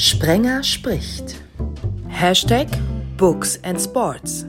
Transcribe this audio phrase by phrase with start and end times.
[0.00, 1.42] Sprenger spricht.
[2.06, 2.68] Hashtag
[3.16, 4.46] Books and Sports.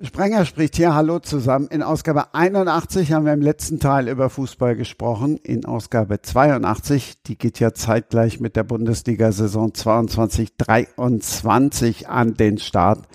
[0.00, 0.94] Sprenger spricht hier.
[0.94, 1.66] Hallo zusammen.
[1.72, 5.38] In Ausgabe 81 haben wir im letzten Teil über Fußball gesprochen.
[5.38, 13.08] In Ausgabe 82, die geht ja zeitgleich mit der Bundesliga-Saison 22-23 an den Start,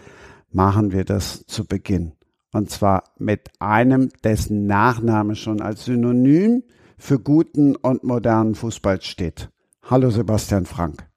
[0.51, 2.11] machen wir das zu Beginn.
[2.51, 6.63] Und zwar mit einem, dessen Nachname schon als Synonym
[6.97, 9.49] für guten und modernen Fußball steht.
[9.83, 11.07] Hallo Sebastian Frank.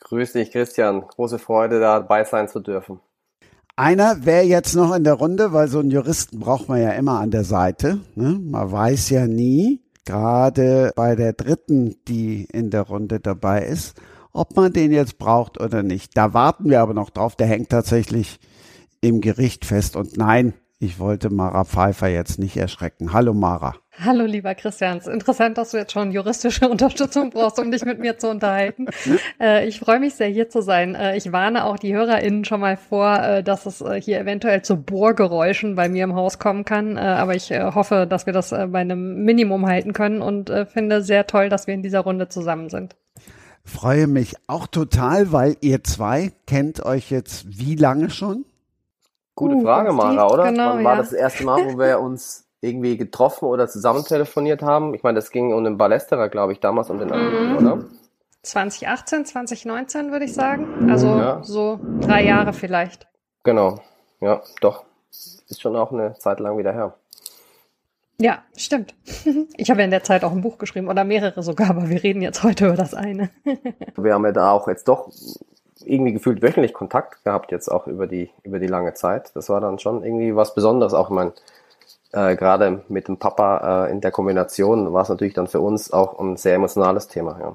[0.00, 1.02] Grüß dich, Christian.
[1.02, 3.00] Große Freude, dabei sein zu dürfen.
[3.76, 7.20] Einer wäre jetzt noch in der Runde, weil so einen Juristen braucht man ja immer
[7.20, 8.00] an der Seite.
[8.14, 8.40] Ne?
[8.42, 14.00] Man weiß ja nie, gerade bei der dritten, die in der Runde dabei ist,
[14.32, 16.16] ob man den jetzt braucht oder nicht.
[16.16, 17.36] Da warten wir aber noch drauf.
[17.36, 18.40] Der hängt tatsächlich
[19.02, 19.96] im Gericht fest.
[19.96, 23.12] Und nein, ich wollte Mara Pfeiffer jetzt nicht erschrecken.
[23.12, 23.74] Hallo Mara.
[24.04, 24.98] Hallo lieber Christian.
[24.98, 28.28] Es ist interessant, dass du jetzt schon juristische Unterstützung brauchst, um dich mit mir zu
[28.28, 28.86] unterhalten.
[29.40, 30.94] Äh, ich freue mich sehr, hier zu sein.
[30.94, 34.62] Äh, ich warne auch die HörerInnen schon mal vor, äh, dass es äh, hier eventuell
[34.62, 36.96] zu Bohrgeräuschen bei mir im Haus kommen kann.
[36.96, 41.02] Äh, aber ich äh, hoffe, dass wir das bei einem Minimum halten können und finde
[41.02, 42.96] sehr toll, dass wir in dieser Runde zusammen sind.
[43.64, 48.44] Freue mich auch total, weil ihr zwei kennt euch jetzt wie lange schon?
[49.34, 50.50] Gute uh, Frage, Mara, oder?
[50.50, 50.98] Genau, Wann war ja.
[51.00, 54.94] das erste Mal, wo wir uns irgendwie getroffen oder zusammen telefoniert haben?
[54.94, 57.56] Ich meine, das ging um den Ballesterer, glaube ich, damals um den anderen, mhm.
[57.56, 57.84] oder?
[58.42, 60.88] 2018, 2019 würde ich sagen.
[60.90, 61.42] Also ja.
[61.42, 63.08] so drei Jahre vielleicht.
[63.42, 63.80] Genau,
[64.20, 64.84] ja, doch.
[65.10, 66.94] Ist schon auch eine Zeit lang wieder her.
[68.18, 68.94] Ja, stimmt.
[69.56, 72.02] Ich habe ja in der Zeit auch ein Buch geschrieben oder mehrere sogar, aber wir
[72.02, 73.30] reden jetzt heute über das eine.
[73.96, 75.10] Wir haben ja da auch jetzt doch
[75.84, 79.34] irgendwie gefühlt wöchentlich Kontakt gehabt, jetzt auch über die, über die lange Zeit.
[79.34, 80.94] Das war dann schon irgendwie was Besonderes.
[80.94, 81.32] Auch mein,
[82.16, 85.92] äh, gerade mit dem Papa äh, in der Kombination war es natürlich dann für uns
[85.92, 87.54] auch ein sehr emotionales Thema, ja.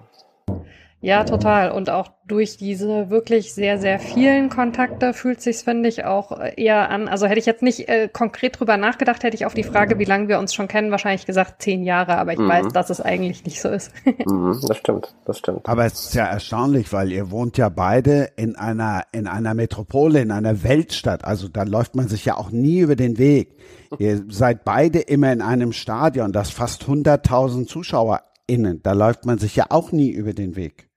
[1.02, 1.72] Ja, total.
[1.72, 6.90] Und auch durch diese wirklich sehr, sehr vielen Kontakte fühlt sich's, finde ich, auch eher
[6.92, 7.08] an.
[7.08, 10.06] Also hätte ich jetzt nicht äh, konkret drüber nachgedacht, hätte ich auf die Frage, wie
[10.06, 12.48] lange wir uns schon kennen, wahrscheinlich gesagt zehn Jahre, aber ich mhm.
[12.48, 13.92] weiß, dass es eigentlich nicht so ist.
[14.26, 15.68] mhm, das stimmt, das stimmt.
[15.68, 20.22] Aber es ist ja erstaunlich, weil ihr wohnt ja beide in einer, in einer Metropole,
[20.22, 21.26] in einer Weltstadt.
[21.26, 23.58] Also da läuft man sich ja auch nie über den Weg.
[23.98, 28.82] Ihr seid beide immer in einem Stadion, das fast 100.000 ZuschauerInnen.
[28.84, 30.91] Da läuft man sich ja auch nie über den Weg.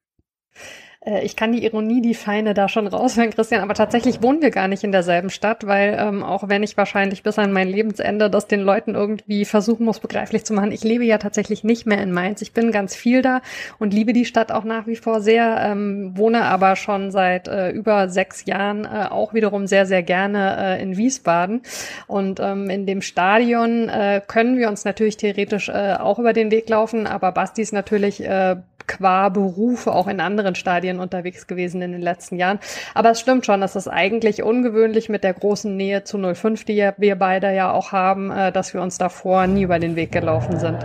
[1.04, 4.50] Äh, ich kann die Ironie, die Feine da schon raushören, Christian, aber tatsächlich wohnen wir
[4.50, 8.30] gar nicht in derselben Stadt, weil ähm, auch wenn ich wahrscheinlich bis an mein Lebensende
[8.30, 12.02] das den Leuten irgendwie versuchen muss, begreiflich zu machen, ich lebe ja tatsächlich nicht mehr
[12.02, 12.42] in Mainz.
[12.42, 13.40] Ich bin ganz viel da
[13.78, 17.70] und liebe die Stadt auch nach wie vor sehr, ähm, wohne aber schon seit äh,
[17.70, 21.62] über sechs Jahren äh, auch wiederum sehr, sehr gerne äh, in Wiesbaden.
[22.06, 26.50] Und ähm, in dem Stadion äh, können wir uns natürlich theoretisch äh, auch über den
[26.50, 31.82] Weg laufen, aber Basti ist natürlich äh, qua Beruf auch in anderen Stadien unterwegs gewesen
[31.82, 32.58] in den letzten Jahren.
[32.94, 36.90] Aber es stimmt schon, es ist eigentlich ungewöhnlich mit der großen Nähe zu 05, die
[36.96, 40.58] wir beide ja auch haben, äh, dass wir uns davor nie über den Weg gelaufen
[40.58, 40.78] sind.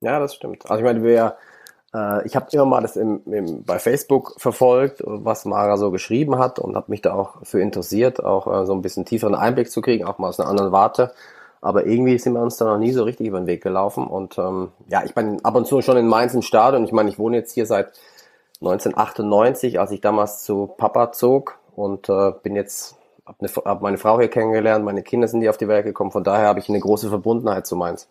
[0.00, 0.70] Ja, das stimmt.
[0.70, 1.36] Also ich meine, wir
[1.96, 6.38] äh, ich habe immer mal das im, im, bei Facebook verfolgt, was Mara so geschrieben
[6.38, 9.70] hat und habe mich da auch für interessiert, auch äh, so ein bisschen tieferen Einblick
[9.70, 11.12] zu kriegen, auch mal aus einer anderen Warte.
[11.60, 14.06] Aber irgendwie sind wir uns da noch nie so richtig über den Weg gelaufen.
[14.06, 16.84] Und ähm, ja, ich bin ab und zu schon in Mainz im Stadion.
[16.84, 17.92] Ich meine, ich wohne jetzt hier seit
[18.60, 22.96] 1998, als ich damals zu Papa zog und äh, bin jetzt,
[23.26, 26.10] habe ne, hab meine Frau hier kennengelernt, meine Kinder sind hier auf die Welt gekommen.
[26.10, 28.08] Von daher habe ich eine große Verbundenheit zu Mainz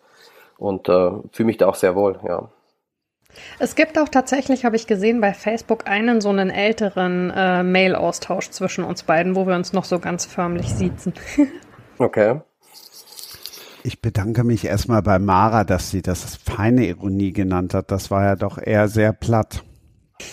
[0.58, 2.48] und äh, fühle mich da auch sehr wohl, ja.
[3.58, 8.50] Es gibt auch tatsächlich, habe ich gesehen, bei Facebook einen so einen älteren äh, Mail-Austausch
[8.50, 11.12] zwischen uns beiden, wo wir uns noch so ganz förmlich siezen.
[11.98, 12.40] okay.
[13.86, 17.92] Ich bedanke mich erstmal bei Mara, dass sie das feine Ironie genannt hat.
[17.92, 19.62] Das war ja doch eher sehr platt.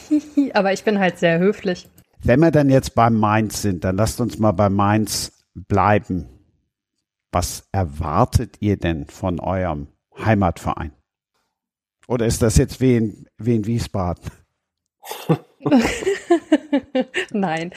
[0.55, 1.87] Aber ich bin halt sehr höflich.
[2.23, 6.29] Wenn wir dann jetzt beim Mainz sind, dann lasst uns mal bei Mainz bleiben.
[7.31, 9.85] Was erwartet ihr denn von eurem
[10.17, 10.91] Heimatverein?
[12.07, 14.31] Oder ist das jetzt wie in, wie in Wiesbaden?
[17.31, 17.71] Nein.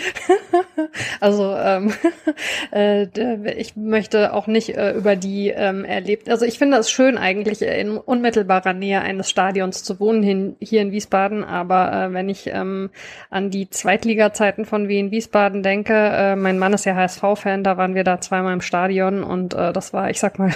[1.21, 1.93] also ähm,
[2.73, 6.29] äh, ich möchte auch nicht äh, über die ähm, erlebt.
[6.29, 10.83] Also ich finde es schön eigentlich in unmittelbarer Nähe eines Stadions zu wohnen hin, hier
[10.83, 11.45] in Wiesbaden.
[11.45, 12.91] Aber äh, wenn ich ähm,
[13.31, 17.95] an die Zweitliga-Zeiten von Wien Wiesbaden denke, äh, mein Mann ist ja HSV-Fan, da waren
[17.95, 20.53] wir da zweimal im Stadion und äh, das war, ich sag mal,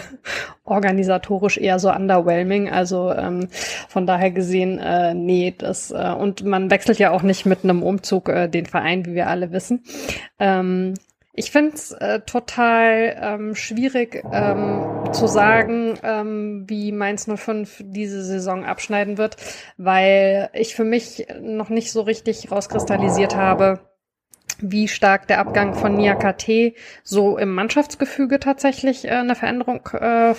[0.64, 2.70] organisatorisch eher so underwhelming.
[2.70, 3.48] Also ähm,
[3.88, 7.82] von daher gesehen, äh, nee, das äh, und man wechselt ja auch nicht mit einem
[7.82, 9.84] Umzug äh, den Verein, wie wir alle wissen.
[10.38, 10.94] Ähm,
[11.32, 18.22] Ich finde es äh, total ähm, schwierig ähm, zu sagen, ähm, wie Mainz 05 diese
[18.24, 19.36] Saison abschneiden wird,
[19.78, 23.78] weil ich für mich noch nicht so richtig rauskristallisiert habe,
[24.62, 30.34] wie stark der Abgang von Nia KT so im Mannschaftsgefüge tatsächlich äh, eine Veränderung äh,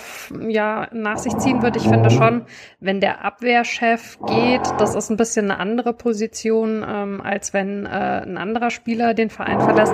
[0.48, 1.76] ja nach sich ziehen wird.
[1.76, 2.44] Ich finde schon,
[2.80, 7.90] wenn der Abwehrchef geht, das ist ein bisschen eine andere Position, ähm, als wenn äh,
[7.90, 9.94] ein anderer Spieler den Verein verlässt.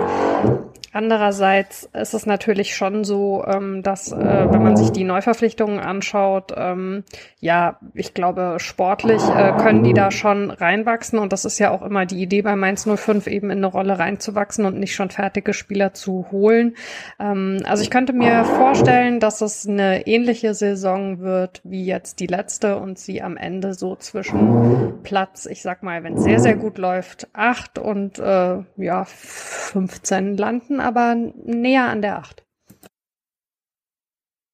[0.98, 6.56] Andererseits ist es natürlich schon so, ähm, dass, äh, wenn man sich die Neuverpflichtungen anschaut,
[6.58, 7.04] ähm,
[7.40, 11.84] ja, ich glaube, sportlich äh, können die da schon reinwachsen und das ist ja auch
[11.84, 15.54] immer die Idee bei Mainz 05 eben in eine Rolle reinzuwachsen und nicht schon fertige
[15.54, 16.76] Spieler zu holen.
[17.20, 22.26] Ähm, also ich könnte mir vorstellen, dass es eine ähnliche Saison wird wie jetzt die
[22.26, 26.56] letzte und sie am Ende so zwischen Platz, ich sag mal, wenn es sehr, sehr
[26.56, 32.44] gut läuft, acht und äh, ja, 15 landen aber näher an der 8.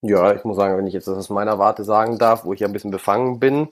[0.01, 2.59] Ja, ich muss sagen, wenn ich jetzt das aus meiner Warte sagen darf, wo ich
[2.59, 3.69] ja ein bisschen befangen bin,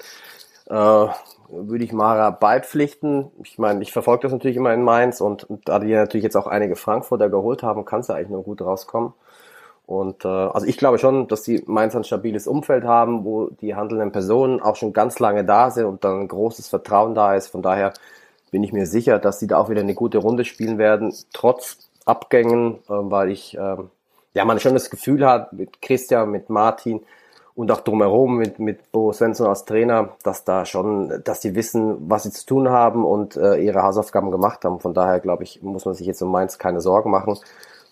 [0.69, 3.31] äh, würde ich Mara beipflichten.
[3.44, 6.38] Ich meine, ich verfolge das natürlich immer in Mainz und, und da die natürlich jetzt
[6.38, 9.13] auch einige Frankfurter geholt haben, kann es ja eigentlich nur gut rauskommen.
[9.86, 13.75] Und äh, also ich glaube schon, dass die Mainz ein stabiles Umfeld haben, wo die
[13.75, 17.48] handelnden Personen auch schon ganz lange da sind und dann großes Vertrauen da ist.
[17.48, 17.92] Von daher
[18.52, 21.91] bin ich mir sicher, dass sie da auch wieder eine gute Runde spielen werden, trotz
[22.12, 23.78] Abgängen, äh, weil ich äh,
[24.34, 27.02] ja man schon das Gefühl hat mit Christian, mit Martin
[27.56, 32.10] und auch drumherum mit mit Bo Svensson als Trainer, dass da schon, dass die wissen,
[32.10, 34.80] was sie zu tun haben und äh, ihre Hausaufgaben gemacht haben.
[34.80, 37.38] Von daher glaube ich, muss man sich jetzt um Mainz keine Sorgen machen,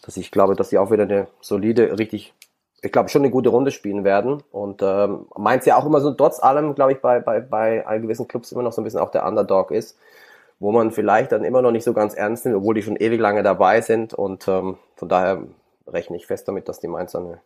[0.04, 2.34] dass ich glaube, dass sie auch wieder eine solide, richtig
[2.82, 6.12] ich glaube schon eine gute Runde spielen werden und ähm, Mainz ja auch immer so
[6.12, 9.12] trotz allem, glaube ich, bei, bei, bei gewissen Clubs immer noch so ein bisschen auch
[9.12, 9.98] der Underdog ist
[10.60, 13.20] wo man vielleicht dann immer noch nicht so ganz ernst nimmt, obwohl die schon ewig
[13.20, 14.14] lange dabei sind.
[14.14, 15.44] Und ähm, von daher
[15.88, 17.42] rechne ich fest damit, dass die Mainzer eine,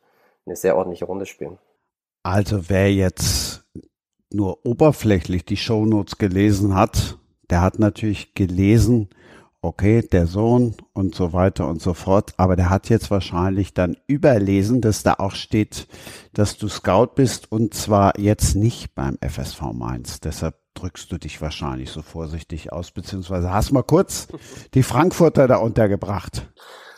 [0.46, 1.58] eine sehr ordentliche Runde spielen.
[2.24, 3.66] Also wer jetzt
[4.32, 7.18] nur oberflächlich die Shownotes gelesen hat,
[7.50, 9.10] der hat natürlich gelesen,
[9.62, 13.96] okay, der Sohn und so weiter und so fort, aber der hat jetzt wahrscheinlich dann
[14.08, 15.88] überlesen, dass da auch steht,
[16.34, 20.20] dass du Scout bist und zwar jetzt nicht beim FSV Mainz.
[20.20, 24.28] Deshalb drückst du dich wahrscheinlich so vorsichtig aus, beziehungsweise hast mal kurz
[24.74, 26.48] die Frankfurter da untergebracht.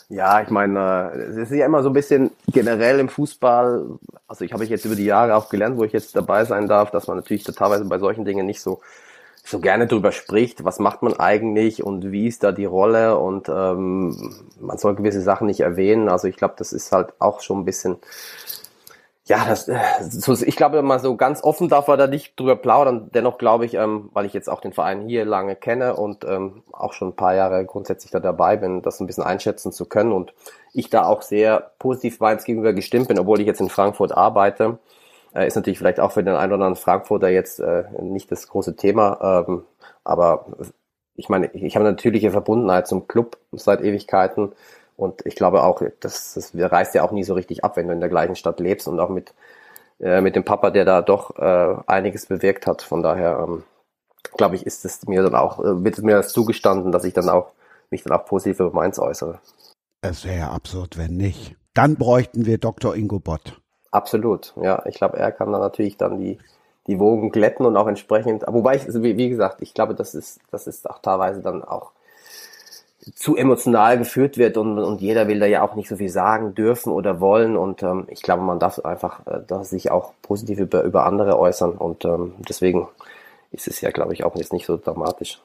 [0.07, 3.85] Ja, ich meine, es ist ja immer so ein bisschen generell im Fußball,
[4.27, 6.67] also ich habe ich jetzt über die Jahre auch gelernt, wo ich jetzt dabei sein
[6.67, 8.81] darf, dass man natürlich totalweise bei solchen Dingen nicht so
[9.47, 13.47] so gerne drüber spricht, was macht man eigentlich und wie ist da die Rolle und
[13.47, 16.09] ähm, man soll gewisse Sachen nicht erwähnen.
[16.09, 17.97] Also ich glaube, das ist halt auch schon ein bisschen
[19.27, 22.55] ja, das, äh, so, ich glaube mal so ganz offen darf er da nicht drüber
[22.55, 23.09] plaudern.
[23.13, 26.63] Dennoch glaube ich, ähm, weil ich jetzt auch den Verein hier lange kenne und ähm,
[26.71, 30.11] auch schon ein paar Jahre grundsätzlich da dabei bin, das ein bisschen einschätzen zu können
[30.11, 30.33] und
[30.73, 34.77] ich da auch sehr positiv Mainz gegenüber gestimmt bin, obwohl ich jetzt in Frankfurt arbeite,
[35.33, 38.47] äh, ist natürlich vielleicht auch für den einen oder anderen Frankfurter jetzt äh, nicht das
[38.47, 39.63] große Thema, ähm,
[40.03, 40.45] aber
[41.15, 44.51] ich meine, ich habe eine natürliche Verbundenheit zum Club seit Ewigkeiten
[44.97, 47.93] und ich glaube auch, das, das reißt ja auch nie so richtig ab, wenn du
[47.93, 49.33] in der gleichen Stadt lebst und auch mit,
[49.99, 52.81] äh, mit dem Papa, der da doch äh, einiges bewirkt hat.
[52.81, 53.63] Von daher, ähm,
[54.37, 57.29] glaube ich, ist es mir dann auch, äh, wird mir das zugestanden, dass ich dann
[57.29, 57.51] auch
[57.89, 59.39] mich dann auch positiv über Mainz äußere.
[60.01, 61.55] Es wäre ja absurd, wenn nicht.
[61.73, 62.95] Dann bräuchten wir Dr.
[62.95, 63.61] Ingo Bott.
[63.91, 64.85] Absolut, ja.
[64.85, 66.37] Ich glaube, er kann dann natürlich dann die,
[66.87, 70.39] die Wogen glätten und auch entsprechend, wobei ich, wie, wie gesagt, ich glaube, das ist,
[70.51, 71.91] das ist auch teilweise dann auch
[73.13, 76.55] zu emotional geführt wird und, und jeder will da ja auch nicht so viel sagen
[76.55, 80.83] dürfen oder wollen und ähm, ich glaube, man darf einfach äh, sich auch positiv über,
[80.83, 82.87] über andere äußern und ähm, deswegen
[83.51, 85.39] ist es ja, glaube ich, auch jetzt nicht so dramatisch.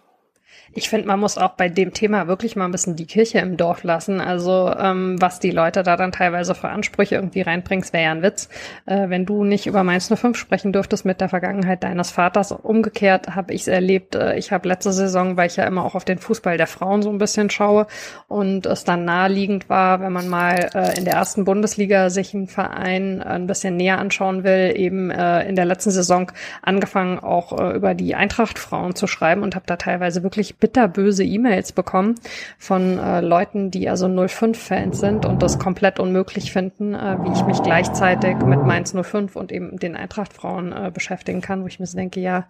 [0.73, 3.57] Ich finde, man muss auch bei dem Thema wirklich mal ein bisschen die Kirche im
[3.57, 4.21] Dorf lassen.
[4.21, 8.23] Also ähm, was die Leute da dann teilweise für Ansprüche irgendwie reinbringst, wäre ja ein
[8.23, 8.49] Witz.
[8.87, 12.53] Äh, wenn du nicht über Mainz 05 sprechen dürftest mit der Vergangenheit deines Vaters.
[12.53, 14.15] Umgekehrt habe ich es erlebt.
[14.15, 17.03] Äh, ich habe letzte Saison, weil ich ja immer auch auf den Fußball der Frauen
[17.03, 17.89] so ein bisschen schaue
[18.29, 22.47] und es dann naheliegend war, wenn man mal äh, in der ersten Bundesliga sich einen
[22.47, 26.31] Verein ein bisschen näher anschauen will, eben äh, in der letzten Saison
[26.63, 31.25] angefangen auch äh, über die Eintracht Frauen zu schreiben und habe da teilweise wirklich bitterböse
[31.25, 32.15] E-Mails bekommen
[32.59, 37.45] von äh, Leuten, die also 05-Fans sind und das komplett unmöglich finden, äh, wie ich
[37.45, 41.87] mich gleichzeitig mit Mainz 05 und eben den Eintracht-Frauen äh, beschäftigen kann, wo ich mir
[41.87, 42.47] so denke, ja,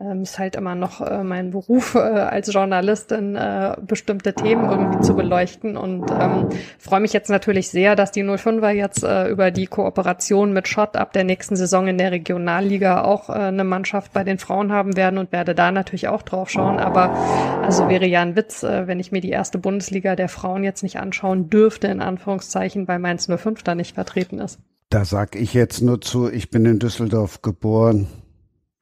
[0.00, 5.00] ähm, ist halt immer noch äh, mein Beruf äh, als Journalistin, äh, bestimmte Themen irgendwie
[5.00, 9.50] zu beleuchten und ähm, freue mich jetzt natürlich sehr, dass die 05er jetzt äh, über
[9.50, 14.12] die Kooperation mit Schott ab der nächsten Saison in der Regionalliga auch äh, eine Mannschaft
[14.12, 17.14] bei den Frauen haben werden und werde da natürlich auch drauf schauen, aber
[17.62, 20.82] Also wäre ja ein Witz, äh, wenn ich mir die erste Bundesliga der Frauen jetzt
[20.82, 24.58] nicht anschauen dürfte, in Anführungszeichen, weil Mainz 05 da nicht vertreten ist.
[24.90, 28.06] Da sag ich jetzt nur zu, ich bin in Düsseldorf geboren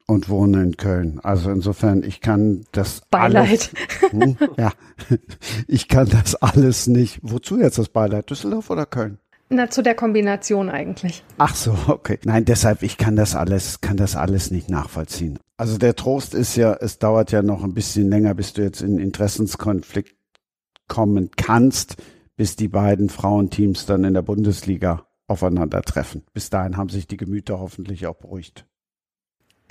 [0.07, 1.21] und wohne in Köln.
[1.23, 3.71] Also insofern, ich kann das Beileid.
[4.11, 4.73] Alles, hm, ja,
[5.69, 7.21] ich kann das alles nicht.
[7.23, 8.29] Wozu jetzt das Beileid?
[8.31, 9.19] Düsseldorf oder Köln?
[9.53, 11.23] Na, zu der Kombination eigentlich.
[11.37, 12.19] Ach so, okay.
[12.25, 15.39] Nein, deshalb, ich kann das alles, kann das alles nicht nachvollziehen.
[15.59, 18.81] Also der Trost ist ja, es dauert ja noch ein bisschen länger, bis du jetzt
[18.81, 20.17] in Interessenskonflikt
[20.89, 21.97] kommen kannst,
[22.35, 26.23] bis die beiden Frauenteams dann in der Bundesliga aufeinandertreffen.
[26.33, 28.67] Bis dahin haben sich die Gemüter hoffentlich auch beruhigt.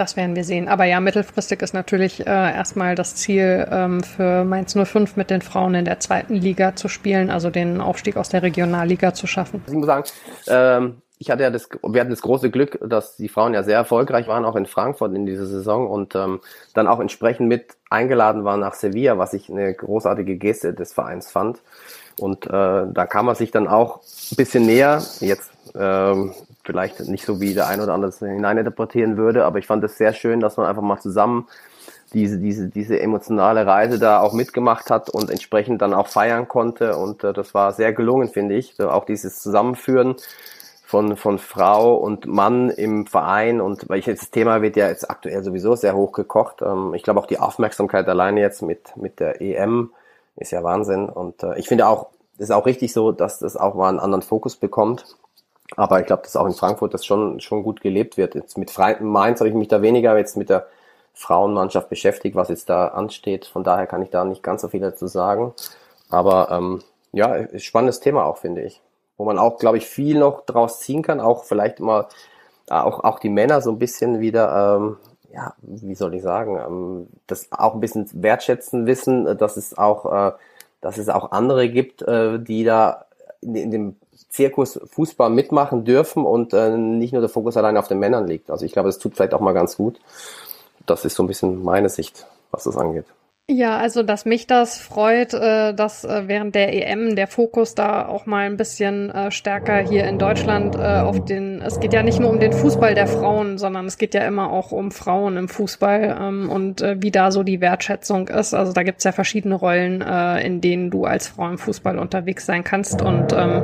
[0.02, 0.68] Das werden wir sehen.
[0.68, 5.44] Aber ja, mittelfristig ist natürlich äh, erstmal das Ziel ähm, für Mainz 05 mit den
[5.44, 9.64] Frauen in der zweiten Liga zu spielen, also den Aufstieg aus der Regionalliga zu schaffen.
[9.68, 10.04] Ich muss sagen,
[10.48, 13.76] ähm, ich hatte ja das, wir hatten das große Glück, dass die Frauen ja sehr
[13.76, 16.40] erfolgreich waren, auch in Frankfurt in dieser Saison und ähm,
[16.74, 21.30] dann auch entsprechend mit eingeladen waren nach Sevilla, was ich eine großartige Geste des Vereins
[21.30, 21.60] fand.
[22.20, 24.00] Und äh, da kam man sich dann auch
[24.32, 25.04] ein bisschen näher.
[25.20, 29.84] Jetzt ähm, vielleicht nicht so wie der ein oder andere hineininterpretieren würde, aber ich fand
[29.84, 31.48] es sehr schön, dass man einfach mal zusammen
[32.14, 36.98] diese, diese, diese emotionale Reise da auch mitgemacht hat und entsprechend dann auch feiern konnte.
[36.98, 38.80] Und äh, das war sehr gelungen, finde ich.
[38.82, 40.16] Auch dieses Zusammenführen
[40.86, 44.90] von, von Frau und Mann im Verein und weil ich jetzt das Thema wird ja
[44.90, 46.62] jetzt aktuell sowieso sehr hoch gekocht.
[46.62, 49.92] Ähm, ich glaube auch die Aufmerksamkeit alleine jetzt mit, mit der EM
[50.36, 51.08] ist ja Wahnsinn.
[51.08, 54.22] Und äh, ich finde auch, ist auch richtig so, dass das auch mal einen anderen
[54.22, 55.06] Fokus bekommt.
[55.78, 58.36] Aber ich glaube, dass auch in Frankfurt das schon, schon gut gelebt wird.
[58.36, 60.68] Jetzt mit Mainz habe ich mich da weniger jetzt mit der
[61.14, 63.46] Frauenmannschaft beschäftigt, was jetzt da ansteht.
[63.46, 65.54] Von daher kann ich da nicht ganz so viel dazu sagen.
[66.10, 66.82] Aber ähm,
[67.14, 68.82] ja, spannendes Thema auch, finde ich.
[69.18, 71.20] Wo man auch, glaube ich, viel noch draus ziehen kann.
[71.20, 72.08] Auch vielleicht mal
[72.70, 74.98] auch, auch die Männer so ein bisschen wieder, ähm,
[75.34, 80.06] ja, wie soll ich sagen, ähm, das auch ein bisschen wertschätzen wissen, dass es auch,
[80.12, 80.32] äh,
[80.82, 83.06] dass es auch andere gibt, äh, die da
[83.42, 83.96] in, in dem
[84.32, 88.50] Zirkus Fußball mitmachen dürfen und äh, nicht nur der Fokus allein auf den Männern liegt.
[88.50, 90.00] Also ich glaube, das tut vielleicht auch mal ganz gut.
[90.86, 93.06] Das ist so ein bisschen meine Sicht, was das angeht.
[93.54, 98.08] Ja, also dass mich das freut, äh, dass äh, während der EM der Fokus da
[98.08, 102.20] auch mal ein bisschen äh, stärker hier in Deutschland auf den, es geht ja nicht
[102.20, 105.50] nur um den Fußball der Frauen, sondern es geht ja immer auch um Frauen im
[105.50, 108.54] Fußball ähm, und wie da so die Wertschätzung ist.
[108.54, 112.64] Also da gibt's ja verschiedene Rollen, in denen du als Frau im Fußball unterwegs sein
[112.64, 113.64] kannst und ähm,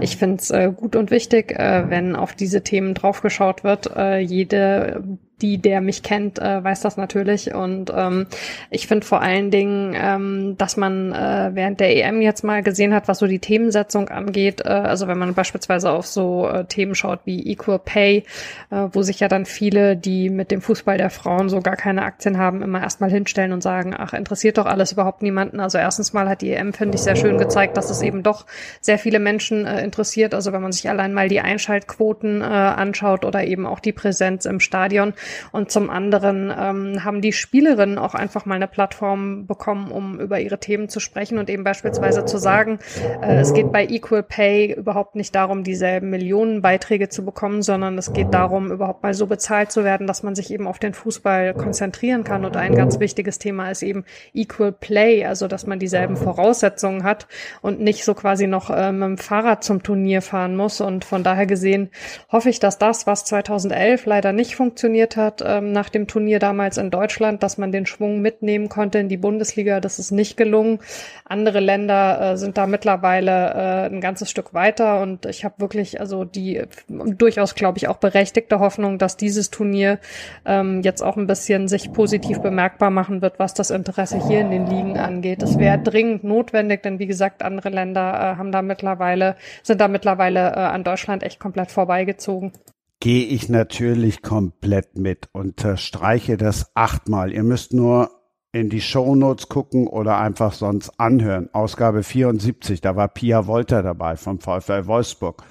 [0.00, 3.90] ich äh, gut und wichtig, wenn auf diese Themen draufgeschaut wird.
[4.20, 5.02] Jede
[5.42, 7.54] die, der mich kennt, äh, weiß das natürlich.
[7.54, 8.26] Und ähm,
[8.70, 12.94] ich finde vor allen Dingen, ähm, dass man äh, während der EM jetzt mal gesehen
[12.94, 14.62] hat, was so die Themensetzung angeht.
[14.64, 18.24] Äh, also wenn man beispielsweise auf so äh, Themen schaut wie Equal Pay,
[18.70, 22.02] äh, wo sich ja dann viele, die mit dem Fußball der Frauen so gar keine
[22.02, 25.60] Aktien haben, immer erstmal hinstellen und sagen, ach, interessiert doch alles überhaupt niemanden.
[25.60, 28.46] Also erstens mal hat die EM, finde ich, sehr schön gezeigt, dass es eben doch
[28.80, 30.34] sehr viele Menschen äh, interessiert.
[30.34, 34.44] Also wenn man sich allein mal die Einschaltquoten äh, anschaut oder eben auch die Präsenz
[34.44, 35.14] im Stadion,
[35.52, 40.40] und zum anderen ähm, haben die Spielerinnen auch einfach mal eine Plattform bekommen, um über
[40.40, 42.78] ihre Themen zu sprechen und eben beispielsweise zu sagen,
[43.22, 48.12] äh, es geht bei Equal Pay überhaupt nicht darum, dieselben Millionenbeiträge zu bekommen, sondern es
[48.12, 51.54] geht darum, überhaupt mal so bezahlt zu werden, dass man sich eben auf den Fußball
[51.54, 52.44] konzentrieren kann.
[52.44, 54.04] Und ein ganz wichtiges Thema ist eben
[54.34, 57.26] Equal Play, also dass man dieselben Voraussetzungen hat
[57.62, 60.80] und nicht so quasi noch äh, mit dem Fahrrad zum Turnier fahren muss.
[60.80, 61.90] Und von daher gesehen
[62.30, 66.78] hoffe ich, dass das, was 2011 leider nicht funktioniert hat, ähm, nach dem Turnier damals
[66.78, 69.80] in Deutschland, dass man den Schwung mitnehmen konnte in die Bundesliga.
[69.80, 70.78] Das ist nicht gelungen.
[71.26, 76.00] Andere Länder äh, sind da mittlerweile äh, ein ganzes Stück weiter und ich habe wirklich
[76.00, 79.98] also die durchaus, glaube ich, auch berechtigte Hoffnung, dass dieses Turnier
[80.46, 84.50] ähm, jetzt auch ein bisschen sich positiv bemerkbar machen wird, was das Interesse hier in
[84.50, 85.42] den Ligen angeht.
[85.42, 89.88] Es wäre dringend notwendig, denn wie gesagt, andere Länder äh, haben da mittlerweile, sind da
[89.88, 92.52] mittlerweile äh, an Deutschland echt komplett vorbeigezogen
[93.00, 97.32] gehe ich natürlich komplett mit, unterstreiche das achtmal.
[97.32, 98.10] Ihr müsst nur
[98.52, 101.50] in die Shownotes gucken oder einfach sonst anhören.
[101.52, 105.42] Ausgabe 74, da war Pia Wolter dabei vom VfL Wolfsburg.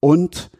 [0.00, 0.50] Und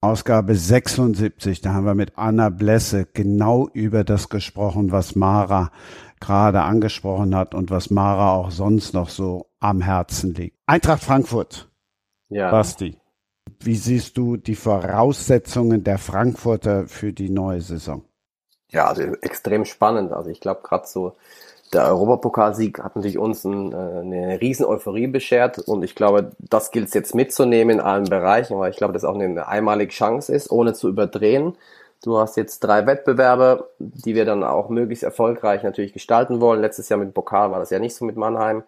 [0.00, 5.70] Ausgabe 76, da haben wir mit Anna Blesse genau über das gesprochen, was Mara
[6.20, 10.56] gerade angesprochen hat und was Mara auch sonst noch so am Herzen liegt.
[10.66, 11.70] Eintracht Frankfurt.
[12.28, 12.50] Ja.
[12.50, 12.96] Basti.
[13.64, 18.04] Wie siehst du die Voraussetzungen der Frankfurter für die neue Saison?
[18.70, 20.12] Ja, also extrem spannend.
[20.12, 21.16] Also ich glaube gerade so
[21.72, 26.70] der Europapokalsieg hat natürlich uns ein, äh, eine riesen Euphorie beschert und ich glaube, das
[26.70, 30.34] gilt es jetzt mitzunehmen in allen Bereichen, weil ich glaube, das auch eine einmalige Chance
[30.34, 31.56] ist, ohne zu überdrehen,
[32.02, 36.60] Du hast jetzt drei Wettbewerbe, die wir dann auch möglichst erfolgreich natürlich gestalten wollen.
[36.60, 38.64] Letztes Jahr mit Pokal war das ja nicht so mit Mannheim.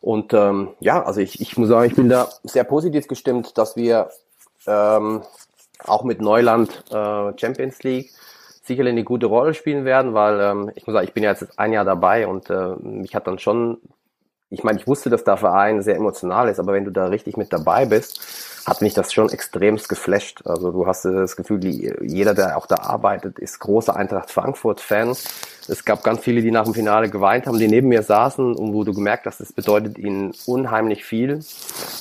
[0.00, 3.76] Und ähm, ja, also ich, ich muss sagen, ich bin da sehr positiv gestimmt, dass
[3.76, 4.10] wir
[4.66, 5.22] ähm,
[5.84, 8.10] auch mit Neuland äh, Champions League
[8.62, 11.58] sicherlich eine gute Rolle spielen werden, weil ähm, ich muss sagen, ich bin ja jetzt
[11.58, 13.78] ein Jahr dabei und äh, mich hat dann schon,
[14.48, 17.36] ich meine, ich wusste, dass der Verein sehr emotional ist, aber wenn du da richtig
[17.36, 20.42] mit dabei bist, hat mich das schon extremst geflasht.
[20.46, 25.10] Also du hast das Gefühl, jeder, der auch da arbeitet, ist großer Eintracht Frankfurt-Fan.
[25.68, 28.72] Es gab ganz viele, die nach dem Finale geweint haben, die neben mir saßen und
[28.72, 31.40] wo du gemerkt hast, das bedeutet ihnen unheimlich viel.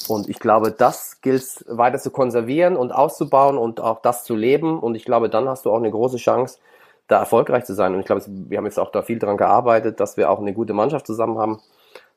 [0.08, 4.80] Und ich glaube, das gilt weiter zu konservieren und auszubauen und auch das zu leben.
[4.80, 6.60] Und ich glaube, dann hast du auch eine große Chance,
[7.08, 7.94] da erfolgreich zu sein.
[7.94, 10.54] Und ich glaube, wir haben jetzt auch da viel dran gearbeitet, dass wir auch eine
[10.54, 11.60] gute Mannschaft zusammen haben.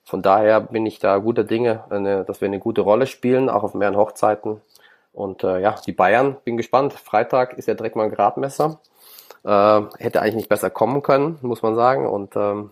[0.06, 3.64] Von daher bin ich da guter Dinge, eine, dass wir eine gute Rolle spielen, auch
[3.64, 4.60] auf mehreren Hochzeiten.
[5.12, 6.92] Und äh, ja, die Bayern, bin gespannt.
[6.92, 8.78] Freitag ist ja direkt mal ein Gradmesser.
[9.44, 12.06] Äh, hätte eigentlich nicht besser kommen können, muss man sagen.
[12.06, 12.70] Und ähm,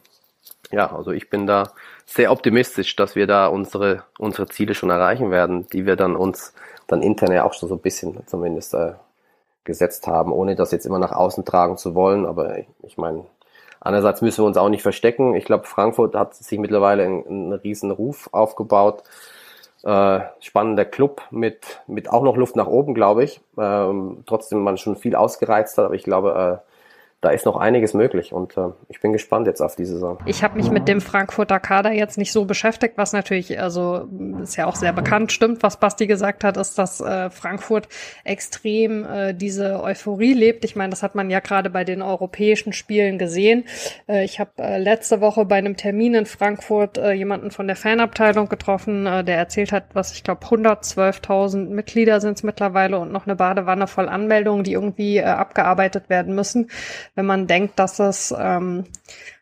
[0.71, 1.73] ja, also ich bin da
[2.07, 6.55] sehr optimistisch, dass wir da unsere, unsere Ziele schon erreichen werden, die wir dann uns
[6.87, 8.93] dann intern ja auch schon so ein bisschen zumindest äh,
[9.65, 12.27] gesetzt haben, ohne das jetzt immer nach außen tragen zu wollen.
[12.27, 13.25] Aber ich, ich meine,
[13.85, 15.35] Andererseits müssen wir uns auch nicht verstecken.
[15.35, 19.03] Ich glaube, Frankfurt hat sich mittlerweile einen, riesen Ruf aufgebaut.
[19.83, 23.43] Äh, spannender Club mit, mit auch noch Luft nach oben, glaube ich.
[23.59, 26.74] Ähm, trotzdem man schon viel ausgereizt hat, aber ich glaube, äh,
[27.25, 30.19] da ist noch einiges möglich und äh, ich bin gespannt jetzt auf die Saison.
[30.27, 34.07] Ich habe mich mit dem Frankfurter Kader jetzt nicht so beschäftigt, was natürlich, also
[34.43, 37.89] ist ja auch sehr bekannt, stimmt, was Basti gesagt hat, ist, dass äh, Frankfurt
[38.25, 40.67] extrem äh, diese Euphorie lebt.
[40.67, 43.65] Ich meine, das hat man ja gerade bei den europäischen Spielen gesehen.
[44.07, 47.77] Äh, ich habe äh, letzte Woche bei einem Termin in Frankfurt äh, jemanden von der
[47.77, 53.13] Fanabteilung getroffen, äh, der erzählt hat, was ich glaube 112.000 Mitglieder sind es mittlerweile und
[53.13, 56.69] noch eine Badewanne voll Anmeldungen, die irgendwie äh, abgearbeitet werden müssen
[57.15, 58.85] wenn man denkt, dass es ähm,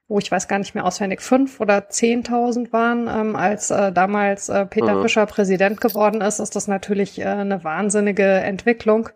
[0.09, 4.49] wo ich weiß gar nicht mehr auswendig, fünf oder zehntausend waren, ähm, als äh, damals
[4.49, 5.03] äh, Peter mhm.
[5.03, 9.09] Fischer Präsident geworden ist, ist das natürlich äh, eine wahnsinnige Entwicklung.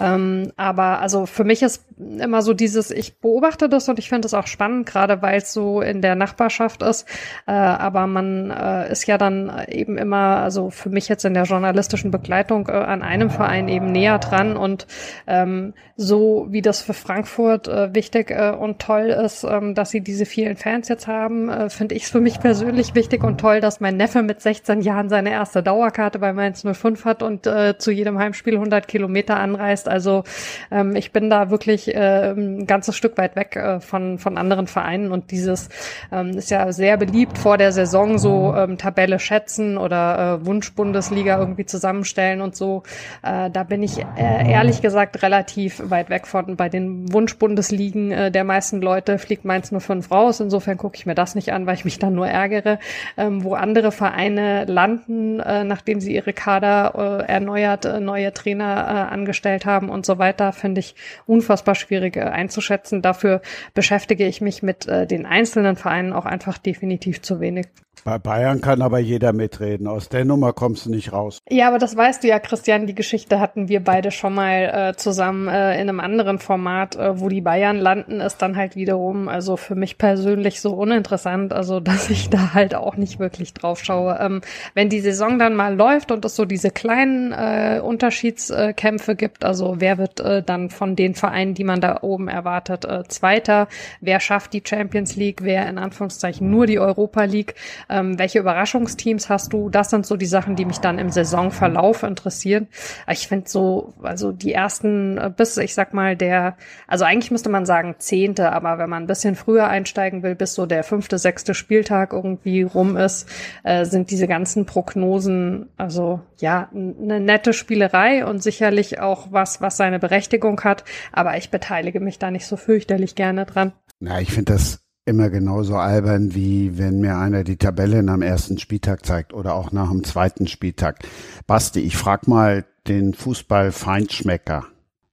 [0.00, 4.26] Ähm, aber also für mich ist immer so dieses, ich beobachte das und ich finde
[4.26, 7.08] es auch spannend, gerade weil es so in der Nachbarschaft ist.
[7.46, 11.44] Äh, aber man äh, ist ja dann eben immer, also für mich jetzt in der
[11.44, 14.86] journalistischen Begleitung äh, an einem Verein eben näher dran und
[15.26, 20.00] ähm, so wie das für Frankfurt äh, wichtig äh, und toll ist, ähm, dass sie
[20.00, 23.60] diese vielen Fans jetzt haben, äh, finde ich es für mich persönlich wichtig und toll,
[23.60, 27.76] dass mein Neffe mit 16 Jahren seine erste Dauerkarte bei Mainz 05 hat und äh,
[27.78, 29.88] zu jedem Heimspiel 100 Kilometer anreist.
[29.88, 30.24] Also
[30.70, 34.66] ähm, ich bin da wirklich äh, ein ganzes Stück weit weg äh, von, von anderen
[34.66, 35.68] Vereinen und dieses
[36.12, 41.38] ähm, ist ja sehr beliebt vor der Saison so ähm, Tabelle schätzen oder äh, Wunsch-Bundesliga
[41.38, 42.82] irgendwie zusammenstellen und so.
[43.22, 46.56] Äh, da bin ich äh, ehrlich gesagt relativ weit weg von.
[46.56, 50.40] Bei den Wunsch-Bundesligen äh, der meisten Leute fliegt Mainz 05 raus.
[50.40, 52.78] Insofern gucke ich mir das nicht an, weil ich mich dann nur ärgere,
[53.16, 58.64] ähm, wo andere Vereine landen, äh, nachdem sie ihre Kader äh, erneuert, äh, neue Trainer
[59.10, 60.94] äh, angestellt haben und so weiter, finde ich
[61.26, 63.02] unfassbar schwierig äh, einzuschätzen.
[63.02, 63.40] Dafür
[63.74, 67.66] beschäftige ich mich mit äh, den einzelnen Vereinen auch einfach definitiv zu wenig.
[68.04, 69.86] Bei Bayern kann aber jeder mitreden.
[69.86, 71.38] Aus der Nummer kommst du nicht raus.
[71.48, 72.86] Ja, aber das weißt du ja, Christian.
[72.86, 77.20] Die Geschichte hatten wir beide schon mal äh, zusammen äh, in einem anderen Format, äh,
[77.20, 81.80] wo die Bayern landen, ist dann halt wiederum, also für mich persönlich so uninteressant, also
[81.88, 84.18] dass ich da halt auch nicht wirklich drauf schaue.
[84.20, 84.40] Ähm,
[84.74, 89.76] wenn die Saison dann mal läuft und es so diese kleinen äh, Unterschiedskämpfe gibt, also
[89.78, 93.68] wer wird äh, dann von den Vereinen, die man da oben erwartet, äh, Zweiter,
[94.00, 97.54] wer schafft die Champions League, wer in Anführungszeichen nur die Europa League,
[97.88, 99.70] ähm, welche Überraschungsteams hast du?
[99.70, 102.68] Das sind so die Sachen, die mich dann im Saisonverlauf interessieren.
[103.10, 107.48] Ich finde so, also die ersten äh, bis, ich sag mal, der, also eigentlich müsste
[107.48, 111.18] man sagen zehnte, aber wenn man ein bisschen früher einsteigen will, bis so der fünfte,
[111.18, 113.28] sechste Spieltag irgendwie rum ist,
[113.64, 119.76] äh, sind diese ganzen Prognosen, also ja, eine nette Spielerei und sicherlich auch was, was
[119.76, 123.72] seine Berechtigung hat, aber ich beteilige mich da nicht so fürchterlich gerne dran.
[124.00, 128.58] Na, ich finde das immer genauso albern, wie wenn mir einer die Tabellen am ersten
[128.58, 130.98] Spieltag zeigt oder auch nach dem zweiten Spieltag.
[131.46, 134.66] Basti, ich frag mal den Fußball-Feinschmecker.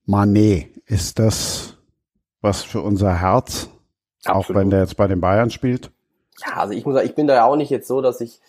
[0.05, 1.77] Manet, ist das
[2.41, 3.69] was für unser Herz?
[4.25, 4.49] Absolut.
[4.49, 5.91] Auch wenn der jetzt bei den Bayern spielt?
[6.45, 8.41] Ja, also ich muss sagen, ich bin da ja auch nicht jetzt so, dass ich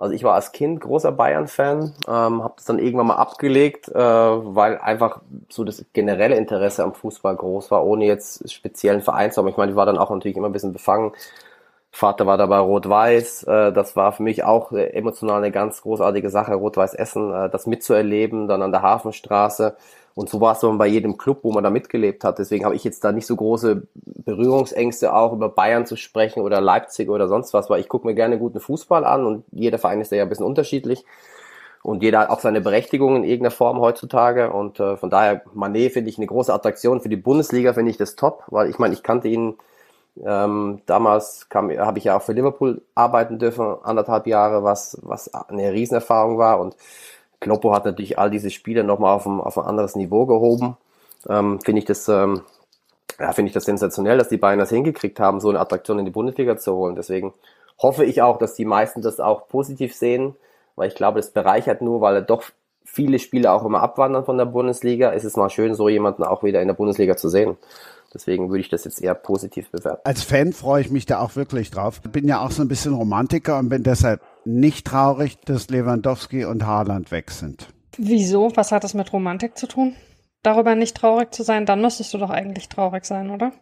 [0.00, 3.94] also ich war als Kind großer Bayern-Fan, ähm, habe das dann irgendwann mal abgelegt, äh,
[3.94, 9.40] weil einfach so das generelle Interesse am Fußball groß war, ohne jetzt speziellen Verein zu
[9.40, 9.48] haben.
[9.48, 11.12] Ich meine, ich war dann auch natürlich immer ein bisschen befangen
[11.90, 13.44] Vater war dabei Rot-Weiß.
[13.44, 17.50] Äh, das war für mich auch äh, emotional eine ganz großartige Sache, Rot-Weiß Essen, äh,
[17.50, 19.76] das mitzuerleben, dann an der Hafenstraße.
[20.14, 22.38] Und so war es dann bei jedem Club, wo man da mitgelebt hat.
[22.38, 26.60] Deswegen habe ich jetzt da nicht so große Berührungsängste, auch über Bayern zu sprechen oder
[26.60, 30.00] Leipzig oder sonst was, weil ich gucke mir gerne guten Fußball an und jeder Verein
[30.00, 31.04] ist ja ein bisschen unterschiedlich.
[31.82, 34.52] Und jeder hat auch seine Berechtigung in irgendeiner Form heutzutage.
[34.52, 37.00] Und äh, von daher, Manet finde ich eine große Attraktion.
[37.00, 39.56] Für die Bundesliga finde ich das top, weil ich meine, ich kannte ihn
[40.24, 45.72] ähm, damals habe ich ja auch für Liverpool arbeiten dürfen, anderthalb Jahre, was, was eine
[45.72, 46.60] Riesenerfahrung war.
[46.60, 46.76] Und
[47.40, 50.76] Kloppo hat natürlich all diese Spiele nochmal auf ein, auf ein anderes Niveau gehoben.
[51.28, 52.42] Ähm, finde ich das, ähm,
[53.18, 56.04] ja, finde ich das sensationell, dass die Bayern das hingekriegt haben, so eine Attraktion in
[56.04, 56.96] die Bundesliga zu holen.
[56.96, 57.32] Deswegen
[57.78, 60.34] hoffe ich auch, dass die meisten das auch positiv sehen,
[60.76, 62.44] weil ich glaube, das bereichert nur, weil doch
[62.84, 65.12] viele Spiele auch immer abwandern von der Bundesliga.
[65.12, 67.56] Es ist mal schön, so jemanden auch wieder in der Bundesliga zu sehen.
[68.12, 70.00] Deswegen würde ich das jetzt eher positiv bewerten.
[70.04, 72.00] Als Fan freue ich mich da auch wirklich drauf.
[72.02, 76.66] Bin ja auch so ein bisschen Romantiker und bin deshalb nicht traurig, dass Lewandowski und
[76.66, 77.68] Haaland weg sind.
[77.96, 78.50] Wieso?
[78.56, 79.94] Was hat das mit Romantik zu tun?
[80.42, 83.52] Darüber nicht traurig zu sein, dann müsstest du doch eigentlich traurig sein, oder?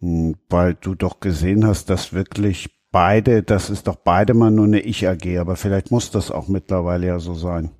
[0.00, 4.64] Hm, weil du doch gesehen hast, dass wirklich beide, das ist doch beide mal nur
[4.64, 7.70] eine Ich-AG, aber vielleicht muss das auch mittlerweile ja so sein.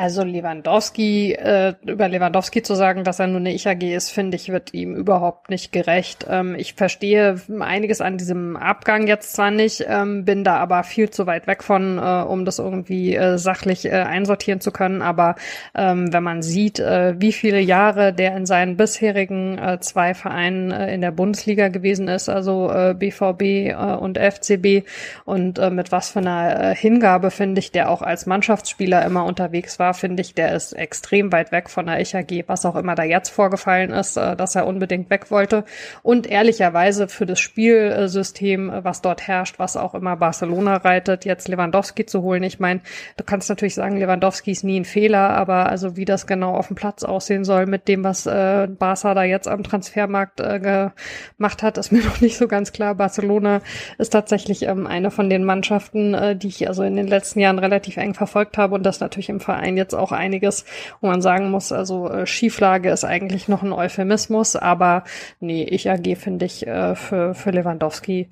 [0.00, 4.48] Also Lewandowski, äh, über Lewandowski zu sagen, dass er nur eine Ich-AG ist, finde ich,
[4.48, 6.24] wird ihm überhaupt nicht gerecht.
[6.30, 11.10] Ähm, ich verstehe einiges an diesem Abgang jetzt zwar nicht, ähm, bin da aber viel
[11.10, 15.02] zu weit weg von, äh, um das irgendwie äh, sachlich äh, einsortieren zu können.
[15.02, 15.34] Aber
[15.74, 20.70] ähm, wenn man sieht, äh, wie viele Jahre der in seinen bisherigen äh, zwei Vereinen
[20.70, 24.86] in der Bundesliga gewesen ist, also BVB und FCB
[25.24, 29.87] und mit was für einer Hingabe, finde ich, der auch als Mannschaftsspieler immer unterwegs war,
[29.88, 33.04] war, finde ich, der ist extrem weit weg von der IHG, was auch immer da
[33.04, 35.64] jetzt vorgefallen ist, äh, dass er unbedingt weg wollte.
[36.02, 41.48] Und ehrlicherweise für das Spielsystem, äh, was dort herrscht, was auch immer Barcelona reitet, jetzt
[41.48, 42.42] Lewandowski zu holen.
[42.42, 42.80] Ich meine,
[43.16, 46.66] du kannst natürlich sagen, Lewandowski ist nie ein Fehler, aber also wie das genau auf
[46.66, 50.92] dem Platz aussehen soll mit dem, was äh, Barca da jetzt am Transfermarkt äh,
[51.38, 52.94] gemacht hat, ist mir noch nicht so ganz klar.
[52.94, 53.62] Barcelona
[53.96, 57.58] ist tatsächlich ähm, eine von den Mannschaften, äh, die ich also in den letzten Jahren
[57.58, 60.66] relativ eng verfolgt habe und das natürlich im Verein jetzt auch einiges,
[61.00, 65.04] wo man sagen muss, also äh, Schieflage ist eigentlich noch ein Euphemismus, aber
[65.40, 68.28] nee, ich AG finde ich äh, für, für Lewandowski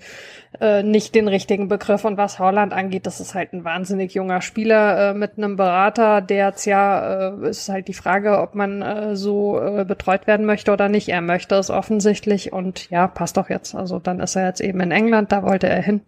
[0.60, 2.04] äh, nicht den richtigen Begriff.
[2.04, 6.20] Und was Holland angeht, das ist halt ein wahnsinnig junger Spieler äh, mit einem Berater,
[6.20, 10.46] der jetzt ja, äh, ist halt die Frage, ob man äh, so äh, betreut werden
[10.46, 11.08] möchte oder nicht.
[11.08, 13.74] Er möchte es offensichtlich und ja, passt doch jetzt.
[13.74, 16.02] Also dann ist er jetzt eben in England, da wollte er hin.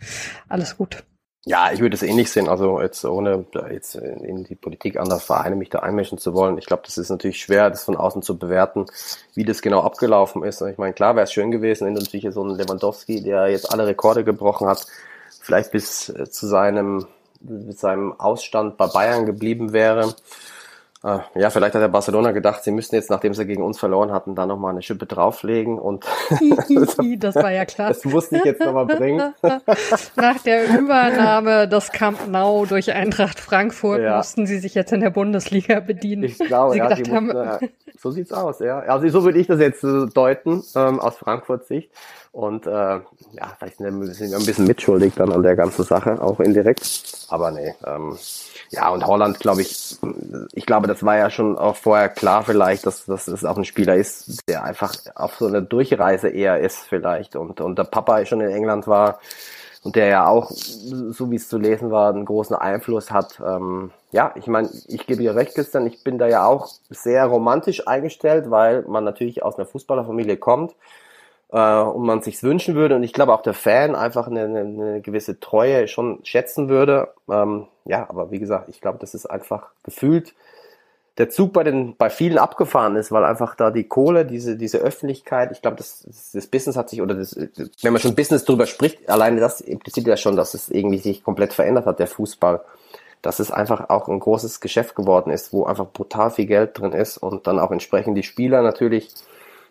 [0.48, 1.05] Alles gut.
[1.44, 2.48] Ja, ich würde es ähnlich sehen.
[2.48, 6.59] Also jetzt ohne jetzt in die Politik anderer Vereine mich da einmischen zu wollen.
[6.59, 8.87] Ich glaube, das ist natürlich schwer, das von außen zu bewerten,
[9.35, 10.61] wie das genau abgelaufen ist.
[10.61, 13.87] Ich meine, klar wäre es schön gewesen, wenn natürlich so ein Lewandowski, der jetzt alle
[13.87, 14.87] Rekorde gebrochen hat,
[15.40, 17.07] vielleicht bis zu seinem,
[17.40, 20.14] mit seinem Ausstand bei Bayern geblieben wäre.
[21.01, 24.11] Ah, ja, vielleicht hat der Barcelona gedacht, sie müssten jetzt, nachdem sie gegen uns verloren
[24.11, 26.05] hatten, da nochmal eine Schippe drauflegen und
[27.19, 27.89] das war ja klar.
[27.89, 29.33] Das musste ich jetzt nochmal bringen.
[30.17, 34.17] Nach der Übernahme des Camp Nou durch Eintracht Frankfurt ja.
[34.17, 36.25] mussten sie sich jetzt in der Bundesliga bedienen.
[36.25, 37.61] Ich glaube, ja, mussten, haben, ja,
[37.97, 38.81] so sieht's aus, ja.
[38.81, 41.91] Also so würde ich das jetzt äh, deuten, ähm, aus Frankfurts Sicht.
[42.33, 43.03] Und äh, ja,
[43.59, 47.27] vielleicht sind wir ein bisschen mitschuldig dann an der ganzen Sache, auch indirekt.
[47.29, 48.17] Aber nee, ähm,
[48.71, 49.97] ja, und Holland, glaube ich,
[50.53, 53.64] ich glaube, das war ja schon auch vorher klar vielleicht, dass, dass es auch ein
[53.64, 57.35] Spieler ist, der einfach auf so eine Durchreise eher ist vielleicht.
[57.35, 59.21] Und, und der Papa schon in England war
[59.83, 63.41] und der ja auch, so wie es zu lesen war, einen großen Einfluss hat.
[63.45, 67.25] Ähm, ja, ich meine, ich gebe dir recht, Christian, ich bin da ja auch sehr
[67.25, 70.75] romantisch eingestellt, weil man natürlich aus einer Fußballerfamilie kommt
[71.51, 75.01] äh, und man sich's wünschen würde und ich glaube auch der Fan einfach eine, eine,
[75.01, 77.13] gewisse Treue schon schätzen würde.
[77.29, 80.35] Ähm, ja, aber wie gesagt, ich glaube, das ist einfach gefühlt
[81.17, 84.79] der Zug bei den bei vielen abgefahren ist, weil einfach da die Kohle, diese diese
[84.79, 88.67] Öffentlichkeit, ich glaube, das, das Business hat sich oder das, wenn man schon Business drüber
[88.67, 92.61] spricht, alleine das impliziert ja schon, dass es irgendwie sich komplett verändert hat, der Fußball,
[93.21, 96.93] dass es einfach auch ein großes Geschäft geworden ist, wo einfach brutal viel Geld drin
[96.93, 99.11] ist und dann auch entsprechend die Spieler natürlich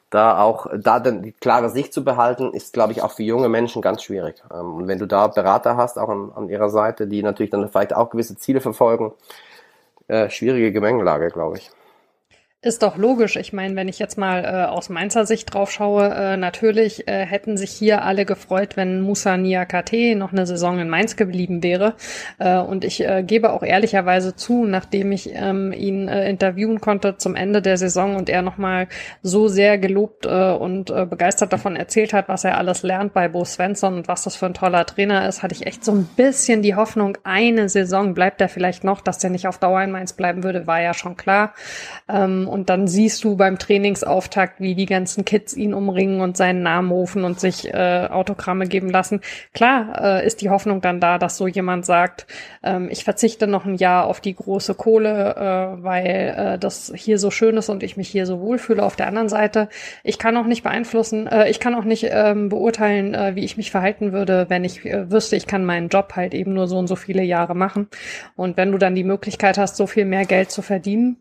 [0.10, 3.50] da auch, da dann die klare Sicht zu behalten, ist, glaube ich, auch für junge
[3.50, 4.42] Menschen ganz schwierig.
[4.54, 7.70] Ähm, und wenn du da Berater hast, auch an, an ihrer Seite, die natürlich dann
[7.70, 9.14] vielleicht auch gewisse Ziele verfolgen,
[10.08, 11.72] äh, schwierige Gemengelage, glaube ich.
[12.68, 13.38] Ist doch logisch.
[13.38, 17.26] Ich meine, wenn ich jetzt mal äh, aus Mainzer Sicht drauf schaue, äh, natürlich äh,
[17.26, 21.94] hätten sich hier alle gefreut, wenn Musa Niakate noch eine Saison in Mainz geblieben wäre.
[22.40, 27.16] Äh, und ich äh, gebe auch ehrlicherweise zu, nachdem ich ähm, ihn äh, interviewen konnte
[27.16, 28.90] zum Ende der Saison und er nochmal
[29.22, 33.30] so sehr gelobt äh, und äh, begeistert davon erzählt hat, was er alles lernt bei
[33.30, 36.10] Bo Svensson und was das für ein toller Trainer ist, hatte ich echt so ein
[36.18, 39.92] bisschen die Hoffnung, eine Saison bleibt er vielleicht noch, dass der nicht auf Dauer in
[39.92, 41.54] Mainz bleiben würde, war ja schon klar.
[42.10, 46.64] Ähm, und dann siehst du beim Trainingsauftakt, wie die ganzen Kids ihn umringen und seinen
[46.64, 49.22] Namen rufen und sich äh, Autogramme geben lassen.
[49.54, 52.26] Klar äh, ist die Hoffnung dann da, dass so jemand sagt,
[52.64, 57.20] ähm, ich verzichte noch ein Jahr auf die große Kohle, äh, weil äh, das hier
[57.20, 58.84] so schön ist und ich mich hier so wohlfühle.
[58.84, 59.70] Auf der anderen Seite,
[60.04, 63.58] ich kann auch nicht beeinflussen, äh, ich kann auch nicht ähm, beurteilen, äh, wie ich
[63.58, 66.80] mich verhalten würde, wenn ich äh, wüsste, ich kann meinen Job halt eben nur so
[66.80, 67.88] und so viele Jahre machen.
[68.36, 71.18] Und wenn du dann die Möglichkeit hast, so viel mehr Geld zu verdienen,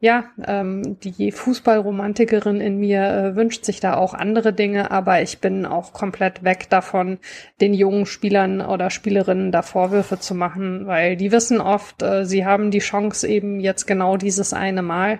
[0.00, 5.40] ja, ähm, die Fußballromantikerin in mir äh, wünscht sich da auch andere Dinge, aber ich
[5.40, 7.18] bin auch komplett weg davon,
[7.60, 12.46] den jungen Spielern oder Spielerinnen da Vorwürfe zu machen, weil die wissen oft, äh, sie
[12.46, 15.18] haben die Chance eben jetzt genau dieses eine Mal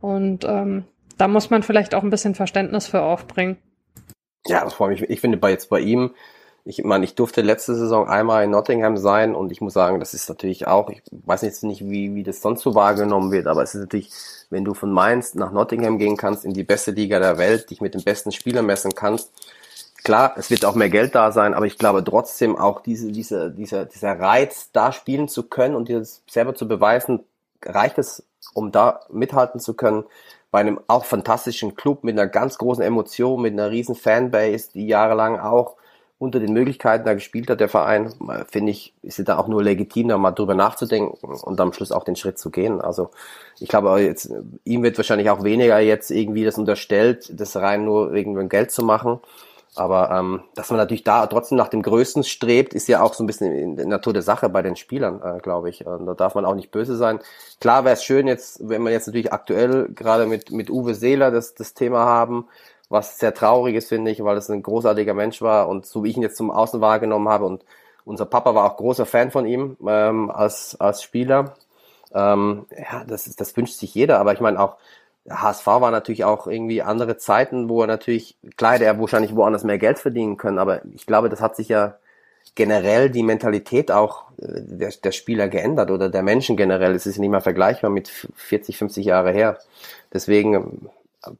[0.00, 0.84] und ähm,
[1.18, 3.58] da muss man vielleicht auch ein bisschen Verständnis für aufbringen.
[4.46, 5.08] Ja, das freut mich.
[5.10, 6.14] Ich finde bei jetzt bei ihm,
[6.66, 10.14] ich meine, ich durfte letzte Saison einmal in Nottingham sein und ich muss sagen, das
[10.14, 13.62] ist natürlich auch, ich weiß jetzt nicht, wie, wie das sonst so wahrgenommen wird, aber
[13.62, 14.10] es ist natürlich,
[14.48, 17.82] wenn du von Mainz nach Nottingham gehen kannst, in die beste Liga der Welt, dich
[17.82, 19.30] mit den besten Spielern messen kannst,
[20.04, 23.50] klar, es wird auch mehr Geld da sein, aber ich glaube trotzdem auch diese, diese,
[23.50, 27.20] dieser, dieser Reiz, da spielen zu können und dir selber zu beweisen,
[27.62, 28.24] reicht es,
[28.54, 30.04] um da mithalten zu können
[30.50, 34.86] bei einem auch fantastischen Club mit einer ganz großen Emotion, mit einer riesen Fanbase, die
[34.86, 35.76] jahrelang auch
[36.24, 38.12] unter den Möglichkeiten da gespielt hat, der Verein,
[38.50, 41.92] finde ich, ist es da auch nur legitim, da mal drüber nachzudenken und am Schluss
[41.92, 42.80] auch den Schritt zu gehen.
[42.80, 43.10] Also
[43.60, 44.32] ich glaube, jetzt,
[44.64, 48.82] ihm wird wahrscheinlich auch weniger jetzt irgendwie das unterstellt, das rein nur wegen Geld zu
[48.84, 49.20] machen.
[49.76, 53.24] Aber ähm, dass man natürlich da trotzdem nach dem Größten strebt, ist ja auch so
[53.24, 55.84] ein bisschen in der Natur der Sache bei den Spielern, äh, glaube ich.
[55.84, 57.18] Und da darf man auch nicht böse sein.
[57.60, 61.32] Klar wäre es schön jetzt, wenn wir jetzt natürlich aktuell gerade mit, mit Uwe Seeler
[61.32, 62.46] das, das Thema haben,
[62.88, 66.10] was sehr traurig ist, finde ich, weil es ein großartiger Mensch war und so wie
[66.10, 67.64] ich ihn jetzt zum Außen wahrgenommen habe und
[68.04, 71.54] unser Papa war auch großer Fan von ihm ähm, als, als Spieler.
[72.14, 74.76] Ähm, ja, das, das wünscht sich jeder, aber ich meine auch,
[75.28, 79.78] HSV war natürlich auch irgendwie andere Zeiten, wo er natürlich, klar, der wahrscheinlich woanders mehr
[79.78, 81.96] Geld verdienen können, aber ich glaube, das hat sich ja
[82.54, 86.94] generell die Mentalität auch äh, der, der Spieler geändert oder der Menschen generell.
[86.94, 89.58] Es ist nicht mehr vergleichbar mit 40, 50 Jahre her.
[90.12, 90.88] Deswegen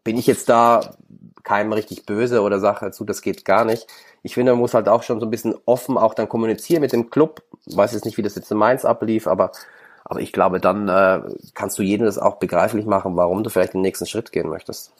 [0.02, 0.94] bin ich jetzt da
[1.42, 3.86] keinem richtig böse oder sage dazu, das geht gar nicht.
[4.22, 6.92] Ich finde, man muss halt auch schon so ein bisschen offen auch dann kommunizieren mit
[6.92, 7.42] dem Club.
[7.66, 9.52] Weiß jetzt nicht, wie das jetzt in Mainz ablief, aber,
[10.04, 11.20] aber ich glaube, dann äh,
[11.52, 14.92] kannst du jedem das auch begreiflich machen, warum du vielleicht den nächsten Schritt gehen möchtest.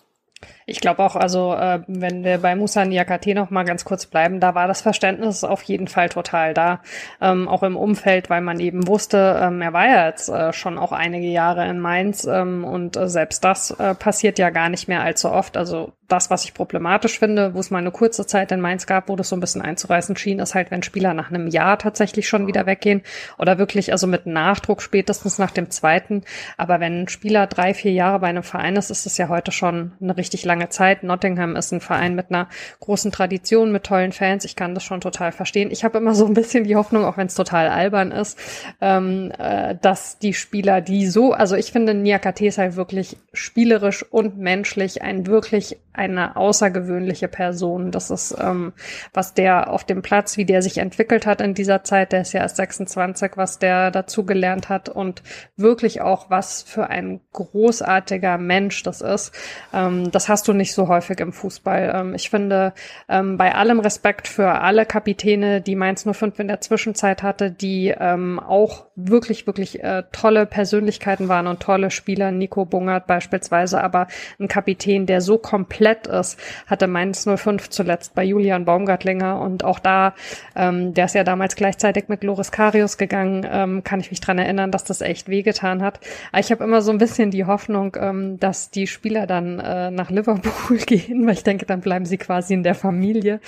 [0.66, 4.40] Ich glaube auch, also äh, wenn wir bei Musa Niakate noch mal ganz kurz bleiben,
[4.40, 6.80] da war das Verständnis auf jeden Fall total da,
[7.20, 10.78] ähm, auch im Umfeld, weil man eben wusste, ähm, er war ja jetzt äh, schon
[10.78, 14.88] auch einige Jahre in Mainz ähm, und äh, selbst das äh, passiert ja gar nicht
[14.88, 15.58] mehr allzu oft.
[15.58, 19.08] Also das, was ich problematisch finde, wo es mal eine kurze Zeit in Mainz gab,
[19.08, 22.28] wo das so ein bisschen einzureißen schien, ist halt, wenn Spieler nach einem Jahr tatsächlich
[22.28, 23.02] schon wieder weggehen
[23.38, 26.22] oder wirklich also mit Nachdruck spätestens nach dem zweiten.
[26.56, 29.52] Aber wenn ein Spieler drei, vier Jahre bei einem Verein ist, ist es ja heute
[29.52, 31.02] schon eine richtig lange Zeit.
[31.02, 32.48] Nottingham ist ein Verein mit einer
[32.80, 34.44] großen Tradition, mit tollen Fans.
[34.44, 35.70] Ich kann das schon total verstehen.
[35.70, 38.38] Ich habe immer so ein bisschen die Hoffnung, auch wenn es total albern ist,
[38.80, 44.04] ähm, äh, dass die Spieler, die so, also ich finde, Niakate ist halt wirklich spielerisch
[44.10, 47.92] und menschlich ein wirklich eine außergewöhnliche Person.
[47.92, 48.72] Das ist, ähm,
[49.12, 52.32] was der auf dem Platz, wie der sich entwickelt hat in dieser Zeit, der ist
[52.32, 55.22] ja erst 26, was der dazu gelernt hat und
[55.56, 59.32] wirklich auch, was für ein großartiger Mensch das ist.
[59.72, 61.92] Ähm, das hast du nicht so häufig im Fußball.
[61.94, 62.72] Ähm, ich finde,
[63.08, 67.94] ähm, bei allem Respekt für alle Kapitäne, die Mainz 05 in der Zwischenzeit hatte, die
[67.98, 74.06] ähm, auch wirklich, wirklich äh, tolle Persönlichkeiten waren und tolle Spieler, Nico Bungert beispielsweise, aber
[74.38, 79.78] ein Kapitän, der so komplett ist, hatte Mainz 05 zuletzt bei Julian Baumgartlinger und auch
[79.78, 80.14] da,
[80.54, 84.38] ähm, der ist ja damals gleichzeitig mit Loris Karius gegangen, ähm, kann ich mich dran
[84.38, 86.00] erinnern, dass das echt wehgetan hat.
[86.38, 90.10] Ich habe immer so ein bisschen die Hoffnung, ähm, dass die Spieler dann äh, nach
[90.10, 90.33] Liverpool
[90.86, 93.40] gehen, weil ich denke, dann bleiben sie quasi in der Familie.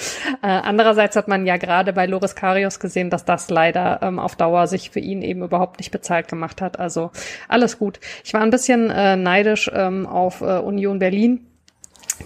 [0.43, 4.37] Äh, andererseits hat man ja gerade bei Loris Karius gesehen, dass das leider ähm, auf
[4.37, 6.79] Dauer sich für ihn eben überhaupt nicht bezahlt gemacht hat.
[6.79, 7.11] Also
[7.49, 8.01] alles gut.
[8.25, 11.47] Ich war ein bisschen äh, neidisch ähm, auf äh, Union Berlin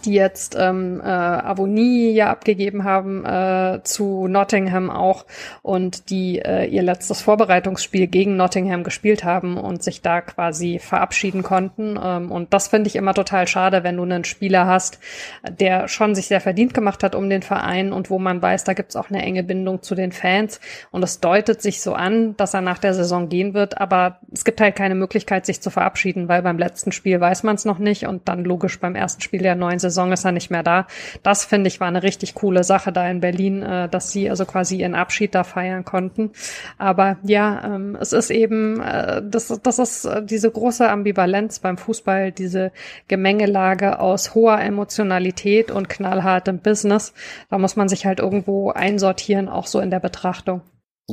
[0.05, 5.27] die jetzt ähm, äh, Avonie ja abgegeben haben äh, zu Nottingham auch
[5.63, 11.43] und die äh, ihr letztes Vorbereitungsspiel gegen Nottingham gespielt haben und sich da quasi verabschieden
[11.43, 11.99] konnten.
[12.03, 15.01] Ähm, und das finde ich immer total schade, wenn du einen Spieler hast,
[15.49, 18.75] der schon sich sehr verdient gemacht hat um den Verein und wo man weiß, da
[18.75, 20.61] gibt's auch eine enge Bindung zu den Fans.
[20.91, 24.45] Und es deutet sich so an, dass er nach der Saison gehen wird, aber es
[24.45, 27.79] gibt halt keine Möglichkeit, sich zu verabschieden, weil beim letzten Spiel weiß man es noch
[27.79, 30.87] nicht und dann logisch beim ersten Spiel der neuen Saison ist er nicht mehr da.
[31.25, 34.45] Das finde ich war eine richtig coole Sache da in Berlin, äh, dass sie also
[34.45, 36.31] quasi ihren Abschied da feiern konnten.
[36.79, 41.79] Aber ja, ähm, es ist eben, äh, das, das ist äh, diese große Ambivalenz beim
[41.79, 42.71] Fußball, diese
[43.09, 47.13] Gemengelage aus hoher Emotionalität und knallhartem Business.
[47.49, 50.63] Da muss man sich halt irgendwo einsortieren, auch so in der Betrachtung.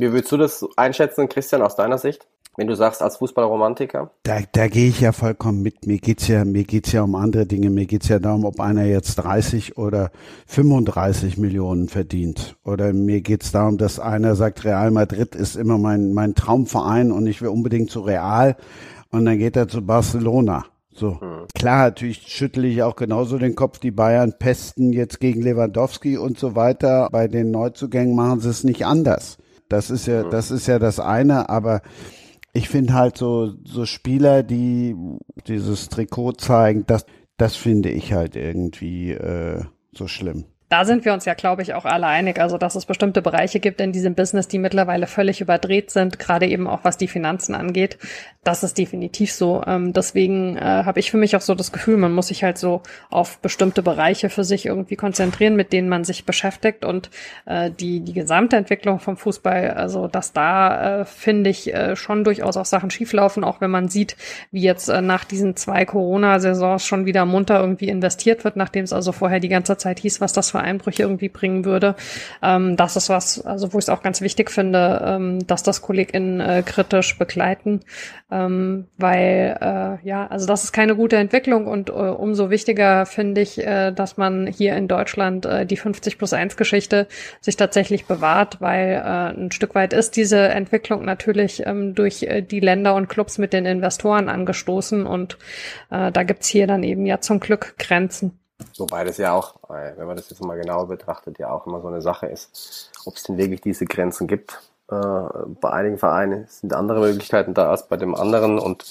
[0.00, 2.26] Wie würdest du das einschätzen, Christian, aus deiner Sicht?
[2.58, 4.10] Wenn du sagst, als Fußballromantiker?
[4.24, 5.86] Da, da gehe ich ja vollkommen mit.
[5.86, 7.70] Mir geht's ja, mir geht's ja um andere Dinge.
[7.70, 10.10] Mir geht's ja darum, ob einer jetzt 30 oder
[10.48, 12.56] 35 Millionen verdient.
[12.64, 17.28] Oder mir geht's darum, dass einer sagt, Real Madrid ist immer mein, mein Traumverein und
[17.28, 18.56] ich will unbedingt zu Real.
[19.12, 20.64] Und dann geht er zu Barcelona.
[20.90, 21.20] So.
[21.20, 21.46] Hm.
[21.54, 23.78] Klar, natürlich schüttle ich auch genauso den Kopf.
[23.78, 27.08] Die Bayern pesten jetzt gegen Lewandowski und so weiter.
[27.12, 29.38] Bei den Neuzugängen machen sie es nicht anders.
[29.68, 31.82] Das ist ja, das ist ja das eine, aber
[32.52, 34.96] ich finde halt so, so Spieler, die
[35.46, 37.04] dieses Trikot zeigen, das,
[37.36, 41.74] das finde ich halt irgendwie äh, so schlimm da sind wir uns ja, glaube ich,
[41.74, 42.38] auch alle einig.
[42.40, 46.46] Also, dass es bestimmte Bereiche gibt in diesem Business, die mittlerweile völlig überdreht sind, gerade
[46.46, 47.98] eben auch was die Finanzen angeht.
[48.44, 49.62] Das ist definitiv so.
[49.66, 52.58] Ähm, deswegen äh, habe ich für mich auch so das Gefühl, man muss sich halt
[52.58, 57.10] so auf bestimmte Bereiche für sich irgendwie konzentrieren, mit denen man sich beschäftigt und
[57.46, 62.24] äh, die die gesamte Entwicklung vom Fußball, also dass da äh, finde ich äh, schon
[62.24, 64.16] durchaus auch Sachen schieflaufen, auch wenn man sieht,
[64.50, 68.92] wie jetzt äh, nach diesen zwei Corona-Saisons schon wieder munter irgendwie investiert wird, nachdem es
[68.92, 71.94] also vorher die ganze Zeit hieß, was das für Einbrüche irgendwie bringen würde.
[72.42, 75.82] Ähm, das ist was, also wo ich es auch ganz wichtig finde, ähm, dass das
[75.82, 77.80] KollegInnen äh, kritisch begleiten,
[78.30, 83.40] ähm, weil äh, ja, also das ist keine gute Entwicklung und äh, umso wichtiger finde
[83.40, 87.06] ich, äh, dass man hier in Deutschland äh, die 50 plus 1 Geschichte
[87.40, 92.42] sich tatsächlich bewahrt, weil äh, ein Stück weit ist diese Entwicklung natürlich ähm, durch äh,
[92.42, 95.38] die Länder und Clubs mit den Investoren angestoßen und
[95.90, 98.38] äh, da gibt's hier dann eben ja zum Glück Grenzen.
[98.76, 101.80] Wobei das ja auch, äh, wenn man das jetzt mal genauer betrachtet, ja auch immer
[101.80, 104.60] so eine Sache ist, ob es denn wirklich diese Grenzen gibt.
[104.90, 104.94] Äh,
[105.60, 108.84] bei einigen Vereinen sind andere Möglichkeiten da als bei dem anderen und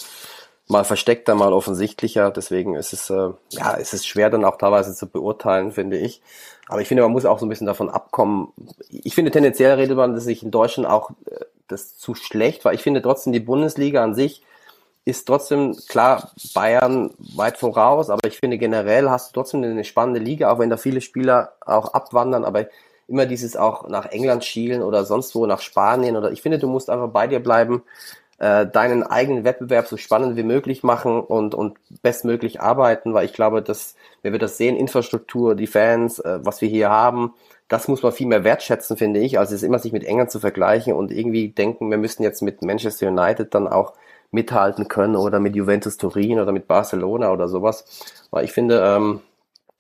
[0.67, 2.32] mal versteckter, mal offensichtlicher.
[2.32, 6.21] Deswegen ist es, äh, ja, es ist schwer dann auch teilweise zu beurteilen, finde ich.
[6.67, 8.53] Aber ich finde, man muss auch so ein bisschen davon abkommen.
[8.89, 11.12] Ich finde tendenziell redet man, dass sich in Deutschland auch
[11.67, 12.73] das zu schlecht war.
[12.73, 14.43] Ich finde trotzdem die Bundesliga an sich
[15.08, 20.20] ist trotzdem klar Bayern weit voraus, aber ich finde generell hast du trotzdem eine spannende
[20.20, 22.67] Liga, auch wenn da viele Spieler auch abwandern, aber
[23.08, 26.67] immer dieses auch nach England schielen oder sonst wo nach Spanien oder ich finde, du
[26.67, 27.84] musst einfach bei dir bleiben,
[28.39, 33.34] äh, deinen eigenen Wettbewerb so spannend wie möglich machen und, und bestmöglich arbeiten, weil ich
[33.34, 37.34] glaube, dass, wenn wir das sehen, Infrastruktur, die Fans, äh, was wir hier haben,
[37.70, 40.41] das muss man viel mehr wertschätzen, finde ich, als es immer sich mit England zu
[40.41, 43.93] vergleichen und irgendwie denken, wir müssen jetzt mit Manchester United dann auch
[44.32, 47.86] mithalten können oder mit Juventus Turin oder mit Barcelona oder sowas.
[48.32, 49.22] Weil ich finde, ähm,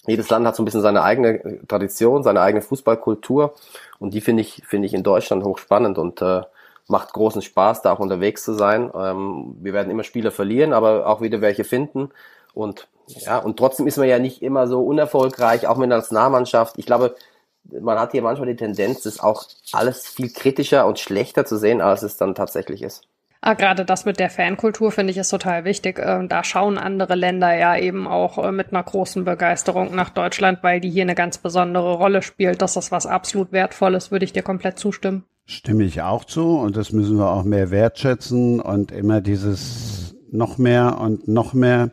[0.05, 3.53] jedes Land hat so ein bisschen seine eigene Tradition, seine eigene Fußballkultur
[3.99, 6.41] und die finde ich, finde ich in Deutschland hochspannend und äh,
[6.87, 8.89] macht großen Spaß, da auch unterwegs zu sein.
[8.95, 12.09] Ähm, wir werden immer Spieler verlieren, aber auch wieder welche finden
[12.53, 16.77] und ja, und trotzdem ist man ja nicht immer so unerfolgreich, auch mit der Nationalmannschaft.
[16.77, 17.15] Ich glaube,
[17.63, 21.81] man hat hier manchmal die Tendenz, das auch alles viel kritischer und schlechter zu sehen,
[21.81, 23.07] als es dann tatsächlich ist.
[23.41, 25.99] Ah, gerade das mit der Fankultur finde ich ist total wichtig.
[26.03, 30.59] Ähm, da schauen andere Länder ja eben auch äh, mit einer großen Begeisterung nach Deutschland,
[30.63, 32.61] weil die hier eine ganz besondere Rolle spielt.
[32.61, 35.23] Das ist was absolut Wertvolles, würde ich dir komplett zustimmen.
[35.45, 40.57] Stimme ich auch zu und das müssen wir auch mehr wertschätzen und immer dieses noch
[40.57, 41.91] mehr und noch mehr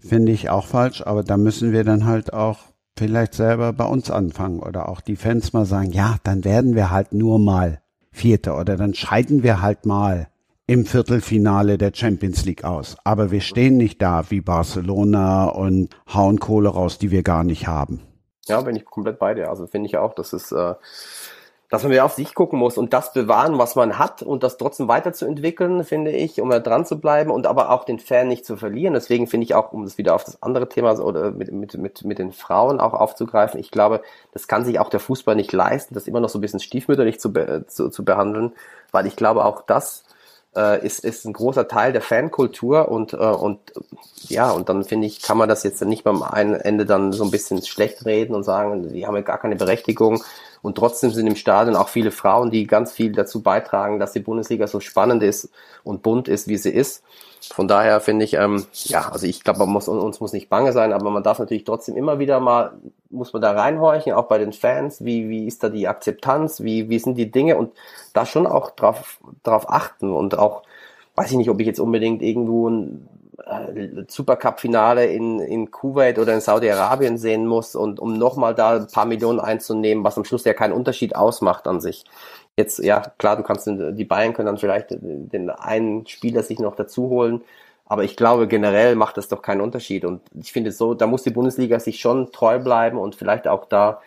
[0.00, 2.58] finde ich auch falsch, aber da müssen wir dann halt auch
[2.98, 6.90] vielleicht selber bei uns anfangen oder auch die Fans mal sagen, ja, dann werden wir
[6.90, 7.80] halt nur mal
[8.12, 10.28] Vierter oder dann scheiden wir halt mal
[10.70, 12.96] im Viertelfinale der Champions League aus.
[13.02, 17.66] Aber wir stehen nicht da wie Barcelona und hauen Kohle raus, die wir gar nicht
[17.66, 18.00] haben.
[18.46, 19.50] Ja, bin ich komplett bei dir.
[19.50, 20.74] Also finde ich auch, dass es, äh,
[21.70, 24.58] dass man wieder auf sich gucken muss und das bewahren, was man hat und das
[24.58, 28.46] trotzdem weiterzuentwickeln, finde ich, um da dran zu bleiben und aber auch den Fan nicht
[28.46, 28.94] zu verlieren.
[28.94, 32.04] Deswegen finde ich auch, um das wieder auf das andere Thema oder mit, mit, mit,
[32.04, 35.94] mit den Frauen auch aufzugreifen, ich glaube, das kann sich auch der Fußball nicht leisten,
[35.94, 38.52] das immer noch so ein bisschen stiefmütterlich zu, be zu, zu behandeln,
[38.92, 40.04] weil ich glaube auch das
[40.56, 43.58] äh, ist, ist ein großer Teil der Fankultur und, äh, und
[44.28, 47.24] ja, und dann finde ich, kann man das jetzt nicht beim einen Ende dann so
[47.24, 50.22] ein bisschen schlecht reden und sagen, die haben ja gar keine Berechtigung.
[50.62, 54.20] Und trotzdem sind im Stadion auch viele Frauen, die ganz viel dazu beitragen, dass die
[54.20, 55.50] Bundesliga so spannend ist
[55.84, 57.02] und bunt ist, wie sie ist.
[57.52, 60.72] Von daher finde ich, ähm, ja, also ich glaube, man muss, uns muss nicht bange
[60.72, 62.72] sein, aber man darf natürlich trotzdem immer wieder mal,
[63.08, 66.90] muss man da reinhorchen, auch bei den Fans, wie, wie ist da die Akzeptanz, wie,
[66.90, 67.56] wie sind die Dinge?
[67.56, 67.72] Und
[68.12, 70.62] da schon auch drauf, drauf achten und auch,
[71.14, 73.08] weiß ich nicht, ob ich jetzt unbedingt irgendwo ein
[73.50, 78.86] äh, Supercup-Finale in, in Kuwait oder in Saudi-Arabien sehen muss und um nochmal da ein
[78.86, 82.04] paar Millionen einzunehmen, was am Schluss ja keinen Unterschied ausmacht an sich.
[82.56, 86.76] Jetzt, ja, klar, du kannst, die Bayern können dann vielleicht den einen Spieler sich noch
[86.76, 87.42] dazu holen,
[87.86, 90.04] aber ich glaube, generell macht das doch keinen Unterschied.
[90.04, 93.64] Und ich finde so, da muss die Bundesliga sich schon treu bleiben und vielleicht auch
[93.64, 94.00] da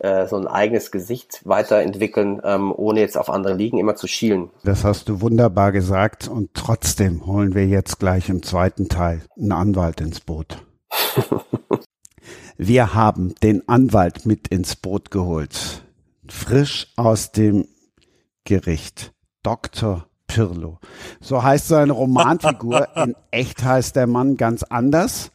[0.00, 4.50] äh, so ein eigenes Gesicht weiterentwickeln, ähm, ohne jetzt auf andere Ligen immer zu schielen.
[4.64, 9.52] Das hast du wunderbar gesagt und trotzdem holen wir jetzt gleich im zweiten Teil einen
[9.52, 10.64] Anwalt ins Boot.
[12.56, 15.82] wir haben den Anwalt mit ins Boot geholt.
[16.28, 17.66] Frisch aus dem
[18.44, 19.12] Gericht.
[19.42, 20.06] Dr.
[20.26, 20.78] Pirlo.
[21.20, 22.88] So heißt seine Romanfigur.
[22.96, 25.30] In echt heißt der Mann ganz anders.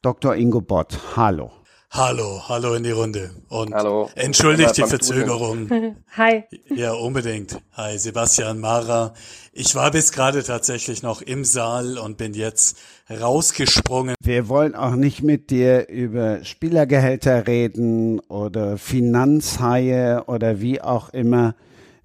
[0.00, 0.36] Dr.
[0.36, 0.98] Ingo Bott.
[1.16, 1.50] Hallo.
[1.90, 3.30] Hallo, hallo in die Runde.
[3.48, 4.10] Und hallo.
[4.14, 5.96] entschuldigt die Verzögerung.
[6.16, 6.44] Hi.
[6.68, 7.58] Ja, unbedingt.
[7.72, 9.14] Hi, Sebastian Mara.
[9.54, 12.76] Ich war bis gerade tatsächlich noch im Saal und bin jetzt
[13.10, 14.14] rausgesprungen.
[14.22, 21.54] Wir wollen auch nicht mit dir über Spielergehälter reden oder Finanzhaie oder wie auch immer.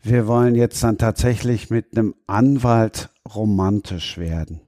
[0.01, 4.61] Wir wollen jetzt dann tatsächlich mit einem Anwalt romantisch werden.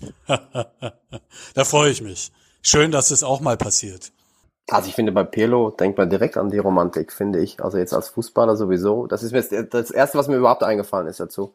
[0.26, 2.32] da freue ich mich.
[2.62, 4.12] Schön, dass es auch mal passiert.
[4.68, 7.62] Also ich finde bei Pirlo denkt man direkt an die Romantik, finde ich.
[7.62, 9.06] Also jetzt als Fußballer sowieso.
[9.06, 11.54] Das ist mir das erste, was mir überhaupt eingefallen ist dazu.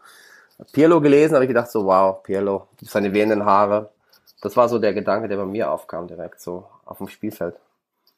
[0.72, 3.89] Pirlo gelesen, habe ich gedacht so, wow, Pirlo, seine wehenden Haare.
[4.41, 7.55] Das war so der Gedanke, der bei mir aufkam direkt so auf dem Spielfeld.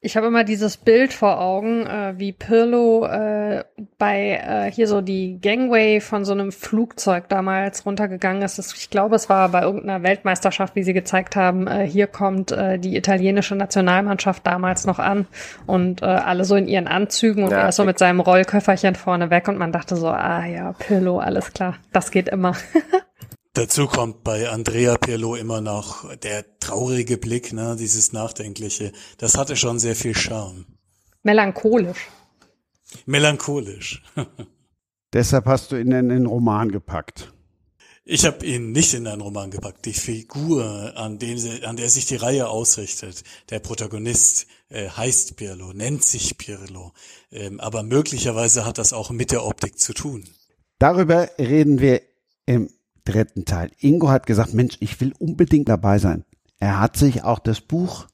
[0.05, 3.63] Ich habe immer dieses Bild vor Augen, äh, wie Pirlo äh,
[3.97, 8.59] bei äh, hier so die Gangway von so einem Flugzeug damals runtergegangen ist.
[8.75, 11.67] Ich glaube, es war bei irgendeiner Weltmeisterschaft, wie sie gezeigt haben.
[11.67, 15.25] Äh, hier kommt äh, die italienische Nationalmannschaft damals noch an
[15.67, 18.95] und äh, alle so in ihren Anzügen und ja, er ist so mit seinem Rollköfferchen
[18.95, 22.57] vorne weg und man dachte so, ah ja, Pirlo, alles klar, das geht immer.
[23.55, 28.91] Dazu kommt bei Andrea Pirlo immer noch der traurige Blick, ne, dieses Nachdenkliche.
[29.19, 30.65] Das hatte schon sehr viel Charme.
[31.21, 32.09] Melancholisch.
[33.05, 34.01] Melancholisch.
[35.13, 37.31] Deshalb hast du ihn in den Roman gepackt.
[38.05, 39.85] Ich habe ihn nicht in einen Roman gepackt.
[39.85, 45.73] Die Figur, an, dem, an der sich die Reihe ausrichtet, der Protagonist äh, heißt Pirlo,
[45.73, 46.91] nennt sich Pirlo.
[47.31, 50.23] Ähm, aber möglicherweise hat das auch mit der Optik zu tun.
[50.79, 52.01] Darüber reden wir
[52.47, 52.69] im
[53.05, 53.71] dritten Teil.
[53.79, 56.25] Ingo hat gesagt, Mensch, ich will unbedingt dabei sein.
[56.59, 58.07] Er hat sich auch das Buch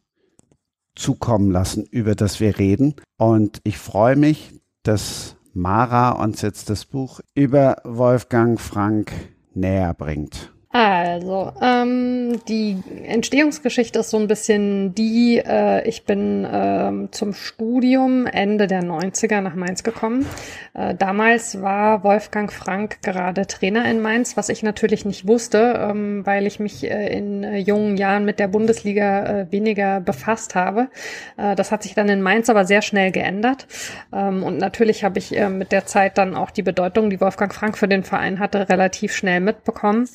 [0.96, 2.96] zukommen lassen, über das wir reden.
[3.18, 9.12] Und ich freue mich, dass Mara uns jetzt das Buch über Wolfgang Frank
[9.54, 10.54] näher bringt.
[10.72, 18.28] Also, ähm, die Entstehungsgeschichte ist so ein bisschen die, äh, ich bin ähm, zum Studium
[18.28, 20.28] Ende der 90er nach Mainz gekommen.
[20.76, 26.24] Äh, damals war Wolfgang Frank gerade Trainer in Mainz, was ich natürlich nicht wusste, ähm,
[26.28, 30.90] weil ich mich äh, in äh, jungen Jahren mit der Bundesliga äh, weniger befasst habe.
[31.38, 33.66] Äh, das hat sich dann in Mainz aber sehr schnell geändert.
[34.14, 37.52] Ähm, und natürlich habe ich äh, mit der Zeit dann auch die Bedeutung, die Wolfgang
[37.52, 40.08] Frank für den Verein hatte, relativ schnell mitbekommen.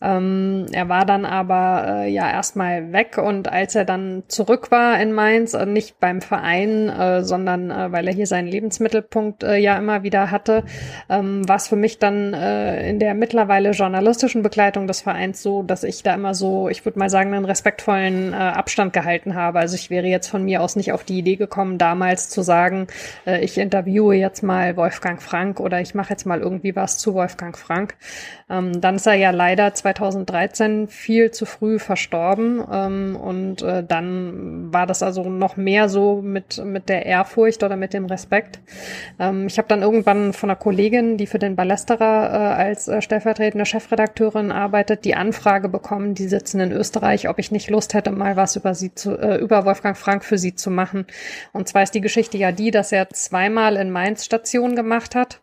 [0.00, 5.00] Ähm, er war dann aber äh, ja erstmal weg und als er dann zurück war
[5.00, 9.56] in Mainz, äh, nicht beim Verein, äh, sondern äh, weil er hier seinen Lebensmittelpunkt äh,
[9.56, 10.62] ja immer wieder hatte,
[11.08, 15.64] ähm, war es für mich dann äh, in der mittlerweile journalistischen Begleitung des Vereins so,
[15.64, 19.58] dass ich da immer so, ich würde mal sagen, einen respektvollen Abstand gehalten habe.
[19.58, 22.86] Also ich wäre jetzt von mir aus nicht auf die Idee gekommen, damals zu sagen,
[23.40, 27.56] ich interviewe jetzt mal Wolfgang Frank oder ich mache jetzt mal irgendwie was zu Wolfgang
[27.56, 27.96] Frank.
[28.50, 34.72] Ähm, dann ist er ja leider 2013 viel zu früh verstorben ähm, und äh, dann
[34.72, 38.60] war das also noch mehr so mit, mit der Ehrfurcht oder mit dem Respekt.
[39.18, 43.02] Ähm, ich habe dann irgendwann von einer Kollegin, die für den Ballesterer äh, als äh,
[43.02, 48.10] stellvertretende Chefredakteurin arbeitet, die Anfrage bekommen, die sitzen in Österreich, ob ich nicht Lust hätte,
[48.10, 51.06] mal was über sie zu, äh, über Wolfgang Frank für sie zu machen.
[51.52, 55.40] Und zwar ist die Geschichte ja die, dass er zweimal in Mainz Station gemacht hat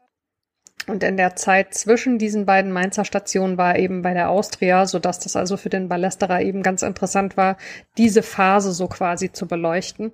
[0.88, 5.00] und in der Zeit zwischen diesen beiden Mainzer Stationen war eben bei der Austria, so
[5.00, 7.58] dass das also für den Ballesterer eben ganz interessant war,
[7.98, 10.12] diese Phase so quasi zu beleuchten.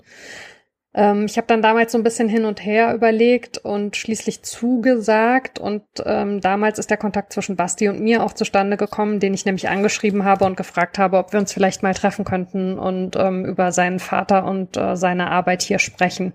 [0.93, 5.59] Ähm, ich habe dann damals so ein bisschen hin und her überlegt und schließlich zugesagt.
[5.59, 9.45] Und ähm, damals ist der Kontakt zwischen Basti und mir auch zustande gekommen, den ich
[9.45, 13.45] nämlich angeschrieben habe und gefragt habe, ob wir uns vielleicht mal treffen könnten und ähm,
[13.45, 16.33] über seinen Vater und äh, seine Arbeit hier sprechen.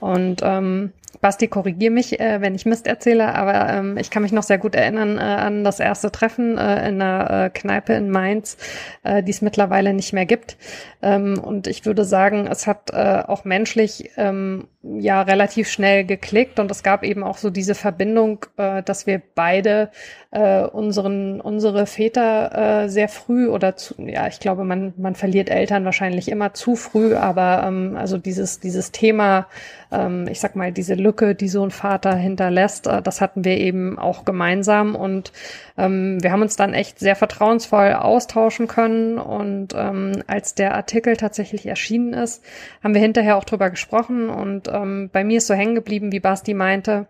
[0.00, 0.92] Und ähm,
[1.22, 4.58] Basti, korrigier mich, äh, wenn ich Mist erzähle, aber ähm, ich kann mich noch sehr
[4.58, 8.56] gut erinnern äh, an das erste Treffen äh, in einer äh, Kneipe in Mainz,
[9.04, 10.56] äh, die es mittlerweile nicht mehr gibt.
[11.00, 16.58] Ähm, und ich würde sagen, es hat äh, auch menschlich ähm, ja relativ schnell geklickt
[16.58, 19.90] und es gab eben auch so diese Verbindung, äh, dass wir beide
[20.32, 25.50] äh, unseren unsere Väter äh, sehr früh oder zu, ja ich glaube man man verliert
[25.50, 29.46] Eltern wahrscheinlich immer zu früh, aber ähm, also dieses dieses Thema
[29.92, 33.58] ähm, ich sag mal diese Lücke, die so ein Vater hinterlässt, äh, das hatten wir
[33.58, 34.94] eben auch gemeinsam.
[34.94, 35.32] Und
[35.76, 39.18] ähm, wir haben uns dann echt sehr vertrauensvoll austauschen können.
[39.18, 42.42] Und ähm, als der Artikel tatsächlich erschienen ist,
[42.82, 44.28] haben wir hinterher auch drüber gesprochen.
[44.30, 47.06] Und ähm, bei mir ist so hängen geblieben, wie Basti meinte,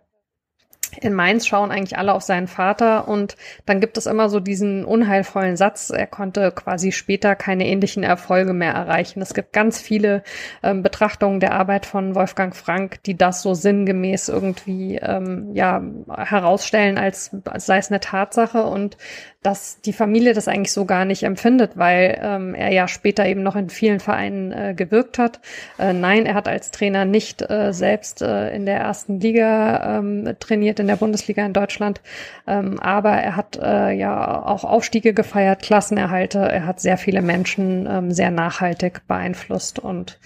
[1.01, 3.37] in Mainz schauen eigentlich alle auf seinen Vater und
[3.67, 8.53] dann gibt es immer so diesen unheilvollen Satz, er konnte quasi später keine ähnlichen Erfolge
[8.53, 9.23] mehr erreichen.
[9.23, 10.23] Es gibt ganz viele
[10.63, 15.83] ähm, Betrachtungen der Arbeit von Wolfgang Frank, die das so sinngemäß irgendwie ähm, ja
[16.15, 18.97] herausstellen, als, als sei es eine Tatsache und
[19.43, 23.43] dass die Familie das eigentlich so gar nicht empfindet, weil ähm, er ja später eben
[23.43, 25.41] noch in vielen Vereinen äh, gewirkt hat.
[25.79, 30.37] Äh, nein, er hat als Trainer nicht äh, selbst äh, in der ersten Liga ähm,
[30.39, 32.03] trainiert, in der Bundesliga in Deutschland,
[32.47, 36.39] ähm, aber er hat äh, ja auch Aufstiege gefeiert, Klassenerhalte.
[36.41, 40.19] Er hat sehr viele Menschen ähm, sehr nachhaltig beeinflusst und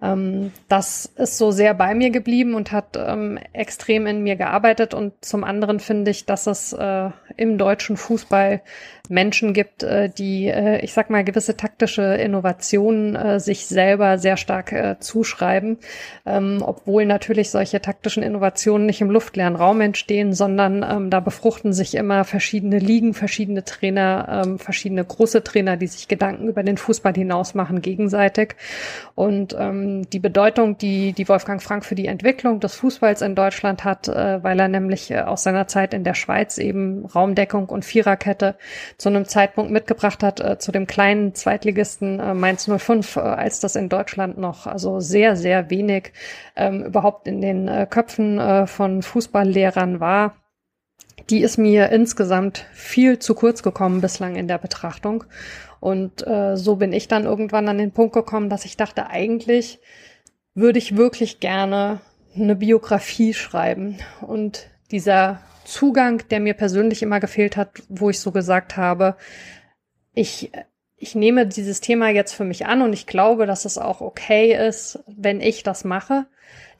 [0.00, 4.94] ähm, das ist so sehr bei mir geblieben und hat ähm, extrem in mir gearbeitet.
[4.94, 8.62] Und zum anderen finde ich, dass es äh, im deutschen Fußball
[9.08, 14.36] Menschen gibt, äh, die, äh, ich sag mal, gewisse taktische Innovationen äh, sich selber sehr
[14.36, 15.78] stark äh, zuschreiben,
[16.26, 21.72] ähm, obwohl natürlich solche taktischen Innovationen nicht im luftleeren Raum entstehen, sondern ähm, da befruchten
[21.72, 26.76] sich immer verschiedene Ligen, verschiedene Trainer, ähm, verschiedene große Trainer, die sich Gedanken über den
[26.76, 28.56] Fußball hinaus machen, gegenseitig.
[29.14, 33.84] Und ähm, die Bedeutung, die, die Wolfgang Frank für die Entwicklung des Fußballs in Deutschland
[33.84, 37.84] hat, äh, weil er nämlich äh, aus seiner Zeit in der Schweiz eben Raumdeckung und
[37.84, 38.56] Viererkette
[38.98, 43.60] zu einem Zeitpunkt mitgebracht hat, äh, zu dem kleinen Zweitligisten äh, Mainz 05, äh, als
[43.60, 46.12] das in Deutschland noch also sehr, sehr wenig
[46.56, 50.34] ähm, überhaupt in den äh, Köpfen äh, von Fußballlehrern war.
[51.30, 55.24] Die ist mir insgesamt viel zu kurz gekommen bislang in der Betrachtung.
[55.78, 59.78] Und äh, so bin ich dann irgendwann an den Punkt gekommen, dass ich dachte, eigentlich
[60.54, 62.00] würde ich wirklich gerne
[62.34, 63.98] eine Biografie schreiben.
[64.20, 69.16] Und dieser Zugang, der mir persönlich immer gefehlt hat, wo ich so gesagt habe,
[70.14, 70.50] ich,
[70.96, 74.56] ich nehme dieses Thema jetzt für mich an und ich glaube, dass es auch okay
[74.66, 76.26] ist, wenn ich das mache.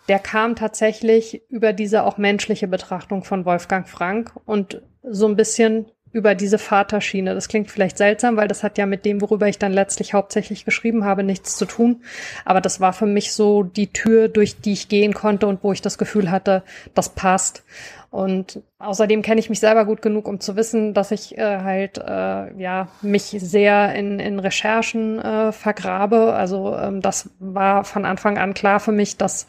[0.09, 5.93] Der kam tatsächlich über diese auch menschliche Betrachtung von Wolfgang Frank und so ein bisschen
[6.11, 7.35] über diese Vaterschiene.
[7.35, 10.65] Das klingt vielleicht seltsam, weil das hat ja mit dem, worüber ich dann letztlich hauptsächlich
[10.65, 12.03] geschrieben habe, nichts zu tun.
[12.45, 15.73] Aber das war für mich so die Tür, durch die ich gehen konnte und wo
[15.73, 16.63] ich das Gefühl hatte,
[16.95, 17.63] das passt.
[18.11, 21.99] Und außerdem kenne ich mich selber gut genug, um zu wissen, dass ich äh, halt
[21.99, 26.33] äh, ja mich sehr in, in Recherchen äh, vergrabe.
[26.33, 29.47] Also ähm, das war von Anfang an klar für mich, dass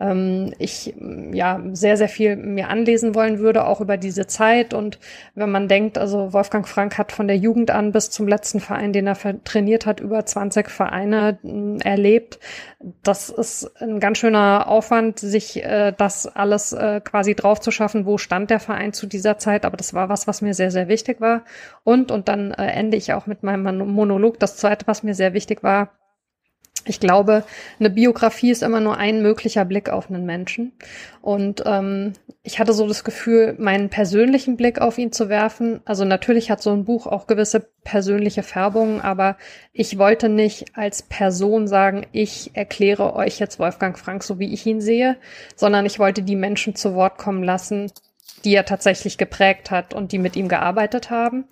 [0.00, 0.94] ähm, ich
[1.32, 4.74] ja sehr, sehr viel mir anlesen wollen würde, auch über diese Zeit.
[4.74, 4.98] Und
[5.34, 8.92] wenn man denkt, also Wolfgang Frank hat von der Jugend an bis zum letzten Verein,
[8.92, 12.40] den er trainiert hat, über 20 Vereine äh, erlebt.
[13.02, 17.99] Das ist ein ganz schöner Aufwand, sich äh, das alles äh, quasi drauf zu schaffen,
[18.06, 19.64] wo stand der Verein zu dieser Zeit.
[19.64, 21.44] Aber das war was, was mir sehr, sehr wichtig war.
[21.84, 24.38] Und, und dann äh, ende ich auch mit meinem Monolog.
[24.38, 25.99] Das zweite, was mir sehr wichtig war,
[26.86, 27.44] ich glaube,
[27.78, 30.72] eine Biografie ist immer nur ein möglicher Blick auf einen Menschen.
[31.20, 35.80] Und ähm, ich hatte so das Gefühl, meinen persönlichen Blick auf ihn zu werfen.
[35.84, 39.36] Also natürlich hat so ein Buch auch gewisse persönliche Färbungen, aber
[39.72, 44.64] ich wollte nicht als Person sagen, ich erkläre euch jetzt Wolfgang Frank so, wie ich
[44.64, 45.16] ihn sehe,
[45.56, 47.92] sondern ich wollte die Menschen zu Wort kommen lassen,
[48.44, 51.44] die er tatsächlich geprägt hat und die mit ihm gearbeitet haben.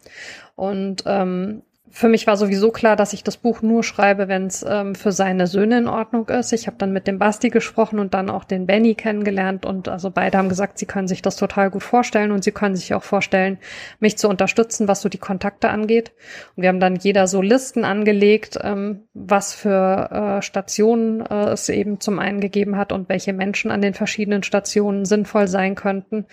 [0.57, 4.64] Und ähm, für mich war sowieso klar, dass ich das Buch nur schreibe, wenn es
[4.68, 6.53] ähm, für seine Söhne in Ordnung ist.
[6.53, 10.11] Ich habe dann mit dem Basti gesprochen und dann auch den Benny kennengelernt und also
[10.11, 13.03] beide haben gesagt, sie können sich das total gut vorstellen und sie können sich auch
[13.03, 13.59] vorstellen,
[14.01, 16.12] mich zu unterstützen, was so die Kontakte angeht.
[16.57, 21.68] Und wir haben dann jeder so Listen angelegt, ähm, was für äh, Stationen äh, es
[21.68, 26.26] eben zum einen gegeben hat und welche Menschen an den verschiedenen Stationen sinnvoll sein könnten.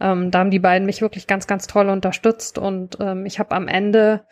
[0.00, 3.54] Ähm, da haben die beiden mich wirklich ganz, ganz toll unterstützt und ähm, ich habe
[3.54, 4.22] am Ende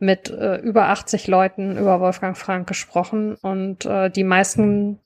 [0.00, 4.98] mit äh, über 80 Leuten über Wolfgang Frank gesprochen und äh, die meisten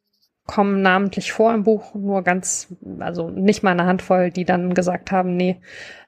[0.47, 2.68] kommen namentlich vor im Buch, nur ganz,
[2.99, 5.61] also nicht mal eine Handvoll, die dann gesagt haben, nee,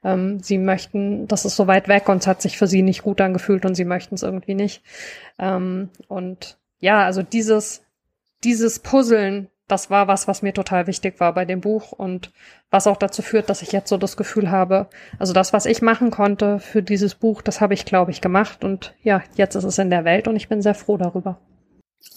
[0.05, 3.03] ähm, sie möchten, das ist so weit weg und es hat sich für sie nicht
[3.03, 4.83] gut angefühlt und sie möchten es irgendwie nicht.
[5.39, 7.83] Ähm, und ja, also dieses,
[8.45, 12.33] dieses Puzzeln, das war was, was mir total wichtig war bei dem Buch und
[12.71, 14.89] was auch dazu führt, dass ich jetzt so das Gefühl habe,
[15.19, 18.65] also das, was ich machen konnte für dieses Buch, das habe ich, glaube ich, gemacht
[18.65, 21.39] und ja, jetzt ist es in der Welt und ich bin sehr froh darüber.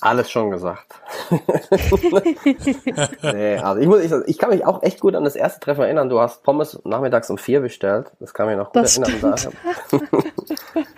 [0.02, 1.02] Alles schon gesagt.
[3.22, 5.82] nee, also ich, muss, ich, ich kann mich auch echt gut an das erste Treffen
[5.82, 6.10] erinnern.
[6.10, 8.12] Du hast Pommes nachmittags um vier bestellt.
[8.20, 9.36] Das kann mich noch gut Das erinnern.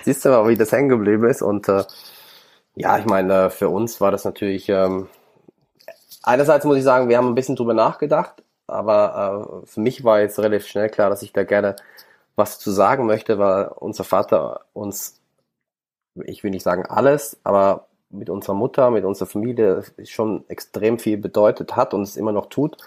[0.03, 1.41] Siehst du mal, wie das hängen geblieben ist.
[1.41, 1.83] Und äh,
[2.75, 5.07] ja, ich meine, für uns war das natürlich, ähm,
[6.23, 10.19] einerseits muss ich sagen, wir haben ein bisschen drüber nachgedacht, aber äh, für mich war
[10.21, 11.75] jetzt relativ schnell klar, dass ich da gerne
[12.35, 15.19] was zu sagen möchte, weil unser Vater uns,
[16.15, 21.17] ich will nicht sagen alles, aber mit unserer Mutter, mit unserer Familie schon extrem viel
[21.17, 22.77] bedeutet hat und es immer noch tut.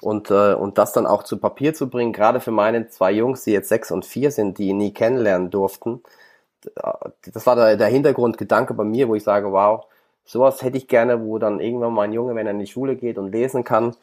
[0.00, 3.44] Und, äh, und das dann auch zu Papier zu bringen, gerade für meine zwei Jungs,
[3.44, 6.02] die jetzt sechs und vier sind, die ihn nie kennenlernen durften,
[7.32, 9.86] das war der, der Hintergrundgedanke bei mir, wo ich sage, wow,
[10.24, 12.96] sowas hätte ich gerne, wo dann irgendwann mal ein Junge, wenn er in die Schule
[12.96, 13.96] geht und lesen kann,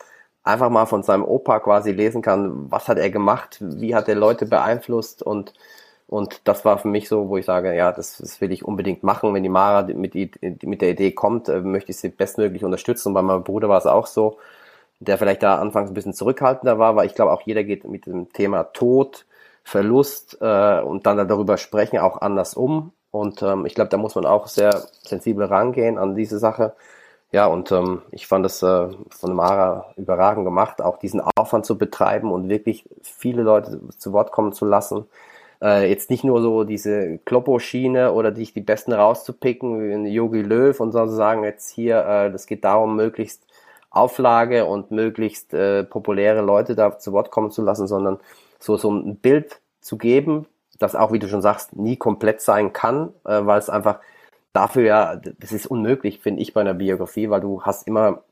[0.44, 4.16] einfach mal von seinem Opa quasi lesen kann, was hat er gemacht, wie hat er
[4.16, 5.54] Leute beeinflusst und
[6.08, 9.04] und das war für mich so, wo ich sage, ja, das, das will ich unbedingt
[9.04, 9.34] machen.
[9.34, 13.10] Wenn die Mara mit, mit der Idee kommt, äh, möchte ich sie bestmöglich unterstützen.
[13.10, 14.38] Und bei meinem Bruder war es auch so,
[15.00, 18.06] der vielleicht da anfangs ein bisschen zurückhaltender war, weil ich glaube, auch jeder geht mit
[18.06, 19.26] dem Thema Tod,
[19.64, 22.94] Verlust äh, und dann darüber sprechen auch anders um.
[23.18, 26.74] Und ähm, ich glaube, da muss man auch sehr sensibel rangehen an diese Sache.
[27.32, 31.78] Ja, und ähm, ich fand es äh, von Mara überragend gemacht, auch diesen Aufwand zu
[31.78, 35.06] betreiben und wirklich viele Leute zu Wort kommen zu lassen
[35.62, 40.42] äh, jetzt nicht nur so diese Kloppo-Schiene oder dich die Besten rauszupicken, wie ein Yogi
[40.42, 43.46] Löw und so sagen jetzt hier, äh, das geht darum, möglichst
[43.90, 48.20] Auflage und möglichst äh, populäre Leute da zu Wort kommen zu lassen, sondern
[48.60, 50.46] so, so ein Bild zu geben,
[50.78, 54.00] das auch, wie du schon sagst, nie komplett sein kann, äh, weil es einfach
[54.54, 58.24] dafür ja, das ist unmöglich, finde ich, bei einer Biografie, weil du hast immer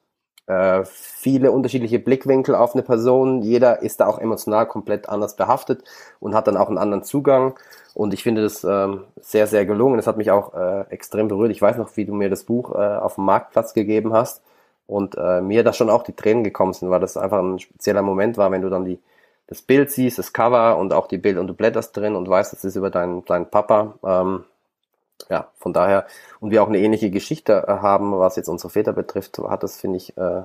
[0.48, 3.42] äh, viele unterschiedliche Blickwinkel auf eine Person.
[3.42, 5.84] Jeder ist da auch emotional komplett anders behaftet
[6.20, 7.56] und hat dann auch einen anderen Zugang.
[7.94, 10.00] Und ich finde das ähm, sehr, sehr gelungen.
[10.00, 11.52] Es hat mich auch äh, extrem berührt.
[11.52, 14.44] Ich weiß noch, wie du mir das Buch äh, auf dem Marktplatz gegeben hast
[14.88, 18.02] und äh, mir da schon auch die Tränen gekommen sind, weil das einfach ein spezieller
[18.02, 19.00] Moment war, wenn du dann die,
[19.48, 22.54] das Bild siehst, das Cover und auch die Bild und du blätterst drin und weißt,
[22.54, 23.94] das ist über deinen, deinen Papa.
[24.04, 24.44] Ähm,
[25.30, 26.06] ja, von daher,
[26.40, 29.78] und wir auch eine ähnliche Geschichte äh, haben, was jetzt unsere Väter betrifft, hat das,
[29.78, 30.44] finde ich, äh,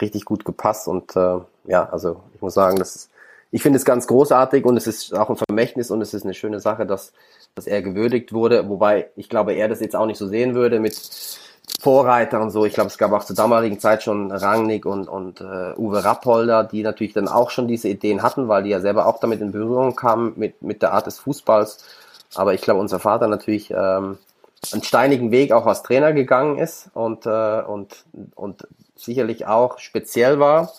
[0.00, 0.88] richtig gut gepasst.
[0.88, 3.10] Und äh, ja, also ich muss sagen, das ist,
[3.50, 6.34] ich finde es ganz großartig und es ist auch ein Vermächtnis und es ist eine
[6.34, 7.12] schöne Sache, dass,
[7.54, 10.80] dass er gewürdigt wurde, wobei ich glaube, er das jetzt auch nicht so sehen würde
[10.80, 10.94] mit
[11.80, 12.64] Vorreiter und so.
[12.64, 16.64] Ich glaube, es gab auch zur damaligen Zeit schon Rangnick und, und äh, Uwe Rappolder,
[16.64, 19.52] die natürlich dann auch schon diese Ideen hatten, weil die ja selber auch damit in
[19.52, 21.84] Berührung kamen mit, mit der Art des Fußballs.
[22.34, 24.18] Aber ich glaube, unser Vater natürlich ähm,
[24.72, 28.04] einen steinigen Weg auch als Trainer gegangen ist und, äh, und,
[28.34, 30.72] und sicherlich auch speziell war.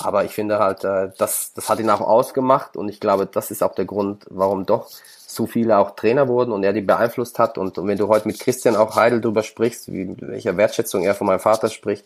[0.00, 3.50] Aber ich finde halt, äh, das, das hat ihn auch ausgemacht und ich glaube, das
[3.50, 4.88] ist auch der Grund, warum doch
[5.26, 7.58] so viele auch Trainer wurden und er die beeinflusst hat.
[7.58, 11.14] Und, und wenn du heute mit Christian auch Heidel darüber sprichst, wie, welcher Wertschätzung er
[11.14, 12.04] von meinem Vater spricht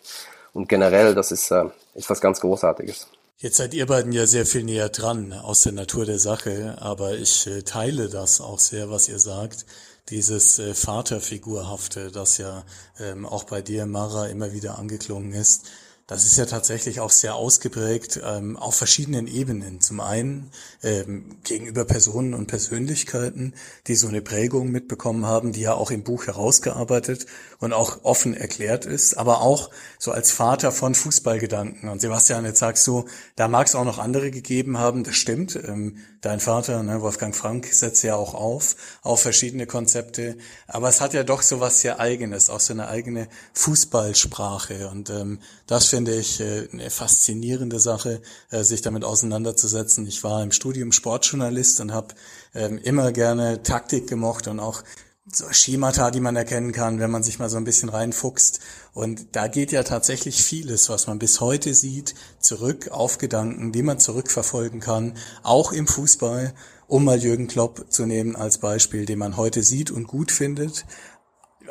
[0.52, 1.64] und generell, das ist, äh,
[1.94, 3.08] ist was ganz Großartiges.
[3.38, 7.14] Jetzt seid ihr beiden ja sehr viel näher dran aus der Natur der Sache, aber
[7.14, 9.66] ich äh, teile das auch sehr, was ihr sagt.
[10.10, 12.64] Dieses äh, Vaterfigurhafte, das ja
[13.00, 15.68] ähm, auch bei dir, Mara, immer wieder angeklungen ist.
[16.12, 19.80] Das ist ja tatsächlich auch sehr ausgeprägt ähm, auf verschiedenen Ebenen.
[19.80, 20.50] Zum einen
[20.82, 23.54] ähm, gegenüber Personen und Persönlichkeiten,
[23.86, 27.24] die so eine Prägung mitbekommen haben, die ja auch im Buch herausgearbeitet
[27.60, 31.88] und auch offen erklärt ist, aber auch so als Vater von Fußballgedanken.
[31.88, 33.06] Und Sebastian, jetzt sagst du,
[33.36, 35.04] da mag es auch noch andere gegeben haben.
[35.04, 35.56] Das stimmt.
[35.56, 40.36] Ähm, dein Vater, ne, Wolfgang Frank, setzt ja auch auf, auf verschiedene Konzepte.
[40.66, 44.88] Aber es hat ja doch so was sehr Eigenes, auch so eine eigene Fußballsprache.
[44.88, 45.38] Und ähm,
[45.68, 50.06] das finde ich äh, eine faszinierende Sache, äh, sich damit auseinanderzusetzen.
[50.08, 52.08] Ich war im Studium Sportjournalist und habe
[52.54, 54.82] ähm, immer gerne Taktik gemocht und auch
[55.30, 58.58] so Schemata, die man erkennen kann, wenn man sich mal so ein bisschen reinfuchst.
[58.92, 63.82] Und da geht ja tatsächlich vieles, was man bis heute sieht, zurück auf Gedanken, die
[63.82, 66.52] man zurückverfolgen kann, auch im Fußball,
[66.88, 70.84] um mal Jürgen Klopp zu nehmen als Beispiel, den man heute sieht und gut findet,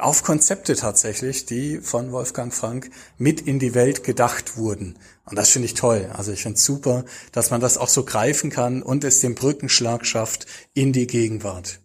[0.01, 4.97] auf Konzepte tatsächlich, die von Wolfgang Frank mit in die Welt gedacht wurden.
[5.25, 6.09] Und das finde ich toll.
[6.13, 9.35] Also ich finde es super, dass man das auch so greifen kann und es den
[9.35, 11.79] Brückenschlag schafft in die Gegenwart.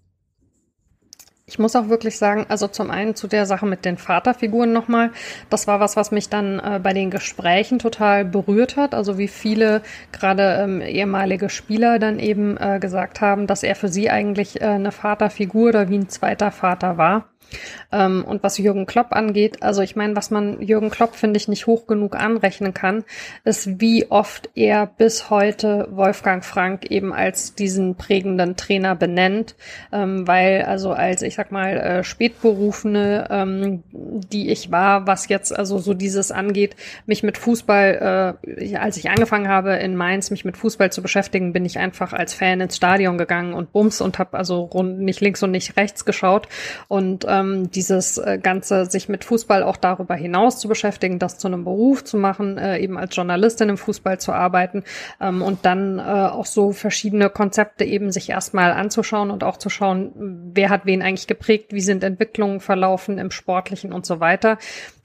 [1.49, 5.13] Ich muss auch wirklich sagen, also zum einen zu der Sache mit den Vaterfiguren nochmal,
[5.49, 8.95] das war was, was mich dann äh, bei den Gesprächen total berührt hat.
[8.97, 13.87] Also wie viele gerade ähm, ehemalige Spieler dann eben äh, gesagt haben, dass er für
[13.87, 17.29] sie eigentlich äh, eine Vaterfigur oder wie ein zweiter Vater war.
[17.93, 21.49] Ähm, und was Jürgen Klopp angeht, also ich meine, was man Jürgen Klopp, finde ich,
[21.49, 23.05] nicht hoch genug anrechnen kann,
[23.45, 29.55] ist, wie oft er bis heute Wolfgang Frank eben als diesen prägenden Trainer benennt,
[29.93, 35.57] ähm, weil also als, ich sag mal, äh, Spätberufene, ähm, die ich war, was jetzt
[35.57, 36.77] also so dieses angeht,
[37.07, 41.53] mich mit Fußball, äh, als ich angefangen habe in Mainz, mich mit Fußball zu beschäftigen,
[41.53, 45.21] bin ich einfach als Fan ins Stadion gegangen und bums und habe also rund nicht
[45.21, 46.49] links und nicht rechts geschaut.
[46.89, 51.49] Und ähm, dieses äh, Ganze, sich mit Fußball auch darüber hinaus zu beschäftigen, das zu
[51.49, 54.85] einem Beruf zu machen, äh, eben als Journalistin im Fußball zu arbeiten
[55.21, 59.69] ähm, und dann äh, auch so verschiedene Konzepte eben sich erstmal anzuschauen und auch zu
[59.69, 60.13] schauen,
[60.55, 64.59] wer hat wen eigentlich geprägt, wie sind Entwicklungen verlaufen im Sportlichen und so weiter.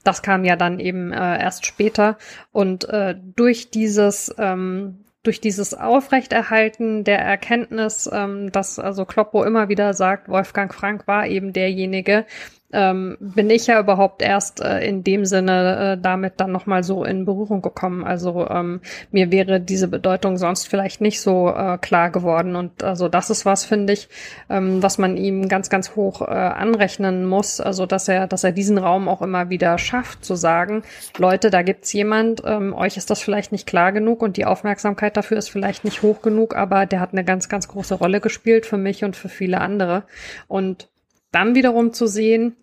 [0.04, 2.18] Das kam ja dann eben äh, erst später
[2.50, 9.68] und äh, durch dieses ähm, durch dieses Aufrechterhalten der Erkenntnis, ähm, dass also Kloppo immer
[9.68, 12.26] wieder sagt, Wolfgang Frank war eben derjenige,
[12.72, 17.04] ähm, bin ich ja überhaupt erst äh, in dem Sinne äh, damit dann nochmal so
[17.04, 18.04] in Berührung gekommen.
[18.04, 22.56] Also ähm, mir wäre diese Bedeutung sonst vielleicht nicht so äh, klar geworden.
[22.56, 24.08] Und also das ist was, finde ich,
[24.48, 27.60] ähm, was man ihm ganz, ganz hoch äh, anrechnen muss.
[27.60, 30.82] Also dass er, dass er diesen Raum auch immer wieder schafft, zu sagen,
[31.18, 35.16] Leute, da gibt's jemand, ähm, euch ist das vielleicht nicht klar genug und die Aufmerksamkeit
[35.16, 38.66] dafür ist vielleicht nicht hoch genug, aber der hat eine ganz, ganz große Rolle gespielt
[38.66, 40.04] für mich und für viele andere.
[40.48, 40.88] Und
[41.32, 42.56] dann wiederum zu sehen,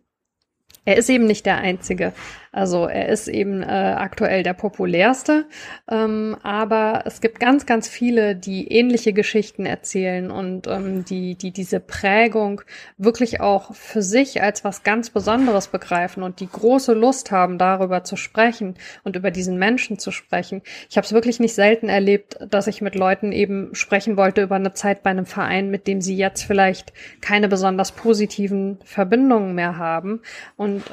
[0.89, 2.13] er ist eben nicht der Einzige.
[2.51, 5.45] Also er ist eben äh, aktuell der populärste,
[5.89, 11.51] ähm, aber es gibt ganz, ganz viele, die ähnliche Geschichten erzählen und ähm, die, die
[11.51, 12.61] diese Prägung
[12.97, 18.03] wirklich auch für sich als was ganz Besonderes begreifen und die große Lust haben, darüber
[18.03, 20.63] zu sprechen und über diesen Menschen zu sprechen.
[20.89, 24.55] Ich habe es wirklich nicht selten erlebt, dass ich mit Leuten eben sprechen wollte über
[24.55, 29.77] eine Zeit bei einem Verein, mit dem sie jetzt vielleicht keine besonders positiven Verbindungen mehr
[29.77, 30.21] haben
[30.55, 30.83] und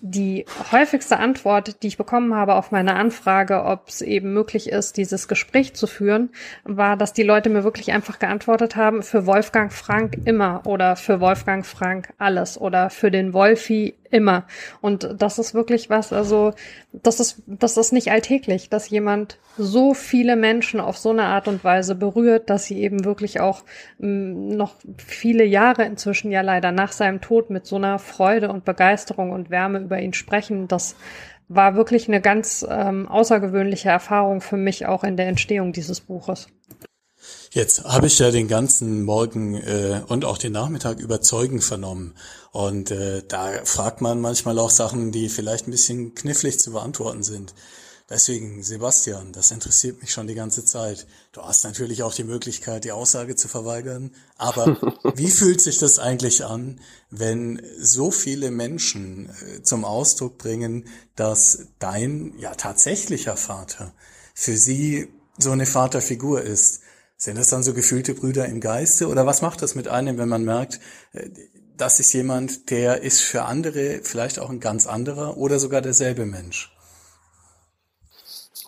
[0.00, 4.96] die häufigste Antwort, die ich bekommen habe auf meine Anfrage, ob es eben möglich ist,
[4.96, 6.30] dieses Gespräch zu führen,
[6.64, 11.20] war, dass die Leute mir wirklich einfach geantwortet haben, für Wolfgang Frank immer oder für
[11.20, 14.46] Wolfgang Frank alles oder für den Wolfi immer.
[14.80, 16.52] Und das ist wirklich was, also
[16.92, 21.48] das ist, das ist nicht alltäglich, dass jemand so viele Menschen auf so eine Art
[21.48, 23.64] und Weise berührt, dass sie eben wirklich auch
[24.00, 28.50] m, mm, noch viele Jahre inzwischen ja leider nach seinem Tod mit so einer Freude
[28.50, 30.68] und Begeisterung und Wärme über ihn sprechen.
[30.68, 30.96] Das
[31.48, 36.48] war wirklich eine ganz ähm, außergewöhnliche Erfahrung für mich auch in der Entstehung dieses Buches.
[37.52, 42.14] Jetzt habe ich ja den ganzen Morgen äh, und auch den Nachmittag über Zeugen vernommen.
[42.52, 47.24] Und äh, da fragt man manchmal auch Sachen, die vielleicht ein bisschen knifflig zu beantworten
[47.24, 47.52] sind.
[48.08, 51.08] Deswegen, Sebastian, das interessiert mich schon die ganze Zeit.
[51.32, 54.12] Du hast natürlich auch die Möglichkeit, die Aussage zu verweigern.
[54.36, 54.76] Aber
[55.16, 56.80] wie fühlt sich das eigentlich an,
[57.10, 60.84] wenn so viele Menschen äh, zum Ausdruck bringen,
[61.16, 63.92] dass dein ja tatsächlicher Vater
[64.34, 66.82] für sie so eine Vaterfigur ist?
[67.20, 70.30] Sind das dann so gefühlte Brüder im Geiste oder was macht das mit einem, wenn
[70.30, 70.80] man merkt,
[71.12, 71.28] äh,
[71.76, 76.24] das ist jemand, der ist für andere vielleicht auch ein ganz anderer oder sogar derselbe
[76.24, 76.74] Mensch?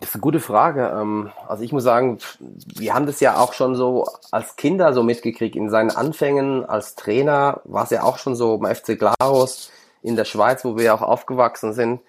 [0.00, 0.94] Das ist eine gute Frage.
[0.94, 5.02] Ähm, also ich muss sagen, wir haben das ja auch schon so als Kinder so
[5.02, 5.56] mitgekriegt.
[5.56, 9.70] In seinen Anfängen als Trainer war es ja auch schon so beim FC Glarus
[10.02, 12.02] in der Schweiz, wo wir auch aufgewachsen sind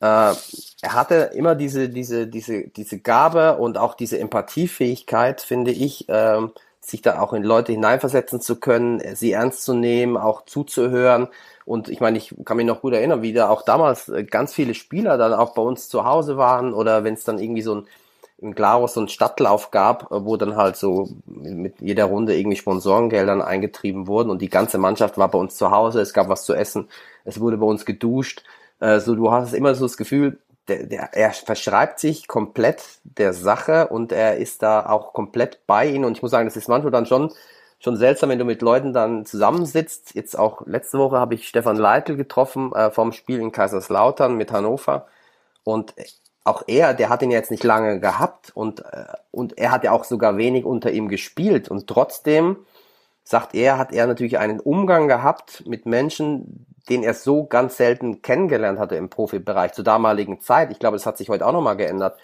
[0.00, 0.36] er
[0.82, 7.02] hatte immer diese, diese, diese, diese Gabe und auch diese Empathiefähigkeit, finde ich, ähm, sich
[7.02, 11.28] da auch in Leute hineinversetzen zu können, sie ernst zu nehmen, auch zuzuhören.
[11.64, 14.54] Und ich meine, ich kann mich noch gut erinnern, wie da auch damals äh, ganz
[14.54, 17.74] viele Spieler dann auch bei uns zu Hause waren oder wenn es dann irgendwie so
[17.74, 17.86] ein
[18.40, 22.56] im Glarus so einen Stadtlauf gab, äh, wo dann halt so mit jeder Runde irgendwie
[22.56, 26.44] Sponsorengeldern eingetrieben wurden und die ganze Mannschaft war bei uns zu Hause, es gab was
[26.44, 26.88] zu essen,
[27.24, 28.44] es wurde bei uns geduscht
[28.80, 33.32] äh, so, du hast immer so das Gefühl, der, der, er verschreibt sich komplett der
[33.32, 36.04] Sache und er ist da auch komplett bei ihnen.
[36.04, 37.32] Und ich muss sagen, das ist manchmal dann schon,
[37.78, 40.14] schon seltsam, wenn du mit Leuten dann zusammensitzt.
[40.14, 44.52] Jetzt auch letzte Woche habe ich Stefan Leitl getroffen äh, vom Spiel in Kaiserslautern mit
[44.52, 45.06] Hannover.
[45.64, 45.94] Und
[46.44, 49.92] auch er, der hat ihn jetzt nicht lange gehabt und, äh, und er hat ja
[49.92, 51.68] auch sogar wenig unter ihm gespielt.
[51.68, 52.58] Und trotzdem,
[53.22, 58.22] sagt er, hat er natürlich einen Umgang gehabt mit Menschen, den er so ganz selten
[58.22, 60.70] kennengelernt hatte im Profibereich zur damaligen Zeit.
[60.70, 62.18] Ich glaube, das hat sich heute auch nochmal geändert.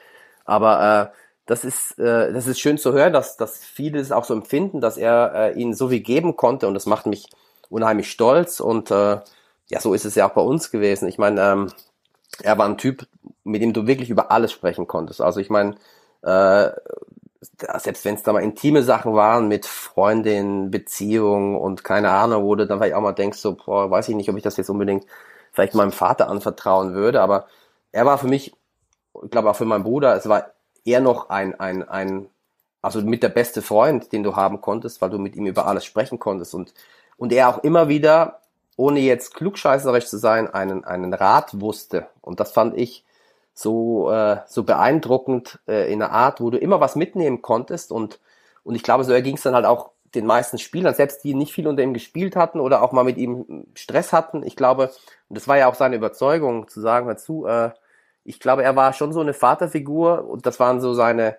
[0.44, 4.24] Aber äh, das ist äh, das ist schön zu hören, dass dass viele es auch
[4.24, 7.28] so empfinden, dass er äh, ihnen so viel geben konnte und das macht mich
[7.68, 9.20] unheimlich stolz und äh,
[9.68, 11.08] ja, so ist es ja auch bei uns gewesen.
[11.08, 11.72] Ich meine, ähm,
[12.42, 13.06] er war ein Typ,
[13.44, 15.20] mit dem du wirklich über alles sprechen konntest.
[15.20, 15.76] Also ich meine,
[16.22, 16.70] äh,
[17.78, 22.54] selbst wenn es da mal intime Sachen waren mit Freundin, Beziehung und keine Ahnung, wo
[22.54, 24.70] du dann vielleicht auch mal denkst, so, boah, weiß ich nicht, ob ich das jetzt
[24.70, 25.06] unbedingt
[25.52, 27.46] vielleicht meinem Vater anvertrauen würde, aber
[27.92, 28.54] er war für mich,
[29.22, 30.50] ich glaube auch für meinen Bruder, es war
[30.84, 32.28] eher noch ein, ein, ein,
[32.82, 35.84] also mit der beste Freund, den du haben konntest, weil du mit ihm über alles
[35.84, 36.74] sprechen konntest und,
[37.16, 38.40] und er auch immer wieder,
[38.76, 42.08] ohne jetzt klugscheißerisch zu sein, einen, einen Rat wusste.
[42.20, 43.03] Und das fand ich
[43.54, 48.20] so, äh, so beeindruckend äh, in einer Art, wo du immer was mitnehmen konntest und,
[48.64, 51.52] und ich glaube, so erging es dann halt auch den meisten Spielern, selbst die nicht
[51.52, 54.42] viel unter ihm gespielt hatten oder auch mal mit ihm Stress hatten.
[54.44, 54.90] Ich glaube,
[55.28, 57.70] und das war ja auch seine Überzeugung, zu sagen dazu, äh,
[58.24, 61.36] ich glaube, er war schon so eine Vaterfigur und das waren so seine,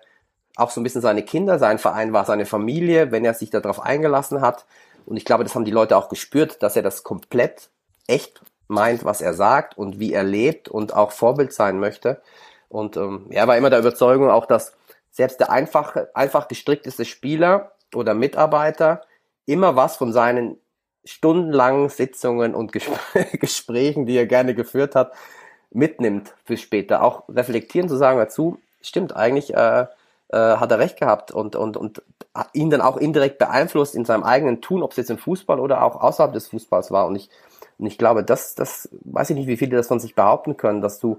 [0.56, 3.80] auch so ein bisschen seine Kinder, sein Verein war seine Familie, wenn er sich darauf
[3.80, 4.66] eingelassen hat.
[5.04, 7.70] Und ich glaube, das haben die Leute auch gespürt, dass er das komplett
[8.06, 12.20] echt meint, was er sagt und wie er lebt und auch Vorbild sein möchte.
[12.68, 14.74] Und ähm, er war immer der Überzeugung auch, dass
[15.10, 19.02] selbst der einfach, einfach gestrickteste Spieler oder Mitarbeiter
[19.46, 20.58] immer was von seinen
[21.04, 22.72] stundenlangen Sitzungen und
[23.32, 25.12] Gesprächen, die er gerne geführt hat,
[25.70, 27.02] mitnimmt für später.
[27.02, 29.86] Auch reflektieren zu sagen dazu, stimmt, eigentlich äh,
[30.28, 32.02] äh, hat er recht gehabt und, und, und
[32.52, 35.82] ihn dann auch indirekt beeinflusst in seinem eigenen Tun, ob es jetzt im Fußball oder
[35.82, 37.06] auch außerhalb des Fußballs war.
[37.06, 37.30] Und ich,
[37.78, 40.80] und ich glaube, das, das weiß ich nicht, wie viele das von sich behaupten können,
[40.80, 41.18] dass du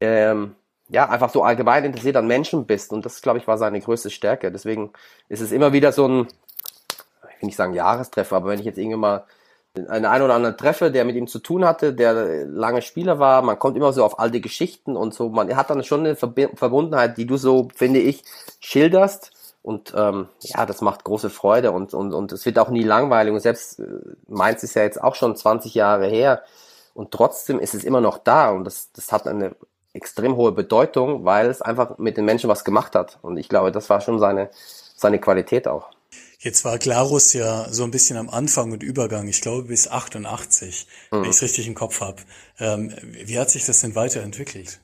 [0.00, 0.56] ähm,
[0.88, 2.92] ja einfach so allgemein interessiert an Menschen bist.
[2.92, 4.50] Und das, glaube ich, war seine größte Stärke.
[4.50, 4.92] Deswegen
[5.28, 6.28] ist es immer wieder so ein,
[7.34, 9.24] ich will nicht sagen Jahrestreffer, aber wenn ich jetzt irgendwie mal
[9.76, 13.42] einen ein oder anderen treffe, der mit ihm zu tun hatte, der lange Spieler war,
[13.42, 17.16] man kommt immer so auf alte Geschichten und so, man hat dann schon eine Verbundenheit,
[17.16, 18.24] die du so, finde ich,
[18.60, 19.37] schilderst
[19.68, 23.34] und ähm, ja, das macht große Freude und, und, und es wird auch nie langweilig.
[23.34, 23.84] Und selbst äh,
[24.26, 26.42] Mainz ist ja jetzt auch schon 20 Jahre her.
[26.94, 28.48] Und trotzdem ist es immer noch da.
[28.50, 29.54] Und das, das hat eine
[29.92, 33.18] extrem hohe Bedeutung, weil es einfach mit den Menschen was gemacht hat.
[33.20, 34.48] Und ich glaube, das war schon seine,
[34.96, 35.90] seine Qualität auch.
[36.38, 40.86] Jetzt war Glarus ja so ein bisschen am Anfang und Übergang, ich glaube bis 88,
[41.10, 41.16] mhm.
[41.16, 42.22] wenn ich es richtig im Kopf habe.
[42.58, 44.80] Ähm, wie hat sich das denn weiterentwickelt?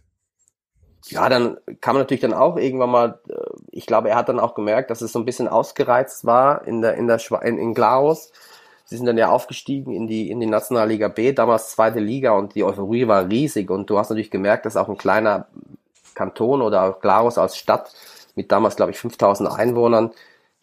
[1.06, 3.34] Ja, dann kam natürlich dann auch irgendwann mal, äh,
[3.70, 6.80] ich glaube, er hat dann auch gemerkt, dass es so ein bisschen ausgereizt war in
[6.80, 8.32] der, in der, in, in Glarus.
[8.86, 12.54] Sie sind dann ja aufgestiegen in die, in die Nationalliga B, damals zweite Liga und
[12.54, 15.46] die Euphorie war riesig und du hast natürlich gemerkt, dass auch ein kleiner
[16.14, 17.92] Kanton oder auch Glarus als Stadt
[18.34, 20.10] mit damals, glaube ich, 5000 Einwohnern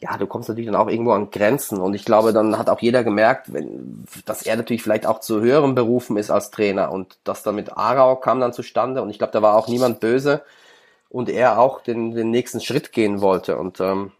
[0.01, 1.79] ja, du kommst natürlich dann auch irgendwo an Grenzen.
[1.79, 5.41] Und ich glaube, dann hat auch jeder gemerkt, wenn, dass er natürlich vielleicht auch zu
[5.41, 6.91] höheren Berufen ist als Trainer.
[6.91, 9.01] Und das dann mit Arau kam dann zustande.
[9.01, 10.41] Und ich glaube, da war auch niemand böse.
[11.09, 13.57] Und er auch den, den nächsten Schritt gehen wollte.
[13.57, 14.11] Und ähm,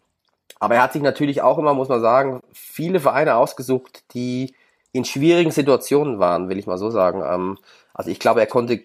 [0.62, 4.54] aber er hat sich natürlich auch immer, muss man sagen, viele Vereine ausgesucht, die
[4.92, 7.24] in schwierigen Situationen waren, will ich mal so sagen.
[7.26, 7.58] Ähm,
[7.96, 8.82] also ich glaube, er konnte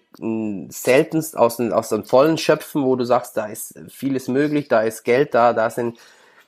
[0.69, 4.81] seltenst aus, den, aus dem Vollen schöpfen, wo du sagst, da ist vieles möglich, da
[4.81, 5.99] ist Geld da, da sind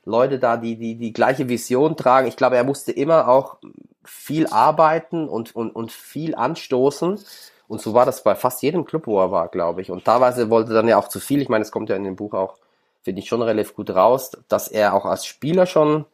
[0.10, 2.28] Leute da, die, die die gleiche Vision tragen.
[2.28, 3.58] Ich glaube, er musste immer auch
[4.04, 7.20] viel arbeiten und, und, und viel anstoßen.
[7.68, 9.92] Und so war das bei fast jedem Club, wo er war, glaube ich.
[9.92, 11.42] Und teilweise wollte er dann ja auch zu viel.
[11.42, 12.56] Ich meine, es kommt ja in dem Buch auch,
[13.04, 16.06] finde ich, schon relativ gut raus, dass er auch als Spieler schon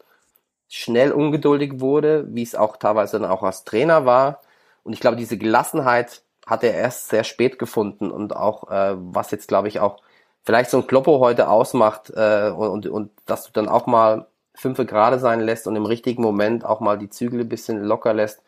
[0.68, 4.42] schnell ungeduldig wurde, wie es auch teilweise dann auch als Trainer war.
[4.84, 9.32] Und ich glaube, diese Gelassenheit hat er erst sehr spät gefunden und auch, äh, was
[9.32, 10.02] jetzt, glaube ich, auch
[10.46, 14.28] vielleicht so ein Kloppo heute ausmacht äh, und, und, und dass du dann auch mal
[14.54, 18.14] fünfe gerade sein lässt und im richtigen Moment auch mal die Zügel ein bisschen locker
[18.14, 18.42] lässt,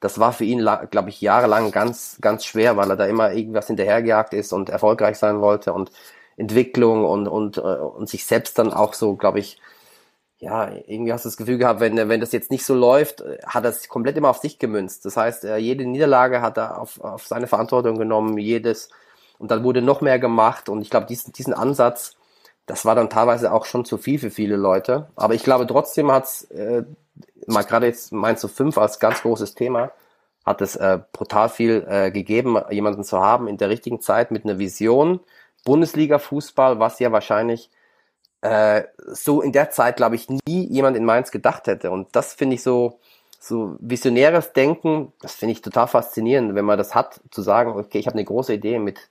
[0.00, 0.58] das war für ihn,
[0.90, 5.18] glaube ich, jahrelang ganz, ganz schwer, weil er da immer irgendwas hinterhergejagt ist und erfolgreich
[5.18, 5.90] sein wollte und
[6.36, 9.60] Entwicklung und, und, äh, und sich selbst dann auch so, glaube ich,
[10.38, 13.64] ja, irgendwie hast du das Gefühl gehabt, wenn, wenn das jetzt nicht so läuft, hat
[13.64, 15.04] er sich komplett immer auf sich gemünzt.
[15.04, 18.90] Das heißt, äh, jede Niederlage hat er auf, auf seine Verantwortung genommen, jedes,
[19.38, 22.16] und dann wurde noch mehr gemacht und ich glaube, diesen, diesen Ansatz,
[22.66, 25.08] das war dann teilweise auch schon zu viel für viele Leute.
[25.16, 26.84] Aber ich glaube, trotzdem hat's äh,
[27.46, 29.90] mal gerade jetzt meinst du fünf als ganz großes Thema,
[30.44, 34.44] hat es äh, brutal viel äh, gegeben, jemanden zu haben in der richtigen Zeit mit
[34.44, 35.20] einer Vision.
[35.64, 37.70] Bundesliga-Fußball, was ja wahrscheinlich
[38.40, 41.90] äh, so in der Zeit, glaube ich, nie jemand in Mainz gedacht hätte.
[41.90, 43.00] Und das finde ich so,
[43.40, 47.98] so visionäres Denken, das finde ich total faszinierend, wenn man das hat, zu sagen, okay,
[47.98, 49.10] ich habe eine große Idee mit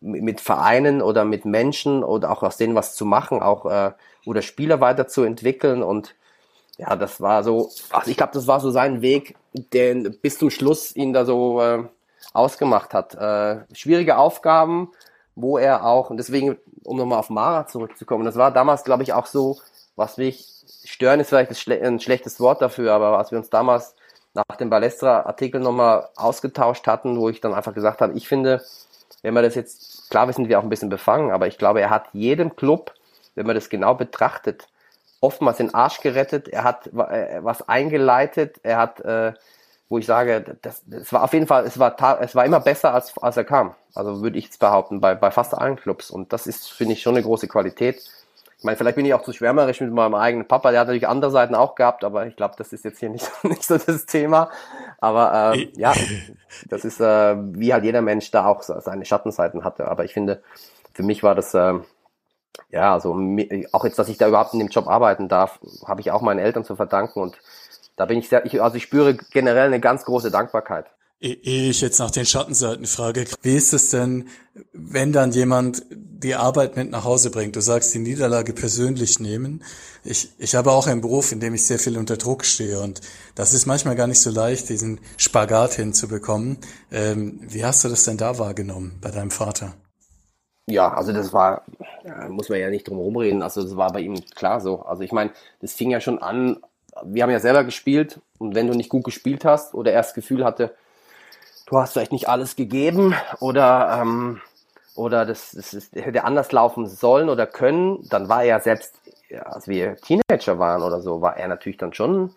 [0.00, 3.92] mit Vereinen oder mit Menschen oder auch aus denen was zu machen, auch äh,
[4.26, 6.14] oder Spieler weiterzuentwickeln und
[6.78, 10.50] ja, das war so, also ich glaube, das war so sein Weg, der bis zum
[10.50, 11.84] Schluss ihn da so äh,
[12.32, 13.14] ausgemacht hat.
[13.14, 14.90] Äh, schwierige Aufgaben,
[15.34, 19.12] wo er auch, und deswegen, um nochmal auf Mara zurückzukommen, das war damals, glaube ich,
[19.12, 19.58] auch so,
[19.96, 20.46] was mich
[20.84, 23.94] stören ist vielleicht ein schlechtes Wort dafür, aber was wir uns damals
[24.34, 28.62] nach dem Balestra-Artikel nochmal ausgetauscht hatten, wo ich dann einfach gesagt habe, ich finde,
[29.22, 31.80] wenn man das jetzt, klar, wir sind wir auch ein bisschen befangen, aber ich glaube,
[31.80, 32.94] er hat jedem Club,
[33.34, 34.68] wenn man das genau betrachtet,
[35.20, 39.34] oftmals den Arsch gerettet, er hat äh, was eingeleitet, er hat, äh,
[39.88, 42.94] wo ich sage, das, das war auf jeden Fall, es war, es war immer besser,
[42.94, 43.74] als, als er kam.
[43.94, 46.10] Also würde ich es behaupten, bei, bei fast allen Clubs.
[46.10, 48.02] Und das ist, finde ich, schon eine große Qualität.
[48.60, 51.08] Ich meine, vielleicht bin ich auch zu schwärmerisch mit meinem eigenen Papa, der hat natürlich
[51.08, 54.04] andere Seiten auch gehabt, aber ich glaube, das ist jetzt hier nicht, nicht so das
[54.04, 54.50] Thema.
[54.98, 55.94] Aber äh, ja,
[56.68, 59.88] das ist, äh, wie halt jeder Mensch da auch seine Schattenseiten hatte.
[59.88, 60.42] Aber ich finde,
[60.92, 61.72] für mich war das, äh,
[62.70, 63.18] ja, also
[63.72, 66.38] auch jetzt, dass ich da überhaupt in dem Job arbeiten darf, habe ich auch meinen
[66.38, 67.38] Eltern zu verdanken und
[67.96, 70.84] da bin ich sehr, ich, also ich spüre generell eine ganz große Dankbarkeit.
[71.22, 74.28] Ehe ich jetzt nach den Schattenseiten frage, wie ist es denn,
[74.72, 77.56] wenn dann jemand die Arbeit mit nach Hause bringt?
[77.56, 79.62] Du sagst, die Niederlage persönlich nehmen.
[80.02, 83.02] Ich, ich habe auch einen Beruf, in dem ich sehr viel unter Druck stehe und
[83.34, 86.56] das ist manchmal gar nicht so leicht, diesen Spagat hinzubekommen.
[86.90, 89.74] Ähm, wie hast du das denn da wahrgenommen bei deinem Vater?
[90.70, 91.66] Ja, also das war,
[92.30, 94.82] muss man ja nicht drum rumreden, also das war bei ihm klar so.
[94.82, 96.60] Also ich meine, das fing ja schon an,
[97.04, 100.46] wir haben ja selber gespielt und wenn du nicht gut gespielt hast oder erst Gefühl
[100.46, 100.74] hatte,
[101.70, 104.40] du hast vielleicht nicht alles gegeben oder, ähm,
[104.96, 109.00] oder das, das ist, hätte anders laufen sollen oder können, dann war er selbst,
[109.44, 112.34] als wir Teenager waren oder so, war er natürlich dann schon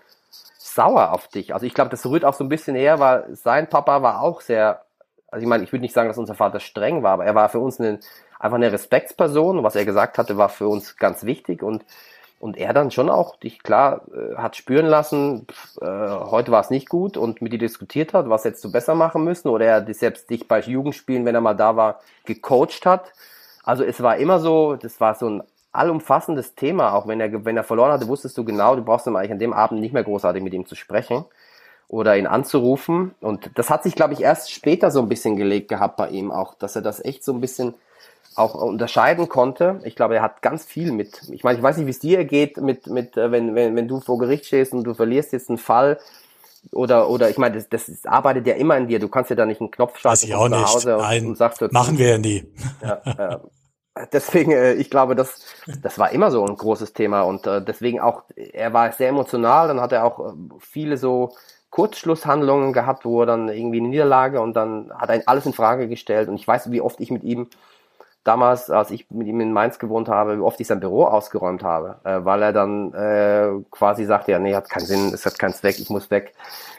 [0.59, 1.53] sauer auf dich.
[1.53, 4.41] Also ich glaube, das rührt auch so ein bisschen her, weil sein Papa war auch
[4.41, 4.83] sehr,
[5.29, 7.49] also ich meine, ich würde nicht sagen, dass unser Vater streng war, aber er war
[7.49, 7.99] für uns eine,
[8.39, 9.63] einfach eine Respektsperson.
[9.63, 11.83] Was er gesagt hatte, war für uns ganz wichtig und
[12.43, 15.47] und er dann schon auch dich klar äh, hat spüren lassen,
[15.79, 18.95] äh, heute war es nicht gut und mit dir diskutiert hat, was hättest du besser
[18.95, 23.13] machen müssen oder er selbst dich bei Jugendspielen, wenn er mal da war, gecoacht hat.
[23.63, 27.55] Also es war immer so, das war so ein allumfassendes Thema, auch wenn er, wenn
[27.55, 30.03] er verloren hatte, wusstest du genau, du brauchst dann eigentlich an dem Abend nicht mehr
[30.03, 31.23] großartig mit ihm zu sprechen
[31.87, 33.15] oder ihn anzurufen.
[33.21, 36.29] Und das hat sich, glaube ich, erst später so ein bisschen gelegt gehabt bei ihm
[36.29, 37.73] auch, dass er das echt so ein bisschen
[38.35, 39.79] auch unterscheiden konnte.
[39.83, 41.21] Ich glaube, er hat ganz viel mit.
[41.31, 43.87] Ich meine, ich weiß nicht, wie es dir geht, mit, mit, äh, wenn, wenn, wenn
[43.87, 45.99] du vor Gericht stehst und du verlierst jetzt einen Fall.
[46.71, 48.99] Oder, oder ich meine, das, das arbeitet ja immer in dir.
[48.99, 51.61] Du kannst ja da nicht einen Knopf schalten ich auch nach Hause und, und sagst
[51.71, 52.45] Machen wir ja nie.
[52.81, 53.37] Ja, äh,
[54.11, 55.41] deswegen, äh, ich glaube, das,
[55.81, 57.21] das war immer so ein großes Thema.
[57.21, 61.33] Und äh, deswegen auch, er war sehr emotional, dann hat er auch äh, viele so
[61.69, 65.87] Kurzschlusshandlungen gehabt, wo er dann irgendwie eine Niederlage und dann hat er alles in Frage
[65.87, 66.29] gestellt.
[66.29, 67.49] Und ich weiß, wie oft ich mit ihm
[68.23, 71.63] damals, als ich mit ihm in Mainz gewohnt habe, wie oft ich sein Büro ausgeräumt
[71.63, 75.39] habe, äh, weil er dann äh, quasi sagte, ja, nee, hat keinen Sinn, es hat
[75.39, 76.33] keinen Zweck, ich muss weg,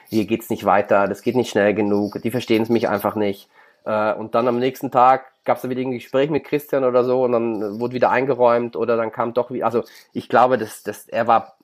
[0.09, 3.49] hier geht's nicht weiter, das geht nicht schnell genug, die verstehen es mich einfach nicht.
[3.85, 7.25] Äh, und dann am nächsten Tag gab es wieder ein Gespräch mit Christian oder so
[7.25, 11.07] und dann wurde wieder eingeräumt oder dann kam doch wieder, also ich glaube, dass, dass
[11.09, 11.57] er war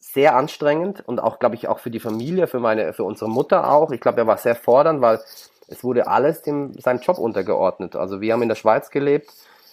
[0.00, 3.70] sehr anstrengend und auch, glaube ich, auch für die Familie, für meine, für unsere Mutter
[3.70, 3.92] auch.
[3.92, 5.20] Ich glaube, er war sehr fordernd, weil
[5.68, 7.96] es wurde alles dem, seinem Job untergeordnet.
[7.96, 9.30] Also wir haben in der Schweiz gelebt,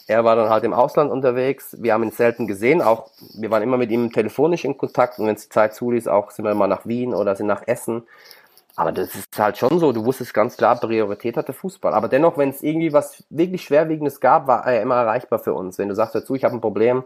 [0.08, 3.64] er war dann halt im Ausland unterwegs, wir haben ihn selten gesehen, auch wir waren
[3.64, 6.54] immer mit ihm telefonisch in Kontakt und wenn es die Zeit zuließ, auch sind wir
[6.54, 8.04] mal nach Wien oder sind nach Essen.
[8.76, 11.94] Aber das ist halt schon so, du wusstest ganz klar, Priorität hatte Fußball.
[11.94, 15.78] Aber dennoch, wenn es irgendwie was wirklich Schwerwiegendes gab, war er immer erreichbar für uns.
[15.78, 17.06] Wenn du sagst dazu, ich habe ein Problem,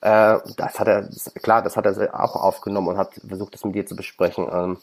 [0.00, 1.08] äh, das hat er,
[1.40, 4.48] klar, das hat er auch aufgenommen und hat versucht, das mit dir zu besprechen.
[4.52, 4.78] Ähm,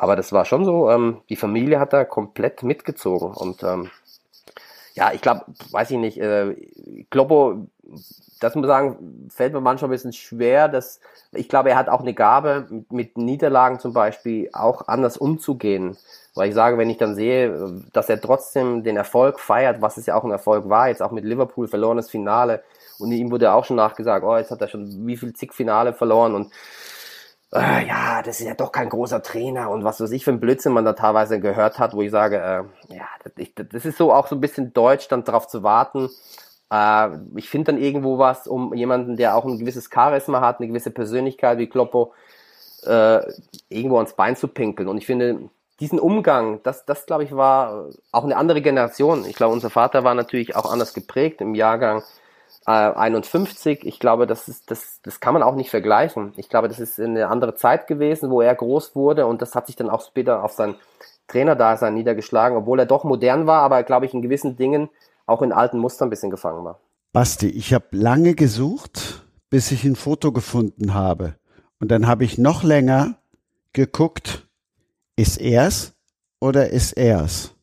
[0.00, 3.34] aber das war schon so, ähm, die Familie hat da komplett mitgezogen.
[3.34, 3.90] Und ähm,
[4.94, 6.56] ja, ich glaube, weiß ich nicht, äh,
[7.10, 7.66] Kloppo,
[8.40, 10.68] das muss ich sagen, fällt mir manchmal ein bisschen schwer.
[10.68, 11.00] Dass,
[11.32, 15.98] ich glaube, er hat auch eine Gabe, mit, mit Niederlagen zum Beispiel auch anders umzugehen.
[16.34, 20.06] Weil ich sage, wenn ich dann sehe, dass er trotzdem den Erfolg feiert, was es
[20.06, 22.62] ja auch ein Erfolg war, jetzt auch mit Liverpool verlorenes Finale,
[22.98, 25.92] und ihm wurde auch schon nachgesagt, oh, jetzt hat er schon wie viel zig Finale
[25.92, 26.52] verloren und
[27.52, 30.40] äh, ja, das ist ja doch kein großer Trainer und was weiß ich für ein
[30.40, 33.98] Blödsinn man da teilweise gehört hat, wo ich sage, äh, ja, das, ich, das ist
[33.98, 36.10] so auch so ein bisschen deutsch, dann darauf zu warten.
[36.72, 40.68] Äh, ich finde dann irgendwo was, um jemanden, der auch ein gewisses Charisma hat, eine
[40.68, 42.12] gewisse Persönlichkeit wie Kloppo,
[42.84, 43.20] äh,
[43.68, 44.88] irgendwo ans Bein zu pinkeln.
[44.88, 49.24] Und ich finde, diesen Umgang, das, das glaube ich, war auch eine andere Generation.
[49.24, 52.02] Ich glaube, unser Vater war natürlich auch anders geprägt im Jahrgang
[52.70, 53.84] 51.
[53.84, 56.32] Ich glaube, das, ist, das, das kann man auch nicht vergleichen.
[56.36, 59.66] Ich glaube, das ist eine andere Zeit gewesen, wo er groß wurde und das hat
[59.66, 60.74] sich dann auch später auf sein
[61.28, 64.88] Trainerdasein niedergeschlagen, obwohl er doch modern war, aber glaube ich in gewissen Dingen
[65.26, 66.80] auch in alten Mustern ein bisschen gefangen war.
[67.12, 71.34] Basti, ich habe lange gesucht, bis ich ein Foto gefunden habe.
[71.80, 73.16] Und dann habe ich noch länger
[73.72, 74.46] geguckt,
[75.16, 75.94] ist er's
[76.40, 77.54] oder ist er's?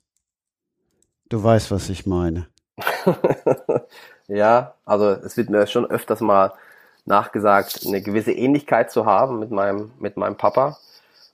[1.30, 2.48] Du weißt, was ich meine.
[4.28, 6.54] Ja, also es wird mir schon öfters mal
[7.06, 10.78] nachgesagt, eine gewisse Ähnlichkeit zu haben mit meinem, mit meinem Papa.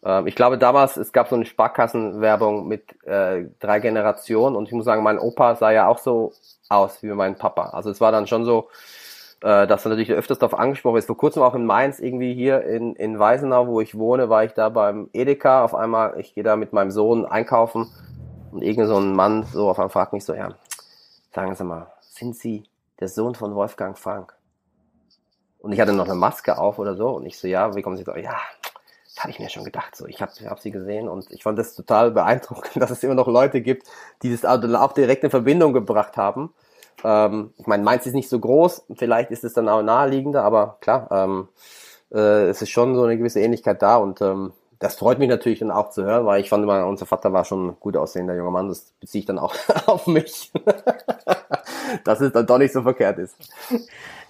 [0.03, 4.73] Ähm, ich glaube damals, es gab so eine Sparkassenwerbung mit äh, drei Generationen und ich
[4.73, 6.33] muss sagen, mein Opa sah ja auch so
[6.69, 7.69] aus wie mein Papa.
[7.69, 8.69] Also es war dann schon so,
[9.41, 11.07] äh, dass er natürlich öfters darauf angesprochen ist.
[11.07, 14.53] Vor kurzem auch in Mainz, irgendwie hier in, in Weisenau, wo ich wohne, war ich
[14.53, 15.63] da beim Edeka.
[15.63, 17.89] Auf einmal, ich gehe da mit meinem Sohn einkaufen
[18.51, 20.49] und irgend so ein Mann so auf einmal fragt mich so, ja,
[21.33, 22.65] sagen Sie mal, sind Sie
[22.99, 24.35] der Sohn von Wolfgang Frank?
[25.59, 27.09] Und ich hatte noch eine Maske auf oder so.
[27.09, 28.17] Und ich so, ja, wie kommen Sie da?
[28.17, 28.37] Ja,
[29.13, 29.95] das habe ich mir schon gedacht.
[29.95, 33.15] So, ich habe hab sie gesehen und ich fand das total beeindruckend, dass es immer
[33.15, 33.87] noch Leute gibt,
[34.23, 36.53] die das auch direkt in Verbindung gebracht haben.
[37.03, 40.77] Ähm, ich meine, Mainz ist nicht so groß, vielleicht ist es dann auch naheliegender, aber
[40.81, 41.47] klar, ähm,
[42.11, 45.59] äh, es ist schon so eine gewisse Ähnlichkeit da und ähm, das freut mich natürlich
[45.59, 48.35] dann auch zu hören, weil ich fand immer, unser Vater war schon ein gut aussehender
[48.35, 50.51] junger Mann, das beziehe ich dann auch auf mich,
[52.03, 53.35] dass es dann doch nicht so verkehrt ist.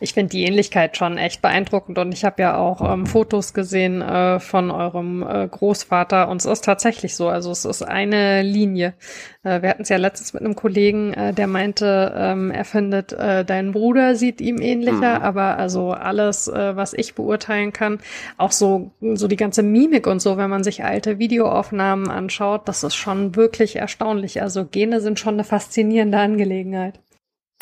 [0.03, 4.01] Ich finde die Ähnlichkeit schon echt beeindruckend und ich habe ja auch ähm, Fotos gesehen
[4.01, 7.29] äh, von eurem äh, Großvater und es ist tatsächlich so.
[7.29, 8.95] Also es ist eine Linie.
[9.43, 13.13] Äh, wir hatten es ja letztens mit einem Kollegen, äh, der meinte, ähm, er findet,
[13.13, 15.23] äh, dein Bruder sieht ihm ähnlicher, mhm.
[15.23, 17.99] aber also alles, äh, was ich beurteilen kann,
[18.37, 22.83] auch so, so die ganze Mimik und so, wenn man sich alte Videoaufnahmen anschaut, das
[22.83, 24.41] ist schon wirklich erstaunlich.
[24.41, 26.99] Also Gene sind schon eine faszinierende Angelegenheit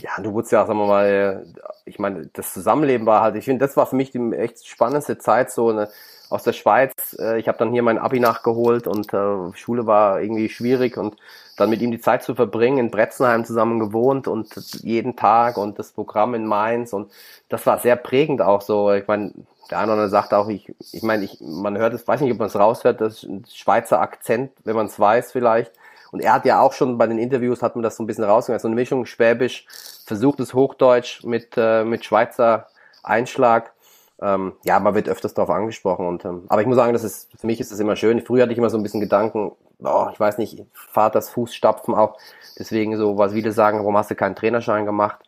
[0.01, 1.45] ja, du wurdest ja, sagen wir mal,
[1.85, 5.17] ich meine, das Zusammenleben war halt, ich finde, das war für mich die echt spannendste
[5.17, 5.89] Zeit, so eine,
[6.29, 7.15] aus der Schweiz.
[7.19, 11.15] Äh, ich habe dann hier mein Abi nachgeholt und äh, Schule war irgendwie schwierig und
[11.57, 15.77] dann mit ihm die Zeit zu verbringen, in Bretzenheim zusammen gewohnt und jeden Tag und
[15.77, 17.11] das Programm in Mainz und
[17.49, 18.91] das war sehr prägend auch so.
[18.93, 19.33] Ich meine,
[19.69, 22.31] der eine oder andere sagt auch, ich, ich meine, ich, man hört es, weiß nicht,
[22.31, 25.71] ob man es raushört, das Schweizer Akzent, wenn man es weiß vielleicht.
[26.11, 28.23] Und er hat ja auch schon bei den Interviews, hat man das so ein bisschen
[28.23, 29.65] rausgegangen, so eine Mischung Schwäbisch,
[30.05, 32.67] versuchtes Hochdeutsch mit, äh, mit Schweizer
[33.01, 33.73] Einschlag.
[34.21, 36.05] Ähm, ja, man wird öfters darauf angesprochen.
[36.05, 38.21] Und, ähm, aber ich muss sagen, das ist, für mich ist das immer schön.
[38.21, 42.17] Früher hatte ich immer so ein bisschen Gedanken, oh, ich weiß nicht, Vaters Fußstapfen auch.
[42.59, 45.19] Deswegen so, was viele sagen, warum hast du keinen Trainerschein gemacht?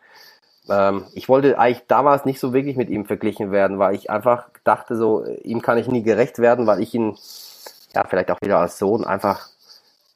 [0.69, 4.49] Ähm, ich wollte eigentlich damals nicht so wirklich mit ihm verglichen werden, weil ich einfach
[4.63, 7.17] dachte so, ihm kann ich nie gerecht werden, weil ich ihn,
[7.95, 9.49] ja, vielleicht auch wieder als Sohn einfach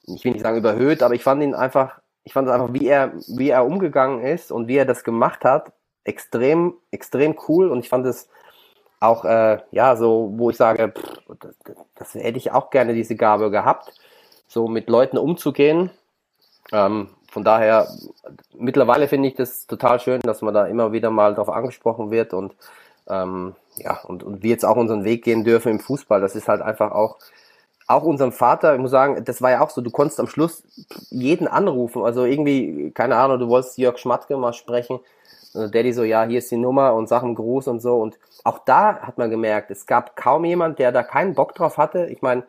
[0.07, 3.13] ich will nicht sagen überhöht, aber ich fand ihn einfach, ich fand einfach, wie er,
[3.27, 7.89] wie er umgegangen ist und wie er das gemacht hat, extrem, extrem cool und ich
[7.89, 8.29] fand es
[8.99, 11.55] auch, äh, ja, so, wo ich sage, pff, das,
[11.95, 13.93] das, hätte ich auch gerne diese Gabe gehabt,
[14.47, 15.91] so mit Leuten umzugehen.
[16.71, 17.87] Ähm, von daher,
[18.57, 22.33] mittlerweile finde ich das total schön, dass man da immer wieder mal drauf angesprochen wird
[22.33, 22.55] und
[23.07, 26.19] ähm, ja, und, und wir jetzt auch unseren Weg gehen dürfen im Fußball.
[26.19, 27.17] Das ist halt einfach auch
[27.87, 30.63] auch unserem Vater, ich muss sagen, das war ja auch so, du konntest am Schluss
[31.09, 32.03] jeden anrufen.
[32.03, 34.99] Also irgendwie, keine Ahnung, du wolltest Jörg Schmatke mal sprechen.
[35.53, 37.97] Und Daddy so, ja, hier ist die Nummer und Sachen Gruß und so.
[38.01, 41.77] Und auch da hat man gemerkt, es gab kaum jemand, der da keinen Bock drauf
[41.77, 42.07] hatte.
[42.07, 42.43] Ich meine,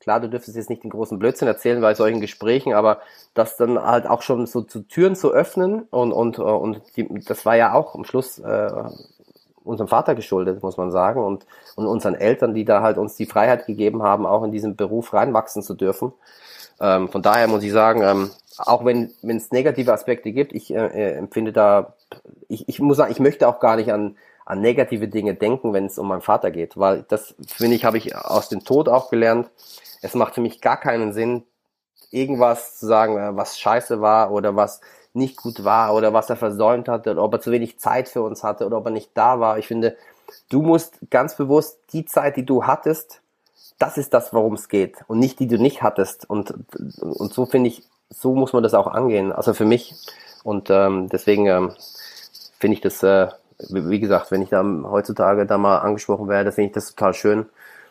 [0.00, 3.00] klar, du dürftest jetzt nicht den großen Blödsinn erzählen bei solchen Gesprächen, aber
[3.34, 7.46] das dann halt auch schon so zu Türen zu öffnen und, und, und die, das
[7.46, 8.84] war ja auch am Schluss äh,
[9.70, 11.46] unserem Vater geschuldet, muss man sagen, und,
[11.76, 15.14] und unseren Eltern, die da halt uns die Freiheit gegeben haben, auch in diesen Beruf
[15.14, 16.12] reinwachsen zu dürfen.
[16.80, 20.86] Ähm, von daher muss ich sagen, ähm, auch wenn es negative Aspekte gibt, ich äh,
[20.86, 21.94] äh, empfinde da,
[22.48, 25.86] ich, ich muss sagen, ich möchte auch gar nicht an, an negative Dinge denken, wenn
[25.86, 29.10] es um meinen Vater geht, weil das, finde ich, habe ich aus dem Tod auch
[29.10, 29.50] gelernt.
[30.02, 31.44] Es macht für mich gar keinen Sinn,
[32.10, 34.80] irgendwas zu sagen, äh, was scheiße war oder was
[35.12, 38.22] nicht gut war oder was er versäumt hatte oder ob er zu wenig Zeit für
[38.22, 39.58] uns hatte oder ob er nicht da war.
[39.58, 39.96] Ich finde,
[40.48, 43.20] du musst ganz bewusst die Zeit, die du hattest,
[43.78, 46.28] das ist das, worum es geht und nicht die du nicht hattest.
[46.28, 46.54] Und,
[47.00, 49.32] und so finde ich, so muss man das auch angehen.
[49.32, 49.94] Also für mich.
[50.44, 51.72] Und ähm, deswegen ähm,
[52.58, 53.28] finde ich das, äh,
[53.68, 57.46] wie gesagt, wenn ich da heutzutage da mal angesprochen werde, finde ich das total schön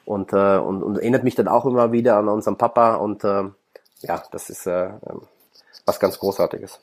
[0.05, 3.43] und, äh, und, und erinnert mich dann auch immer wieder an unseren Papa und äh,
[4.01, 5.21] ja, das ist äh, ähm,
[5.85, 6.79] was ganz Großartiges.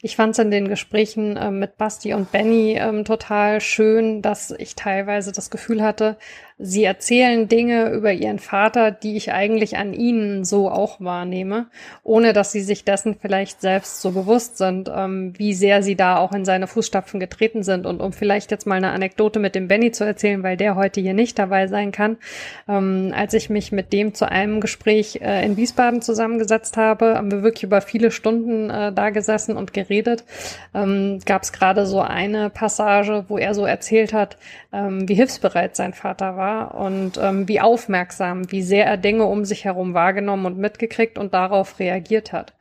[0.00, 4.52] Ich fand es in den Gesprächen äh, mit Basti und Benny ähm, total schön, dass
[4.52, 6.16] ich teilweise das Gefühl hatte,
[6.60, 11.66] Sie erzählen Dinge über ihren Vater, die ich eigentlich an ihnen so auch wahrnehme,
[12.02, 16.16] ohne dass sie sich dessen vielleicht selbst so bewusst sind, ähm, wie sehr sie da
[16.16, 17.86] auch in seine Fußstapfen getreten sind.
[17.86, 21.00] Und um vielleicht jetzt mal eine Anekdote mit dem Benny zu erzählen, weil der heute
[21.00, 22.16] hier nicht dabei sein kann,
[22.68, 27.30] ähm, als ich mich mit dem zu einem Gespräch äh, in Wiesbaden zusammengesetzt habe, haben
[27.30, 30.24] wir wirklich über viele Stunden äh, da gesessen und geredet.
[30.74, 34.38] Ähm, Gab es gerade so eine Passage, wo er so erzählt hat,
[34.72, 39.24] ähm, wie hilfsbereit sein Vater war war und ähm, wie aufmerksam, wie sehr er Dinge
[39.24, 42.54] um sich herum wahrgenommen und mitgekriegt und darauf reagiert hat.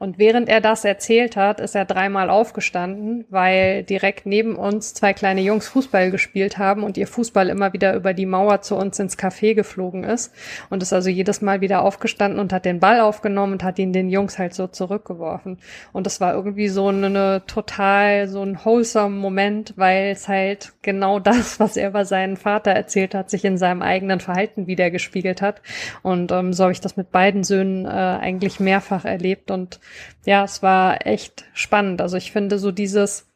[0.00, 5.12] Und während er das erzählt hat, ist er dreimal aufgestanden, weil direkt neben uns zwei
[5.12, 9.00] kleine Jungs Fußball gespielt haben und ihr Fußball immer wieder über die Mauer zu uns
[9.00, 10.32] ins Café geflogen ist.
[10.70, 13.92] Und ist also jedes Mal wieder aufgestanden und hat den Ball aufgenommen und hat ihn
[13.92, 15.58] den Jungs halt so zurückgeworfen.
[15.92, 21.18] Und das war irgendwie so eine, total, so ein wholesome Moment, weil es halt genau
[21.18, 25.60] das, was er über seinen Vater erzählt hat, sich in seinem eigenen Verhalten wiedergespiegelt hat.
[26.02, 29.80] Und ähm, so habe ich das mit beiden Söhnen äh, eigentlich mehrfach erlebt und
[30.24, 32.00] ja, es war echt spannend.
[32.00, 33.26] Also ich finde so dieses,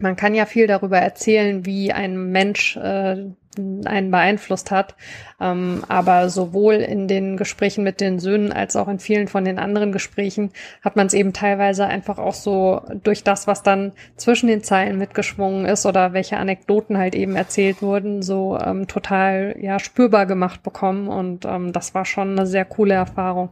[0.00, 3.26] man kann ja viel darüber erzählen, wie ein Mensch äh,
[3.58, 4.94] einen beeinflusst hat.
[5.40, 9.58] Ähm, aber sowohl in den Gesprächen mit den Söhnen als auch in vielen von den
[9.58, 10.50] anderen Gesprächen
[10.82, 14.98] hat man es eben teilweise einfach auch so durch das, was dann zwischen den Zeilen
[14.98, 20.62] mitgeschwungen ist oder welche Anekdoten halt eben erzählt wurden, so ähm, total ja spürbar gemacht
[20.62, 21.08] bekommen.
[21.08, 23.50] Und ähm, das war schon eine sehr coole Erfahrung.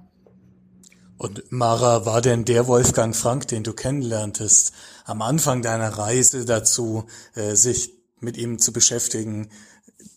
[1.16, 4.72] Und Mara, war denn der Wolfgang Frank, den du kennenlerntest,
[5.04, 7.04] am Anfang deiner Reise dazu,
[7.34, 9.48] äh, sich mit ihm zu beschäftigen,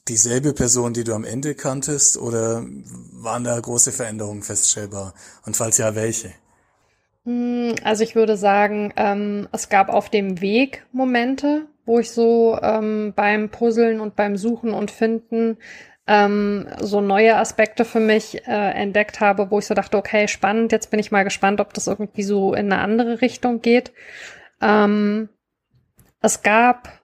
[0.08, 2.66] dieselbe Person, die du am Ende kanntest, oder
[3.14, 5.14] waren da große Veränderungen feststellbar?
[5.46, 6.32] Und falls ja, welche?
[7.26, 12.58] Hm, also ich würde sagen, ähm, es gab auf dem Weg Momente, wo ich so
[12.62, 15.58] ähm, beim Puzzeln und beim Suchen und Finden
[16.08, 20.72] ähm, so neue Aspekte für mich äh, entdeckt habe, wo ich so dachte, okay, spannend,
[20.72, 23.92] jetzt bin ich mal gespannt, ob das irgendwie so in eine andere Richtung geht.
[24.62, 25.30] Ähm,
[26.22, 26.98] es gab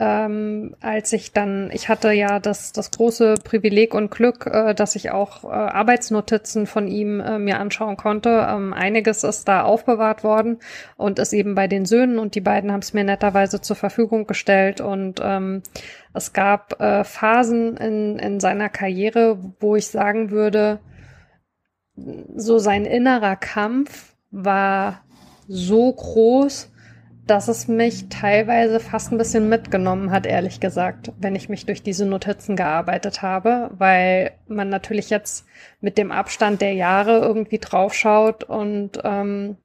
[0.00, 4.96] ähm, als ich dann, ich hatte ja das, das große Privileg und Glück, äh, dass
[4.96, 8.46] ich auch äh, Arbeitsnotizen von ihm äh, mir anschauen konnte.
[8.48, 10.58] Ähm, einiges ist da aufbewahrt worden
[10.96, 14.26] und ist eben bei den Söhnen und die beiden haben es mir netterweise zur Verfügung
[14.26, 15.62] gestellt und ähm,
[16.12, 20.80] es gab äh, Phasen in, in seiner Karriere, wo ich sagen würde,
[22.34, 25.02] so sein innerer Kampf war
[25.46, 26.70] so groß,
[27.26, 31.82] dass es mich teilweise fast ein bisschen mitgenommen hat, ehrlich gesagt, wenn ich mich durch
[31.82, 35.46] diese Notizen gearbeitet habe, weil man natürlich jetzt
[35.80, 39.58] mit dem Abstand der Jahre irgendwie draufschaut und ähm,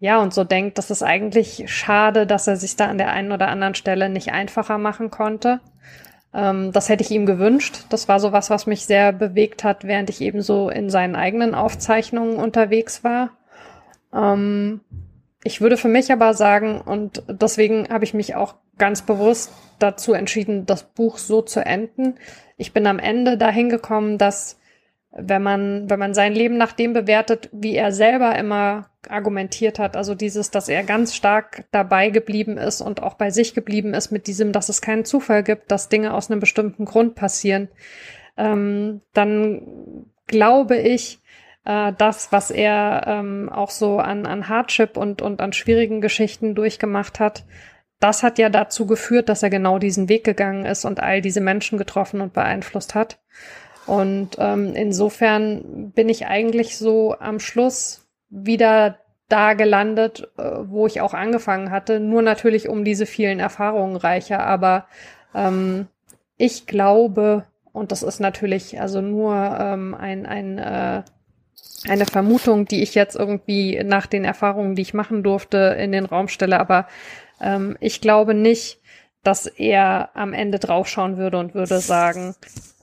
[0.00, 3.32] ja, und so denkt, das ist eigentlich schade, dass er sich da an der einen
[3.32, 5.60] oder anderen Stelle nicht einfacher machen konnte.
[6.32, 7.84] Ähm, das hätte ich ihm gewünscht.
[7.90, 11.16] Das war so was, was mich sehr bewegt hat, während ich eben so in seinen
[11.16, 13.30] eigenen Aufzeichnungen unterwegs war.
[14.14, 14.80] Ähm,
[15.44, 20.14] ich würde für mich aber sagen, und deswegen habe ich mich auch ganz bewusst dazu
[20.14, 22.14] entschieden, das Buch so zu enden.
[22.56, 24.58] Ich bin am Ende dahin gekommen, dass
[25.12, 29.96] wenn man, wenn man sein Leben nach dem bewertet, wie er selber immer argumentiert hat,
[29.96, 34.10] also dieses, dass er ganz stark dabei geblieben ist und auch bei sich geblieben ist
[34.10, 37.68] mit diesem, dass es keinen Zufall gibt, dass Dinge aus einem bestimmten Grund passieren,
[38.36, 41.20] ähm, dann glaube ich,
[41.64, 46.54] äh, das, was er ähm, auch so an, an Hardship und, und an schwierigen Geschichten
[46.54, 47.44] durchgemacht hat,
[48.00, 51.42] das hat ja dazu geführt, dass er genau diesen Weg gegangen ist und all diese
[51.42, 53.18] Menschen getroffen und beeinflusst hat.
[53.86, 58.98] Und ähm, insofern bin ich eigentlich so am Schluss wieder
[59.28, 62.00] da gelandet, äh, wo ich auch angefangen hatte.
[62.00, 64.40] Nur natürlich um diese vielen Erfahrungen reicher.
[64.40, 64.86] Aber
[65.34, 65.86] ähm,
[66.36, 71.02] ich glaube, und das ist natürlich also nur ähm, ein, ein äh,
[71.88, 76.04] eine Vermutung, die ich jetzt irgendwie nach den Erfahrungen, die ich machen durfte, in den
[76.04, 76.60] Raum stelle.
[76.60, 76.86] Aber
[77.40, 78.80] ähm, ich glaube nicht,
[79.22, 82.34] dass er am Ende draufschauen würde und würde sagen,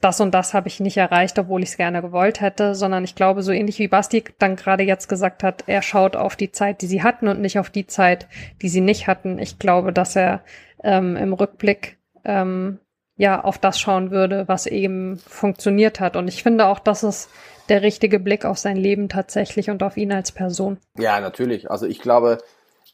[0.01, 3.15] das und das habe ich nicht erreicht, obwohl ich es gerne gewollt hätte, sondern ich
[3.15, 6.81] glaube, so ähnlich wie Basti dann gerade jetzt gesagt hat, er schaut auf die Zeit,
[6.81, 8.27] die sie hatten und nicht auf die Zeit,
[8.61, 9.39] die sie nicht hatten.
[9.39, 10.41] Ich glaube, dass er
[10.84, 12.80] ähm, im Rückblick ähm,
[13.15, 16.15] ja auf das schauen würde, was eben funktioniert hat.
[16.15, 17.30] Und ich finde auch, dass es
[17.69, 20.77] der richtige Blick auf sein Leben tatsächlich und auf ihn als Person.
[20.97, 21.69] Ja, natürlich.
[21.69, 22.38] Also ich glaube,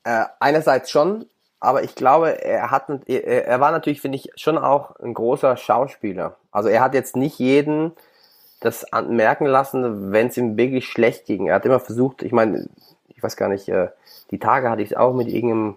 [0.03, 1.25] äh, einerseits schon,
[1.63, 6.35] aber ich glaube, er hat, er, war natürlich, finde ich, schon auch ein großer Schauspieler.
[6.51, 7.93] Also er hat jetzt nicht jeden
[8.59, 11.47] das merken lassen, wenn es ihm wirklich schlecht ging.
[11.47, 12.67] Er hat immer versucht, ich meine,
[13.07, 13.89] ich weiß gar nicht, äh,
[14.31, 15.75] die Tage hatte ich es auch mit irgendeinem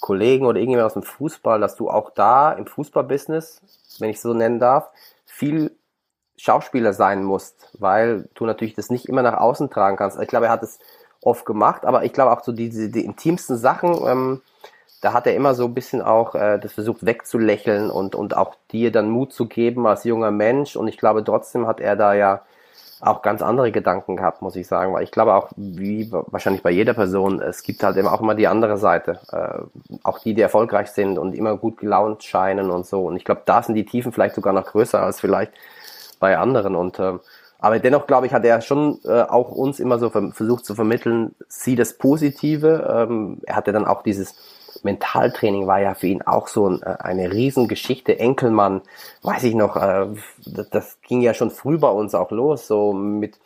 [0.00, 3.60] Kollegen oder irgendjemand aus dem Fußball, dass du auch da im Fußballbusiness,
[3.98, 4.90] wenn ich so nennen darf,
[5.26, 5.76] viel
[6.36, 10.18] Schauspieler sein musst, weil du natürlich das nicht immer nach außen tragen kannst.
[10.20, 10.78] Ich glaube, er hat es
[11.22, 14.42] oft gemacht, aber ich glaube auch so die, die, die intimsten Sachen, ähm,
[15.02, 18.54] da hat er immer so ein bisschen auch äh, das versucht wegzulächeln und, und auch
[18.70, 20.76] dir dann Mut zu geben als junger Mensch.
[20.76, 22.42] Und ich glaube, trotzdem hat er da ja
[23.00, 24.94] auch ganz andere Gedanken gehabt, muss ich sagen.
[24.94, 28.36] Weil ich glaube auch, wie wahrscheinlich bei jeder Person, es gibt halt eben auch immer
[28.36, 29.18] die andere Seite.
[29.32, 33.04] Äh, auch die, die erfolgreich sind und immer gut gelaunt scheinen und so.
[33.04, 35.52] Und ich glaube, da sind die Tiefen vielleicht sogar noch größer als vielleicht
[36.20, 36.76] bei anderen.
[36.76, 37.14] Und äh,
[37.58, 41.34] Aber dennoch, glaube ich, hat er schon äh, auch uns immer so versucht zu vermitteln,
[41.48, 43.06] sieh das Positive.
[43.08, 44.36] Ähm, er hatte dann auch dieses
[44.84, 48.18] Mentaltraining war ja für ihn auch so ein, äh, eine Riesengeschichte.
[48.18, 48.82] Enkelmann,
[49.22, 50.06] weiß ich noch, äh,
[50.70, 53.38] das, ging ja schon früh bei uns auch los, so mit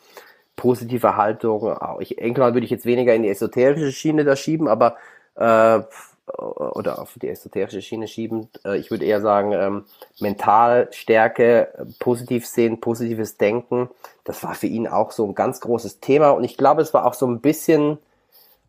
[0.55, 1.75] positiver Haltung.
[1.99, 4.97] Ich, Enkelmann würde ich jetzt weniger in die esoterische Schiene da schieben, aber
[5.35, 5.81] äh,
[6.27, 8.49] oder auf die esoterische Schiene schieben.
[8.65, 9.85] Äh, ich würde eher sagen, ähm,
[10.19, 13.89] Mentalstärke, positiv sehen, positives Denken.
[14.23, 16.31] Das war für ihn auch so ein ganz großes Thema.
[16.31, 17.97] Und ich glaube, es war auch so ein bisschen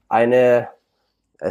[0.08, 0.68] eine
[1.40, 1.50] äh,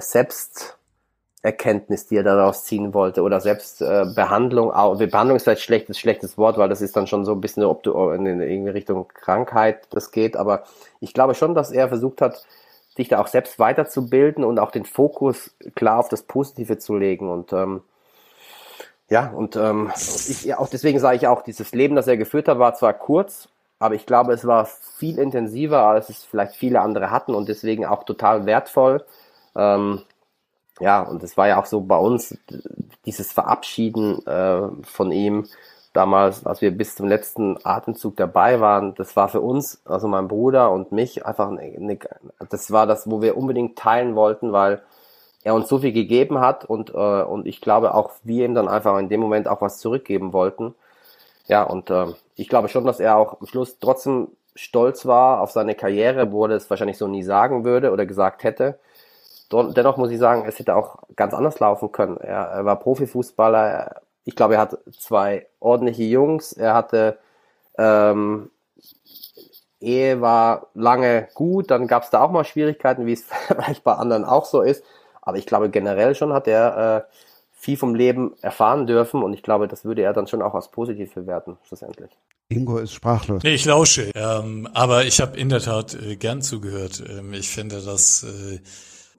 [1.47, 3.21] Selbsterkenntnis, die er daraus ziehen wollte.
[3.21, 4.69] Oder Selbstbehandlung.
[4.69, 7.63] Äh, Behandlung ist vielleicht schlechtes, schlechtes Wort, weil das ist dann schon so ein bisschen,
[7.63, 10.35] ob du in, in Richtung Krankheit das geht.
[10.35, 10.63] Aber
[10.99, 12.43] ich glaube schon, dass er versucht hat,
[12.95, 17.29] sich da auch selbst weiterzubilden und auch den Fokus klar auf das Positive zu legen.
[17.29, 17.81] Und ähm,
[19.09, 22.59] ja, und ähm, ich, auch deswegen sage ich auch, dieses Leben, das er geführt hat,
[22.59, 23.47] war zwar kurz,
[23.79, 27.85] aber ich glaube, es war viel intensiver, als es vielleicht viele andere hatten und deswegen
[27.85, 29.05] auch total wertvoll.
[29.55, 30.01] Ähm,
[30.79, 32.37] ja, und es war ja auch so bei uns,
[33.05, 35.47] dieses Verabschieden äh, von ihm,
[35.93, 40.27] damals, als wir bis zum letzten Atemzug dabei waren, das war für uns, also mein
[40.27, 41.97] Bruder und mich, einfach eine, eine,
[42.49, 44.83] das war das, wo wir unbedingt teilen wollten, weil
[45.43, 48.67] er uns so viel gegeben hat und, äh, und ich glaube auch wir ihm dann
[48.67, 50.75] einfach in dem Moment auch was zurückgeben wollten.
[51.47, 55.51] Ja, und äh, ich glaube schon, dass er auch am Schluss trotzdem stolz war auf
[55.51, 58.77] seine Karriere, wo er es wahrscheinlich so nie sagen würde oder gesagt hätte.
[59.51, 62.17] Dennoch muss ich sagen, es hätte auch ganz anders laufen können.
[62.17, 66.51] Er, er war Profifußballer, ich glaube, er hat zwei ordentliche Jungs.
[66.53, 67.17] Er hatte
[67.77, 68.49] ähm,
[69.79, 73.93] Ehe war lange gut, dann gab es da auch mal Schwierigkeiten, wie es vielleicht bei
[73.93, 74.83] anderen auch so ist.
[75.21, 77.13] Aber ich glaube, generell schon hat er äh,
[77.53, 80.69] viel vom Leben erfahren dürfen und ich glaube, das würde er dann schon auch als
[80.69, 82.11] positiv bewerten, schlussendlich.
[82.49, 83.43] Ingo ist sprachlos.
[83.43, 87.03] Nee, ich lausche, ähm, aber ich habe in der Tat äh, gern zugehört.
[87.07, 88.59] Ähm, ich finde das äh,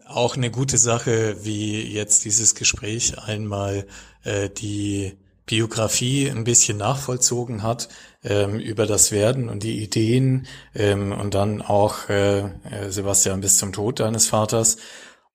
[0.08, 3.86] auch eine gute Sache, wie jetzt dieses Gespräch einmal
[4.24, 5.14] äh, die
[5.46, 7.88] Biografie ein bisschen nachvollzogen hat
[8.22, 13.58] ähm, über das Werden und die Ideen ähm, und dann auch äh, äh, Sebastian bis
[13.58, 14.76] zum Tod deines Vaters.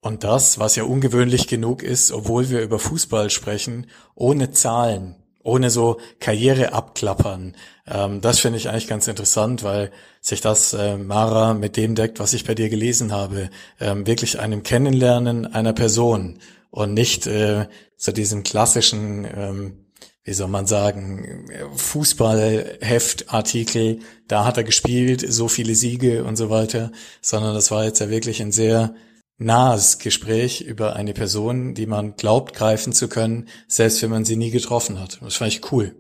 [0.02, 5.70] Und das, was ja ungewöhnlich genug ist, obwohl wir über Fußball sprechen, ohne Zahlen, ohne
[5.70, 7.56] so Karriere abklappern.
[7.86, 9.92] Ähm, das finde ich eigentlich ganz interessant, weil
[10.22, 13.50] sich das, äh, Mara, mit dem deckt, was ich bei dir gelesen habe.
[13.80, 16.40] Ähm, wirklich einem Kennenlernen einer Person
[16.72, 19.86] und nicht äh, zu diesem klassischen, ähm,
[20.24, 26.92] wie soll man sagen, Fußballheftartikel, da hat er gespielt, so viele Siege und so weiter,
[27.22, 28.96] sondern das war jetzt ja wirklich ein sehr
[29.38, 34.38] nahes Gespräch über eine Person, die man glaubt greifen zu können, selbst wenn man sie
[34.38, 35.20] nie getroffen hat.
[35.22, 35.94] Das fand ich cool.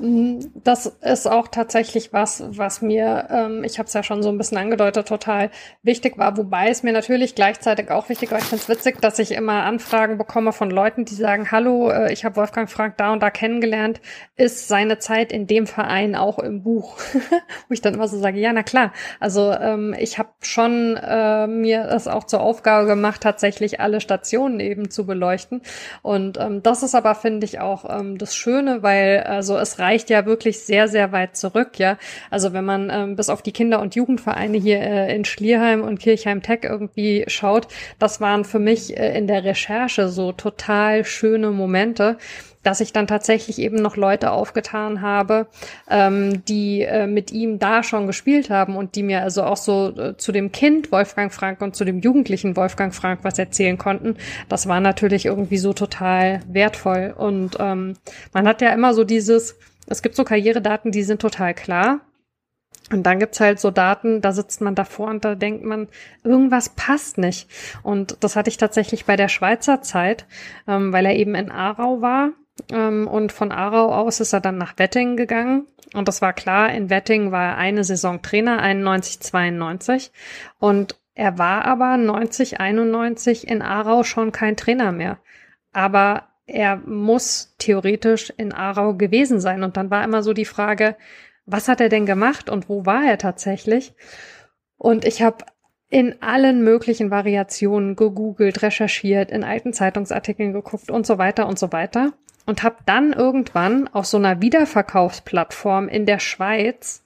[0.00, 4.30] Mhm, das ist auch tatsächlich was, was mir, ähm, ich habe es ja schon so
[4.30, 5.50] ein bisschen angedeutet, total
[5.82, 8.38] wichtig war, wobei es mir natürlich gleichzeitig auch wichtig war.
[8.38, 12.12] Ich finde es witzig, dass ich immer Anfragen bekomme von Leuten, die sagen, hallo, äh,
[12.14, 14.00] ich habe Wolfgang Frank da und da kennengelernt,
[14.36, 16.96] ist seine Zeit in dem Verein auch im Buch?
[17.68, 18.94] Wo ich dann immer so sage, ja, na klar.
[19.18, 24.60] Also ähm, ich habe schon äh, mir das auch zur Aufgabe gemacht, tatsächlich alle Stationen
[24.60, 25.60] eben zu beleuchten.
[26.00, 29.89] Und ähm, das ist aber, finde ich, auch ähm, das Schöne, weil also es reicht
[29.90, 31.98] reicht ja wirklich sehr, sehr weit zurück, ja.
[32.30, 35.98] Also wenn man ähm, bis auf die Kinder- und Jugendvereine hier äh, in Schlierheim und
[35.98, 37.66] Kirchheim Tech irgendwie schaut,
[37.98, 42.18] das waren für mich äh, in der Recherche so total schöne Momente
[42.62, 45.46] dass ich dann tatsächlich eben noch Leute aufgetan habe,
[45.88, 49.88] ähm, die äh, mit ihm da schon gespielt haben und die mir also auch so
[49.96, 54.16] äh, zu dem Kind Wolfgang Frank und zu dem Jugendlichen Wolfgang Frank was erzählen konnten.
[54.48, 57.14] Das war natürlich irgendwie so total wertvoll.
[57.16, 57.94] Und ähm,
[58.34, 59.56] man hat ja immer so dieses,
[59.90, 62.00] es gibt so Karrieredaten, die sind total klar.
[62.92, 65.88] Und dann gibt's halt so Daten, da sitzt man davor und da denkt man,
[66.24, 67.48] irgendwas passt nicht.
[67.82, 70.26] Und das hatte ich tatsächlich bei der Schweizer Zeit,
[70.66, 72.30] ähm, weil er eben in Aarau war.
[72.72, 75.66] Ähm, und von Aarau aus ist er dann nach Wettingen gegangen.
[75.94, 80.12] Und das war klar, in Wettingen war er eine Saison Trainer, 91, 92.
[80.58, 85.18] Und er war aber 90, 91 in Aarau schon kein Trainer mehr.
[85.72, 89.62] Aber er muss theoretisch in Aarau gewesen sein.
[89.62, 90.96] Und dann war immer so die Frage,
[91.46, 93.94] was hat er denn gemacht und wo war er tatsächlich?
[94.76, 95.44] Und ich habe
[95.88, 101.72] in allen möglichen Variationen gegoogelt, recherchiert, in alten Zeitungsartikeln geguckt und so weiter und so
[101.72, 102.12] weiter
[102.46, 107.04] und habe dann irgendwann auf so einer Wiederverkaufsplattform in der Schweiz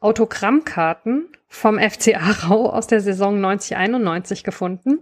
[0.00, 5.00] Autogrammkarten vom FC Aarau aus der Saison 9091 gefunden,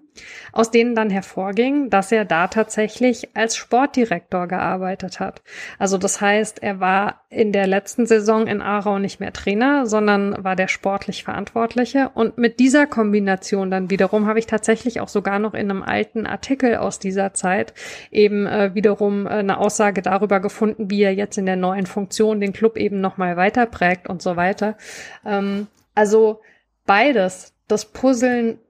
[0.50, 5.42] aus denen dann hervorging, dass er da tatsächlich als Sportdirektor gearbeitet hat.
[5.78, 10.42] Also das heißt, er war in der letzten Saison in Aarau nicht mehr Trainer, sondern
[10.42, 12.10] war der sportlich Verantwortliche.
[12.14, 16.24] Und mit dieser Kombination dann wiederum habe ich tatsächlich auch sogar noch in einem alten
[16.24, 17.74] Artikel aus dieser Zeit
[18.10, 22.40] eben äh, wiederum äh, eine Aussage darüber gefunden, wie er jetzt in der neuen Funktion
[22.40, 24.78] den Club eben nochmal weiter prägt und so weiter.
[25.26, 25.66] Ähm,
[25.98, 26.40] also
[26.86, 28.60] beides, das Puzzeln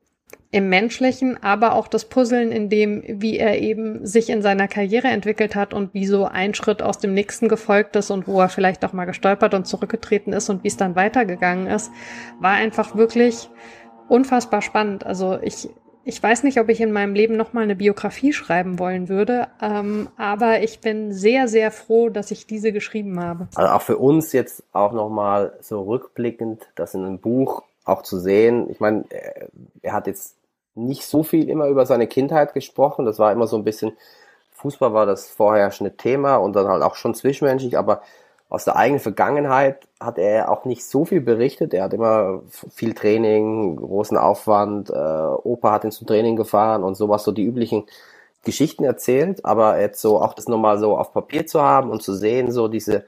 [0.51, 5.09] im menschlichen, aber auch das Puzzeln in dem, wie er eben sich in seiner Karriere
[5.09, 8.49] entwickelt hat und wie so ein Schritt aus dem nächsten gefolgt ist und wo er
[8.49, 11.91] vielleicht auch mal gestolpert und zurückgetreten ist und wie es dann weitergegangen ist,
[12.41, 13.51] war einfach wirklich
[14.09, 15.05] unfassbar spannend.
[15.05, 15.69] Also ich,
[16.09, 20.09] ich weiß nicht, ob ich in meinem Leben nochmal eine Biografie schreiben wollen würde, ähm,
[20.17, 23.47] aber ich bin sehr, sehr froh, dass ich diese geschrieben habe.
[23.55, 28.19] Also auch für uns jetzt auch nochmal so rückblickend, das in einem Buch auch zu
[28.19, 28.71] sehen.
[28.71, 29.05] Ich meine,
[29.83, 30.35] er hat jetzt
[30.75, 33.05] nicht so viel immer über seine Kindheit gesprochen.
[33.05, 33.93] Das war immer so ein bisschen,
[34.55, 38.01] Fußball war das vorherrschende Thema und dann halt auch schon zwischenmenschlich, aber
[38.49, 41.75] aus der eigenen Vergangenheit hat er auch nicht so viel berichtet.
[41.75, 42.43] Er hat immer
[42.75, 47.45] viel Training, großen Aufwand, äh, Opa hat ihn zum Training gefahren und sowas, so die
[47.45, 47.85] üblichen
[48.45, 52.15] Geschichten erzählt, aber jetzt so auch das nochmal so auf Papier zu haben und zu
[52.15, 53.05] sehen, so diese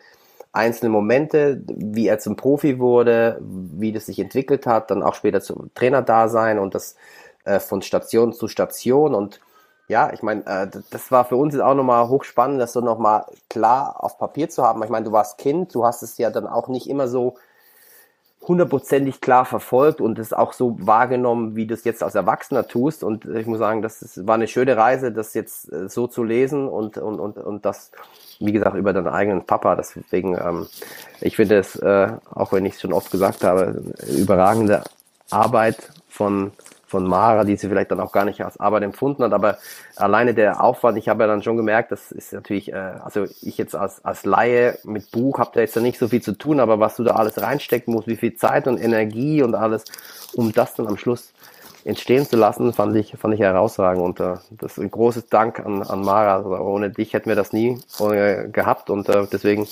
[0.52, 5.40] einzelne Momente, wie er zum Profi wurde, wie das sich entwickelt hat, dann auch später
[5.40, 6.96] zum Trainerdasein und das
[7.44, 9.14] äh, von Station zu Station.
[9.14, 9.40] Und
[9.90, 13.24] ja, ich meine, äh, das war für uns jetzt auch nochmal hochspannend, das so nochmal
[13.48, 14.82] klar auf Papier zu haben.
[14.84, 17.34] Ich meine, du warst Kind, du hast es ja dann auch nicht immer so
[18.46, 23.02] hundertprozentig klar verfolgt und es auch so wahrgenommen, wie du es jetzt als Erwachsener tust.
[23.02, 26.22] Und ich muss sagen, das ist, war eine schöne Reise, das jetzt äh, so zu
[26.22, 27.90] lesen und, und, und, und das,
[28.38, 29.74] wie gesagt, über deinen eigenen Papa.
[29.74, 30.68] Deswegen, ähm,
[31.20, 34.84] ich finde es, äh, auch wenn ich es schon oft gesagt habe, überragende
[35.30, 36.52] Arbeit von
[36.90, 39.58] von Mara, die sie vielleicht dann auch gar nicht als Arbeit empfunden hat, aber
[39.96, 43.56] alleine der Aufwand, ich habe ja dann schon gemerkt, das ist natürlich, äh, also ich
[43.58, 46.58] jetzt als, als Laie mit Buch habe da jetzt ja nicht so viel zu tun,
[46.60, 49.84] aber was du da alles reinstecken musst, wie viel Zeit und Energie und alles,
[50.34, 51.32] um das dann am Schluss
[51.84, 55.60] entstehen zu lassen, fand ich, fand ich herausragend und äh, das ist ein großes Dank
[55.60, 56.36] an, an Mara.
[56.36, 59.66] Also ohne dich hätten wir das nie äh, gehabt und äh, deswegen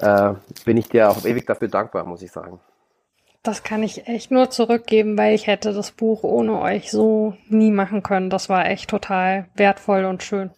[0.00, 0.32] äh,
[0.64, 2.60] bin ich dir auch ewig dafür dankbar, muss ich sagen.
[3.42, 7.70] Das kann ich echt nur zurückgeben, weil ich hätte das Buch ohne euch so nie
[7.70, 8.28] machen können.
[8.28, 10.50] Das war echt total wertvoll und schön.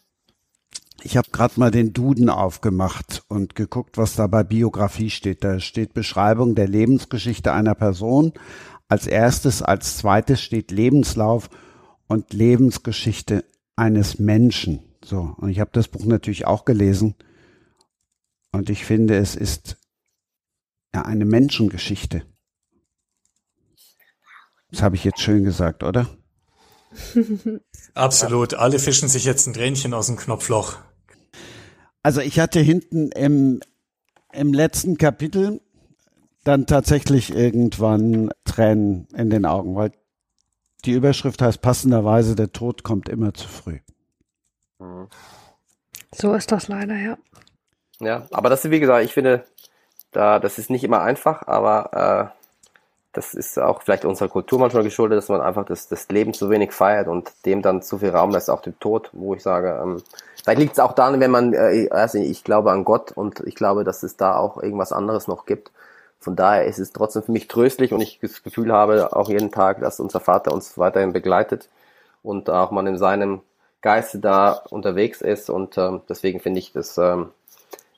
[1.04, 5.42] Ich habe gerade mal den Duden aufgemacht und geguckt, was da bei Biografie steht.
[5.42, 8.32] Da steht Beschreibung der Lebensgeschichte einer Person.
[8.88, 11.50] Als erstes, als zweites steht Lebenslauf
[12.08, 13.44] und Lebensgeschichte
[13.76, 14.80] eines Menschen.
[15.04, 17.14] So, und ich habe das Buch natürlich auch gelesen.
[18.52, 19.78] Und ich finde, es ist
[20.94, 22.22] ja eine Menschengeschichte.
[24.72, 26.08] Das habe ich jetzt schön gesagt, oder?
[27.94, 28.54] Absolut.
[28.54, 30.78] Alle fischen sich jetzt ein Tränchen aus dem Knopfloch.
[32.02, 33.60] Also ich hatte hinten im,
[34.32, 35.60] im letzten Kapitel
[36.42, 39.92] dann tatsächlich irgendwann Tränen in den Augen, weil
[40.84, 43.78] die Überschrift heißt passenderweise, der Tod kommt immer zu früh.
[46.12, 47.18] So ist das leider, ja.
[48.00, 49.44] Ja, aber das ist, wie gesagt, ich finde,
[50.10, 52.41] da, das ist nicht immer einfach, aber äh,
[53.12, 56.48] das ist auch vielleicht unserer Kultur manchmal geschuldet, dass man einfach das, das Leben zu
[56.48, 59.78] wenig feiert und dem dann zu viel Raum lässt, auch dem Tod, wo ich sage,
[59.82, 60.02] ähm,
[60.42, 63.54] vielleicht liegt es auch daran, wenn man, äh, also ich glaube an Gott und ich
[63.54, 65.70] glaube, dass es da auch irgendwas anderes noch gibt.
[66.20, 69.50] Von daher ist es trotzdem für mich tröstlich und ich das Gefühl habe auch jeden
[69.50, 71.68] Tag, dass unser Vater uns weiterhin begleitet
[72.22, 73.40] und auch man in seinem
[73.82, 77.30] Geiste da unterwegs ist und ähm, deswegen finde ich, das ähm,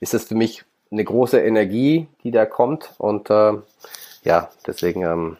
[0.01, 3.53] ist es für mich eine große Energie, die da kommt und äh,
[4.25, 5.37] ja, deswegen ähm,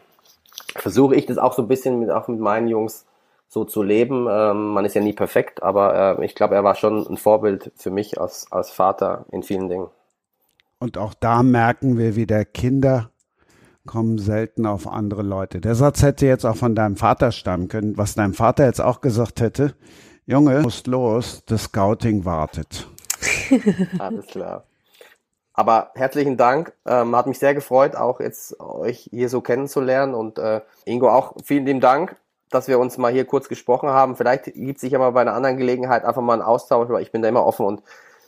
[0.75, 3.05] versuche ich das auch so ein bisschen mit, auch mit meinen Jungs
[3.47, 4.27] so zu leben.
[4.29, 7.71] Ähm, man ist ja nie perfekt, aber äh, ich glaube, er war schon ein Vorbild
[7.75, 9.87] für mich als, als Vater in vielen Dingen.
[10.79, 13.11] Und auch da merken wir wieder, Kinder
[13.85, 15.61] kommen selten auf andere Leute.
[15.61, 19.01] Der Satz hätte jetzt auch von deinem Vater stammen können, was dein Vater jetzt auch
[19.01, 19.75] gesagt hätte.
[20.25, 22.87] Junge, musst los, das Scouting wartet.
[23.99, 24.65] Alles klar.
[25.55, 30.37] Aber herzlichen Dank, ähm, hat mich sehr gefreut, auch jetzt euch hier so kennenzulernen und
[30.37, 32.17] äh, Ingo auch vielen lieben Dank,
[32.49, 34.17] dass wir uns mal hier kurz gesprochen haben.
[34.17, 37.11] Vielleicht gibt sich ja mal bei einer anderen Gelegenheit einfach mal einen Austausch, weil ich
[37.11, 37.83] bin da immer offen und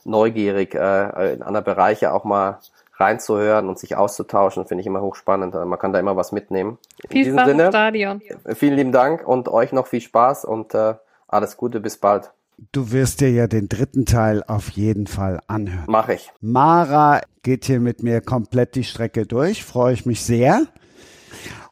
[0.06, 2.60] neugierig, äh, in andere Bereiche auch mal
[2.96, 5.54] reinzuhören und sich auszutauschen, finde ich immer hochspannend.
[5.54, 6.78] Äh, man kann da immer was mitnehmen.
[7.04, 8.22] In viel Spaß Sinne, im Stadion.
[8.56, 10.96] Vielen lieben Dank und euch noch viel Spaß und äh,
[11.28, 12.32] alles Gute, bis bald.
[12.72, 15.86] Du wirst dir ja den dritten Teil auf jeden Fall anhören.
[15.88, 16.32] Mach ich.
[16.42, 20.66] Mara geht hier mit mir komplett die Strecke durch, freue ich mich sehr.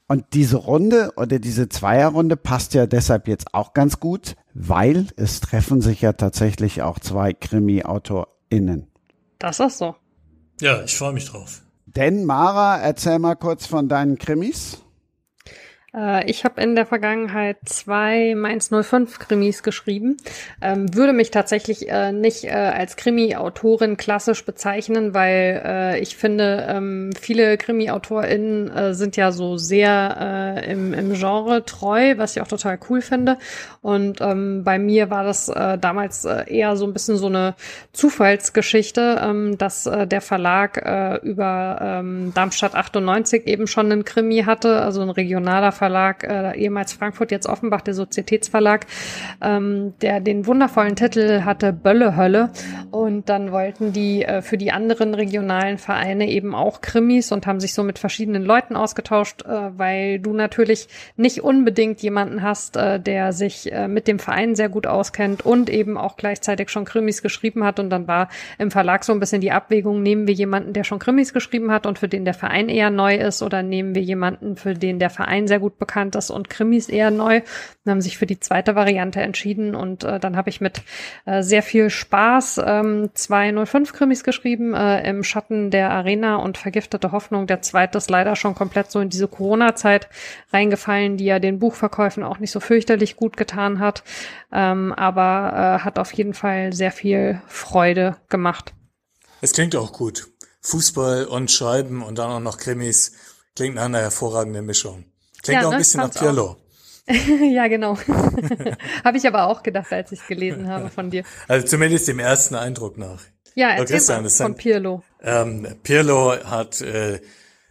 [0.07, 5.41] Und diese Runde oder diese Zweierrunde passt ja deshalb jetzt auch ganz gut, weil es
[5.41, 8.87] treffen sich ja tatsächlich auch zwei Krimi-AutorInnen.
[9.39, 9.95] Das ist so.
[10.61, 11.63] Ja, ich freue mich drauf.
[11.87, 14.84] Denn Mara, erzähl mal kurz von deinen Krimis.
[15.95, 20.17] Äh, ich habe in der Vergangenheit zwei Mainz 05 Krimis geschrieben,
[20.61, 27.11] ähm, würde mich tatsächlich äh, nicht äh, als Krimi-Autorin klassisch bezeichnen, weil ich finde, ähm,
[27.19, 33.01] viele Krimi-AutorInnen sind ja so sehr im, im Genre treu, was ich auch total cool
[33.01, 33.37] finde.
[33.81, 37.55] Und ähm, bei mir war das damals eher so ein bisschen so eine
[37.93, 42.03] Zufallsgeschichte, dass der Verlag über
[42.33, 47.29] Darmstadt 98 eben schon einen Krimi hatte, also ein regionaler Verlag Verlag, äh, ehemals Frankfurt,
[47.29, 48.87] jetzt Offenbach, der Sozietätsverlag,
[49.39, 52.49] ähm, der den wundervollen Titel hatte Böllehölle.
[52.89, 57.59] Und dann wollten die äh, für die anderen regionalen Vereine eben auch Krimis und haben
[57.59, 60.87] sich so mit verschiedenen Leuten ausgetauscht, äh, weil du natürlich
[61.17, 65.69] nicht unbedingt jemanden hast, äh, der sich äh, mit dem Verein sehr gut auskennt und
[65.69, 67.79] eben auch gleichzeitig schon Krimis geschrieben hat.
[67.79, 70.97] Und dann war im Verlag so ein bisschen die Abwägung, nehmen wir jemanden, der schon
[70.97, 74.55] Krimis geschrieben hat und für den der Verein eher neu ist, oder nehmen wir jemanden,
[74.55, 77.41] für den der Verein sehr gut bekannt ist und Krimis eher neu
[77.83, 80.81] und haben sich für die zweite Variante entschieden und äh, dann habe ich mit
[81.25, 86.57] äh, sehr viel Spaß ähm, zwei 05 Krimis geschrieben äh, im Schatten der Arena und
[86.57, 87.47] Vergiftete Hoffnung.
[87.47, 90.09] Der zweite ist leider schon komplett so in diese Corona-Zeit
[90.51, 94.03] reingefallen, die ja den Buchverkäufen auch nicht so fürchterlich gut getan hat,
[94.51, 98.73] ähm, aber äh, hat auf jeden Fall sehr viel Freude gemacht.
[99.41, 100.27] Es klingt auch gut.
[100.61, 103.11] Fußball und Schreiben und dann auch noch Krimis
[103.55, 105.05] klingt nach einer hervorragenden Mischung.
[105.45, 106.57] Klingt ja, auch ein ne, bisschen nach Pirlo.
[107.07, 107.97] ja, genau.
[109.03, 111.23] habe ich aber auch gedacht, als ich gelesen habe von dir.
[111.47, 113.21] Also zumindest dem ersten Eindruck nach.
[113.53, 115.03] Ja, erzähl Christian, mal von Pirlo.
[115.21, 117.21] Ähm, Pirlo hat äh,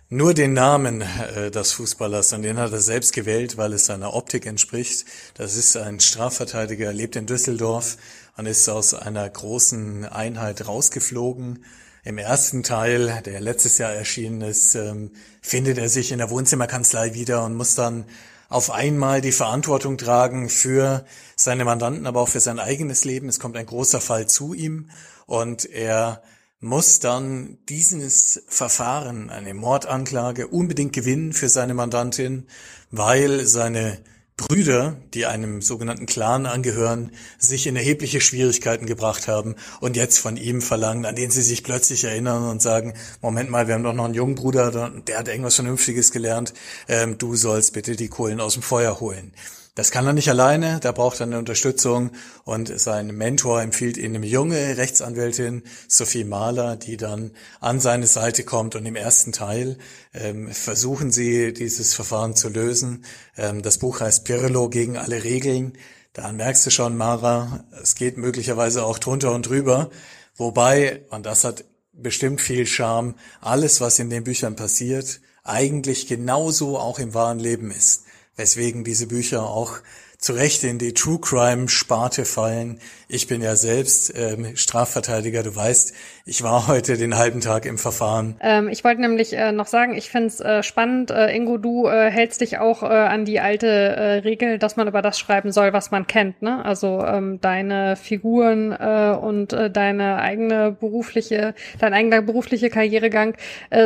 [0.09, 4.15] nur den Namen äh, des Fußballers und den hat er selbst gewählt, weil es seiner
[4.15, 5.05] Optik entspricht.
[5.35, 7.97] Das ist ein Strafverteidiger, lebt in Düsseldorf
[8.37, 11.65] und ist aus einer großen Einheit rausgeflogen
[12.05, 17.15] im ersten Teil, der letztes Jahr erschienen ist, ähm, findet er sich in der Wohnzimmerkanzlei
[17.15, 18.05] wieder und muss dann
[18.51, 23.29] auf einmal die Verantwortung tragen für seine Mandanten, aber auch für sein eigenes Leben.
[23.29, 24.91] Es kommt ein großer Fall zu ihm
[25.27, 26.23] und er
[26.61, 32.47] muss dann dieses Verfahren, eine Mordanklage, unbedingt gewinnen für seine Mandantin,
[32.91, 33.99] weil seine
[34.37, 40.37] Brüder, die einem sogenannten Clan angehören, sich in erhebliche Schwierigkeiten gebracht haben und jetzt von
[40.37, 43.93] ihm verlangen, an den sie sich plötzlich erinnern und sagen, Moment mal, wir haben doch
[43.93, 46.53] noch einen jungen Bruder, der hat irgendwas Vernünftiges gelernt,
[46.89, 49.33] ähm, du sollst bitte die Kohlen aus dem Feuer holen.
[49.77, 52.13] Das kann er nicht alleine, da braucht er eine Unterstützung
[52.45, 58.45] und sein Mentor empfiehlt ihm eine junge Rechtsanwältin, Sophie Mahler, die dann an seine Seite
[58.45, 59.77] kommt und im ersten Teil
[60.13, 63.05] ähm, versuchen sie, dieses Verfahren zu lösen.
[63.37, 65.73] Ähm, das Buch heißt Pirlo gegen alle Regeln.
[66.13, 69.91] Da merkst du schon, Mara, es geht möglicherweise auch drunter und drüber.
[70.37, 76.79] Wobei, und das hat bestimmt viel Charme, alles, was in den Büchern passiert, eigentlich genauso
[76.79, 78.05] auch im wahren Leben ist
[78.37, 79.79] weswegen diese Bücher auch
[80.19, 82.81] zu Recht in die True Crime Sparte fallen.
[83.09, 85.93] Ich bin ja selbst ähm, Strafverteidiger, du weißt,
[86.27, 88.37] ich war heute den halben Tag im Verfahren.
[88.41, 91.87] Ähm, ich wollte nämlich äh, noch sagen, ich finde es äh, spannend, äh, Ingo, du
[91.87, 95.53] äh, hältst dich auch äh, an die alte äh, Regel, dass man über das schreiben
[95.53, 96.41] soll, was man kennt.
[96.41, 96.65] Ne?
[96.65, 103.37] Also ähm, deine Figuren und deine eigene berufliche, dein eigener beruflicher Karrieregang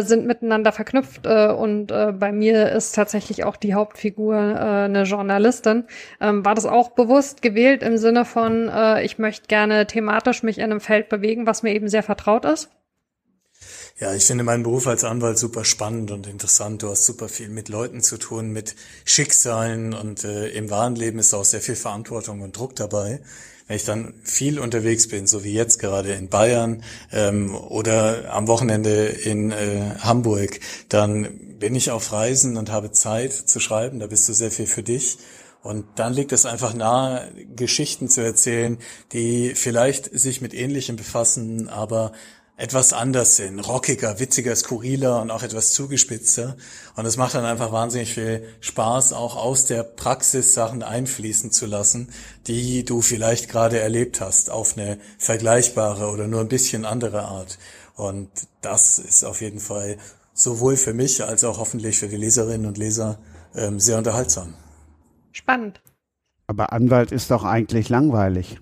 [0.01, 5.85] sind miteinander verknüpft und bei mir ist tatsächlich auch die Hauptfigur eine Journalistin.
[6.21, 8.71] Ähm, war das auch bewusst gewählt im Sinne von,
[9.03, 12.45] ich möchte gerne thematisch mich in einem Feld bewegen, was mir eben sehr vertraut vertraut
[12.45, 12.69] ist?
[13.99, 16.83] Ja, ich finde meinen Beruf als Anwalt super spannend und interessant.
[16.83, 21.19] Du hast super viel mit Leuten zu tun, mit Schicksalen und äh, im wahren Leben
[21.19, 23.21] ist auch sehr viel Verantwortung und Druck dabei.
[23.67, 28.47] Wenn ich dann viel unterwegs bin, so wie jetzt gerade in Bayern ähm, oder am
[28.47, 33.99] Wochenende in äh, Hamburg, dann bin ich auf Reisen und habe Zeit zu schreiben.
[33.99, 35.19] Da bist du sehr viel für dich.
[35.63, 38.79] Und dann liegt es einfach nahe, Geschichten zu erzählen,
[39.13, 42.13] die vielleicht sich mit Ähnlichem befassen, aber
[42.59, 46.57] etwas anders sind, rockiger, witziger, skurriler und auch etwas zugespitzter.
[46.97, 51.67] Und es macht dann einfach wahnsinnig viel Spaß, auch aus der Praxis Sachen einfließen zu
[51.67, 52.11] lassen,
[52.49, 57.59] die du vielleicht gerade erlebt hast, auf eine vergleichbare oder nur ein bisschen andere Art.
[57.95, 58.29] Und
[58.61, 59.97] das ist auf jeden Fall
[60.35, 63.21] sowohl für mich als auch hoffentlich für die Leserinnen und Leser
[63.55, 64.55] ähm, sehr unterhaltsam.
[65.39, 65.81] Spannend.
[66.49, 68.59] Aber Anwalt ist doch eigentlich langweilig.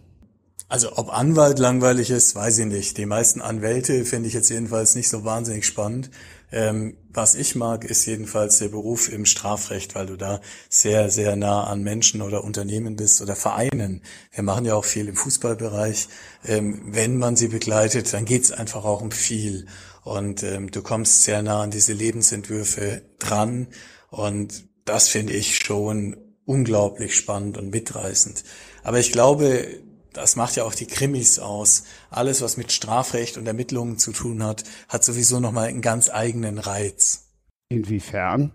[0.68, 2.98] Also ob Anwalt langweilig ist, weiß ich nicht.
[2.98, 6.10] Die meisten Anwälte finde ich jetzt jedenfalls nicht so wahnsinnig spannend.
[6.52, 11.34] Ähm, was ich mag, ist jedenfalls der Beruf im Strafrecht, weil du da sehr, sehr
[11.34, 14.02] nah an Menschen oder Unternehmen bist oder Vereinen.
[14.32, 16.08] Wir machen ja auch viel im Fußballbereich.
[16.44, 19.66] Ähm, wenn man sie begleitet, dann geht's einfach auch um viel.
[20.02, 23.68] Und ähm, du kommst sehr nah an diese Lebensentwürfe dran.
[24.10, 28.44] Und das finde ich schon unglaublich spannend und mitreißend.
[28.82, 29.66] Aber ich glaube,
[30.12, 31.84] das macht ja auch die Krimis aus.
[32.08, 36.58] Alles, was mit Strafrecht und Ermittlungen zu tun hat, hat sowieso nochmal einen ganz eigenen
[36.58, 37.26] Reiz.
[37.68, 38.52] Inwiefern?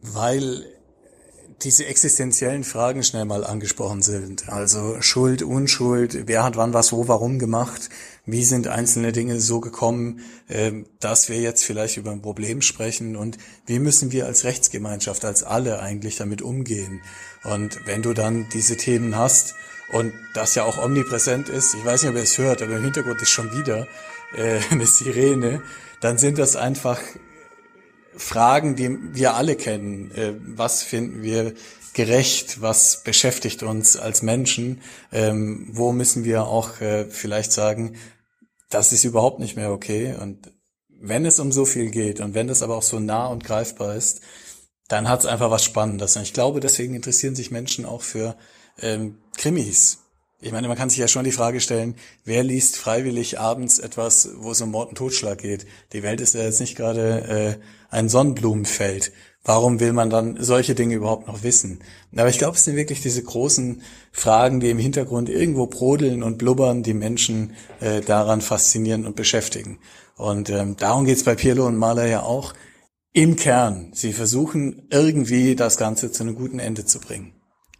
[0.00, 0.64] Weil
[1.62, 4.48] diese existenziellen Fragen schnell mal angesprochen sind.
[4.48, 7.90] Also Schuld, Unschuld, wer hat wann was wo, warum gemacht,
[8.26, 13.16] wie sind einzelne Dinge so gekommen, ähm, dass wir jetzt vielleicht über ein Problem sprechen
[13.16, 17.02] und wie müssen wir als Rechtsgemeinschaft, als alle eigentlich damit umgehen.
[17.44, 19.54] Und wenn du dann diese Themen hast,
[19.92, 22.84] und das ja auch omnipräsent ist, ich weiß nicht, ob ihr es hört, aber im
[22.84, 23.86] Hintergrund ist schon wieder
[24.36, 25.62] äh, eine Sirene,
[26.00, 27.00] dann sind das einfach
[28.16, 30.10] Fragen, die wir alle kennen.
[30.12, 31.54] Äh, was finden wir
[31.94, 32.60] gerecht?
[32.60, 34.80] Was beschäftigt uns als Menschen?
[35.12, 37.94] Ähm, wo müssen wir auch äh, vielleicht sagen,
[38.70, 40.14] das ist überhaupt nicht mehr okay?
[40.20, 40.52] Und
[40.88, 43.94] wenn es um so viel geht und wenn das aber auch so nah und greifbar
[43.94, 44.20] ist,
[44.88, 46.16] dann hat es einfach was Spannendes.
[46.16, 48.36] Und ich glaube, deswegen interessieren sich Menschen auch für
[48.80, 49.98] ähm, Krimis.
[50.40, 54.28] Ich meine, man kann sich ja schon die Frage stellen, wer liest freiwillig abends etwas,
[54.36, 55.66] wo es um Mord und Totschlag geht?
[55.92, 59.12] Die Welt ist ja jetzt nicht gerade äh, ein Sonnenblumenfeld.
[59.44, 61.80] Warum will man dann solche Dinge überhaupt noch wissen?
[62.16, 66.38] Aber ich glaube, es sind wirklich diese großen Fragen, die im Hintergrund irgendwo brodeln und
[66.38, 69.78] blubbern, die Menschen äh, daran faszinieren und beschäftigen.
[70.16, 72.54] Und ähm, darum geht's bei Pirlo und Mahler ja auch
[73.12, 73.90] im Kern.
[73.92, 77.33] Sie versuchen irgendwie das Ganze zu einem guten Ende zu bringen.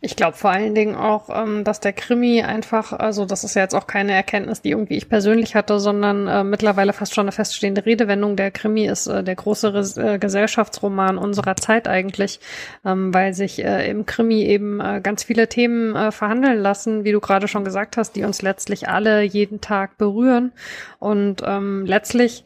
[0.05, 3.63] Ich glaube vor allen Dingen auch, ähm, dass der Krimi einfach, also das ist ja
[3.63, 7.33] jetzt auch keine Erkenntnis, die irgendwie ich persönlich hatte, sondern äh, mittlerweile fast schon eine
[7.33, 8.37] feststehende Redewendung.
[8.37, 12.39] Der Krimi ist äh, der große Res äh, Gesellschaftsroman unserer Zeit eigentlich,
[12.85, 17.13] ähm, weil sich äh, im Krimi eben äh, ganz viele Themen äh, verhandeln lassen, wie
[17.13, 20.53] du gerade schon gesagt hast, die uns letztlich alle jeden Tag berühren.
[20.99, 22.45] Und ähm, letztlich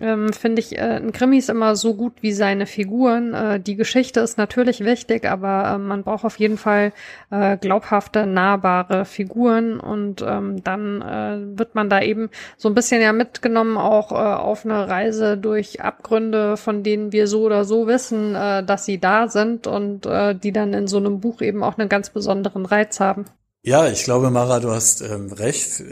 [0.00, 3.34] ähm, finde ich äh, ein Krimi ist immer so gut wie seine Figuren.
[3.34, 6.92] Äh, die Geschichte ist natürlich wichtig, aber äh, man braucht auf jeden Fall
[7.30, 13.00] äh, glaubhafte, nahbare Figuren und ähm, dann äh, wird man da eben so ein bisschen
[13.00, 17.86] ja mitgenommen auch äh, auf eine Reise durch Abgründe, von denen wir so oder so
[17.86, 21.62] wissen, äh, dass sie da sind und äh, die dann in so einem Buch eben
[21.62, 23.24] auch einen ganz besonderen Reiz haben.
[23.62, 25.82] Ja, ich glaube, Mara, du hast ähm, recht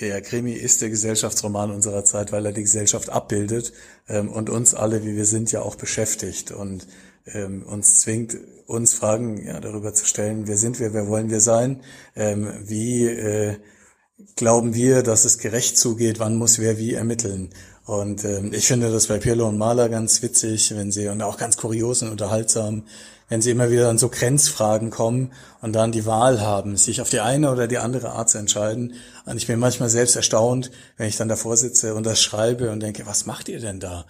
[0.00, 3.72] der Krimi ist der Gesellschaftsroman unserer Zeit, weil er die Gesellschaft abbildet
[4.08, 6.86] ähm, und uns alle, wie wir sind, ja auch beschäftigt und
[7.26, 11.40] ähm, uns zwingt, uns Fragen ja, darüber zu stellen, wer sind wir, wer wollen wir
[11.40, 11.82] sein,
[12.16, 13.56] ähm, wie äh,
[14.36, 17.50] glauben wir, dass es gerecht zugeht, wann muss wer wie ermitteln.
[17.84, 21.38] Und ähm, ich finde das bei Pirlo und Mahler ganz witzig, wenn sie und auch
[21.38, 22.84] ganz kurios und unterhaltsam,
[23.28, 27.08] wenn sie immer wieder an so Grenzfragen kommen und dann die Wahl haben, sich auf
[27.08, 28.94] die eine oder die andere Art zu entscheiden.
[29.28, 32.80] Und ich bin manchmal selbst erstaunt, wenn ich dann davor sitze und das schreibe und
[32.80, 34.06] denke, was macht ihr denn da?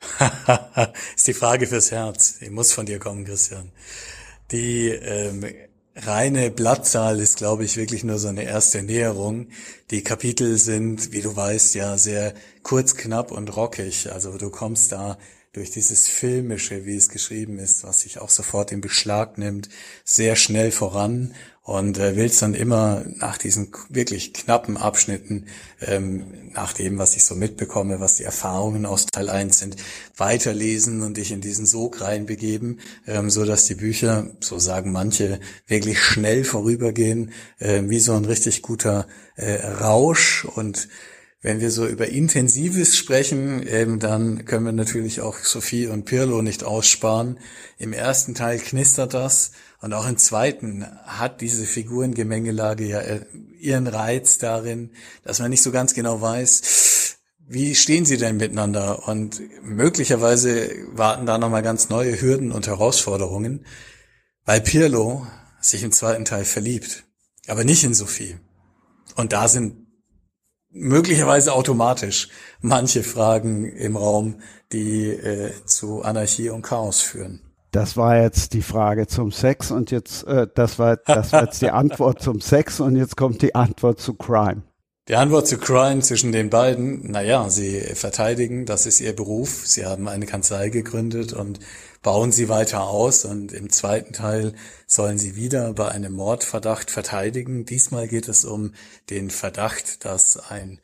[1.14, 2.40] ist die Frage fürs Herz.
[2.40, 3.70] Die muss von dir kommen, Christian.
[4.50, 5.44] Die ähm,
[5.94, 9.46] reine Blattzahl ist, glaube ich, wirklich nur so eine erste Näherung.
[9.92, 14.10] Die Kapitel sind, wie du weißt, ja sehr kurz, knapp und rockig.
[14.12, 15.16] Also du kommst da
[15.54, 19.68] durch dieses Filmische, wie es geschrieben ist, was sich auch sofort in Beschlag nimmt,
[20.04, 21.32] sehr schnell voran
[21.62, 25.46] und äh, willst dann immer nach diesen wirklich knappen Abschnitten,
[25.80, 29.76] ähm, nach dem, was ich so mitbekomme, was die Erfahrungen aus Teil 1 sind,
[30.16, 35.38] weiterlesen und dich in diesen Sog reinbegeben, ähm, so dass die Bücher, so sagen manche,
[35.68, 39.06] wirklich schnell vorübergehen, äh, wie so ein richtig guter
[39.36, 40.88] äh, Rausch und
[41.44, 46.40] wenn wir so über Intensives sprechen, ähm, dann können wir natürlich auch Sophie und Pirlo
[46.40, 47.38] nicht aussparen.
[47.76, 49.50] Im ersten Teil knistert das
[49.82, 53.26] und auch im zweiten hat diese Figurengemengelage ja äh,
[53.60, 54.92] ihren Reiz darin,
[55.22, 59.06] dass man nicht so ganz genau weiß, wie stehen sie denn miteinander?
[59.06, 63.66] Und möglicherweise warten da nochmal ganz neue Hürden und Herausforderungen,
[64.46, 65.26] weil Pirlo
[65.60, 67.04] sich im zweiten Teil verliebt,
[67.48, 68.38] aber nicht in Sophie.
[69.14, 69.83] Und da sind
[70.74, 72.28] möglicherweise automatisch
[72.60, 74.36] manche Fragen im Raum,
[74.72, 77.40] die äh, zu Anarchie und Chaos führen.
[77.70, 81.62] Das war jetzt die Frage zum Sex und jetzt, äh, das war, das war jetzt
[81.62, 84.62] die Antwort zum Sex und jetzt kommt die Antwort zu Crime.
[85.08, 89.66] Die Antwort zu Crime zwischen den beiden, naja, sie verteidigen, das ist ihr Beruf.
[89.66, 91.58] Sie haben eine Kanzlei gegründet und
[92.04, 93.24] bauen sie weiter aus.
[93.24, 94.54] Und im zweiten Teil
[94.86, 97.64] sollen sie wieder bei einem Mordverdacht verteidigen.
[97.64, 98.74] Diesmal geht es um
[99.10, 100.78] den Verdacht, dass ein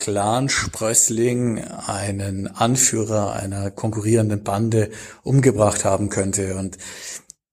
[0.00, 4.90] Clan-Sprössling einen Anführer einer konkurrierenden Bande
[5.22, 6.56] umgebracht haben könnte.
[6.56, 6.78] Und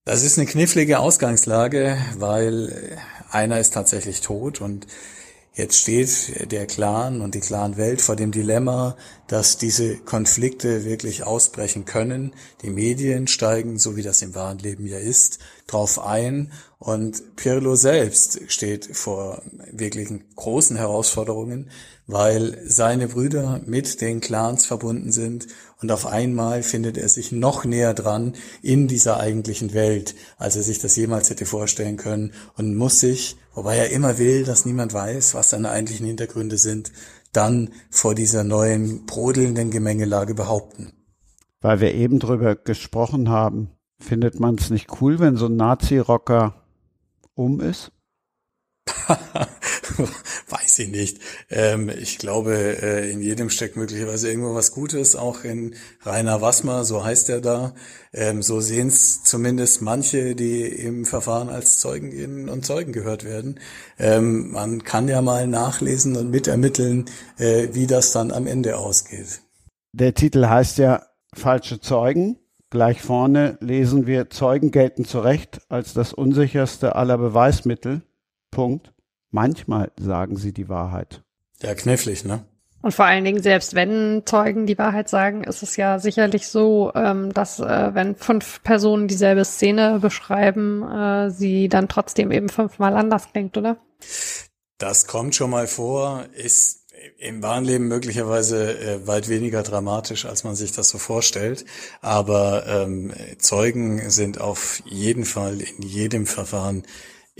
[0.04, 2.98] das ist eine knifflige Ausgangslage, weil
[3.30, 4.88] einer ist tatsächlich tot und
[5.60, 8.96] Jetzt steht der Clan und die Clan-Welt vor dem Dilemma,
[9.26, 12.32] dass diese Konflikte wirklich ausbrechen können.
[12.62, 17.76] Die Medien steigen, so wie das im wahren Leben ja ist, drauf ein und Pirlo
[17.76, 21.68] selbst steht vor wirklichen großen Herausforderungen,
[22.12, 25.46] weil seine Brüder mit den Clans verbunden sind
[25.80, 30.62] und auf einmal findet er sich noch näher dran in dieser eigentlichen Welt, als er
[30.62, 34.92] sich das jemals hätte vorstellen können und muss sich, wobei er immer will, dass niemand
[34.92, 36.92] weiß, was seine eigentlichen Hintergründe sind,
[37.32, 40.92] dann vor dieser neuen brodelnden Gemengelage behaupten.
[41.60, 43.70] Weil wir eben drüber gesprochen haben,
[44.00, 46.54] findet man es nicht cool, wenn so ein Nazi-Rocker
[47.34, 47.92] um ist?
[50.48, 51.18] Weiß ich nicht.
[51.50, 56.84] Ähm, ich glaube, äh, in jedem steckt möglicherweise irgendwo was Gutes, auch in Rainer Wassmer,
[56.84, 57.74] so heißt er da.
[58.12, 63.60] Ähm, so sehen es zumindest manche, die im Verfahren als Zeugen und Zeugen gehört werden.
[63.98, 67.06] Ähm, man kann ja mal nachlesen und mitermitteln,
[67.38, 69.42] äh, wie das dann am Ende ausgeht.
[69.92, 72.38] Der Titel heißt ja Falsche Zeugen.
[72.70, 78.02] Gleich vorne lesen wir, Zeugen gelten zu Recht als das unsicherste aller Beweismittel.
[78.52, 78.92] Punkt.
[79.30, 81.22] Manchmal sagen sie die Wahrheit.
[81.62, 82.44] Ja, knifflig, ne?
[82.82, 86.92] Und vor allen Dingen, selbst wenn Zeugen die Wahrheit sagen, ist es ja sicherlich so,
[86.94, 92.96] ähm, dass äh, wenn fünf Personen dieselbe Szene beschreiben, äh, sie dann trotzdem eben fünfmal
[92.96, 93.76] anders klingt, oder?
[94.78, 96.80] Das kommt schon mal vor, ist
[97.18, 101.66] im wahren Leben möglicherweise äh, weit weniger dramatisch, als man sich das so vorstellt.
[102.00, 106.84] Aber ähm, Zeugen sind auf jeden Fall in jedem Verfahren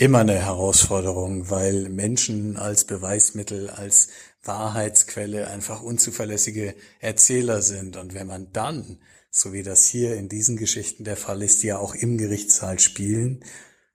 [0.01, 4.09] immer eine Herausforderung, weil Menschen als Beweismittel, als
[4.43, 7.99] Wahrheitsquelle einfach unzuverlässige Erzähler sind.
[7.99, 8.99] Und wenn man dann,
[9.31, 12.79] so wie das hier in diesen Geschichten der Fall ist, die ja auch im Gerichtssaal
[12.79, 13.45] spielen,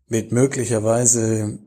[0.08, 1.58] mit möglicherweise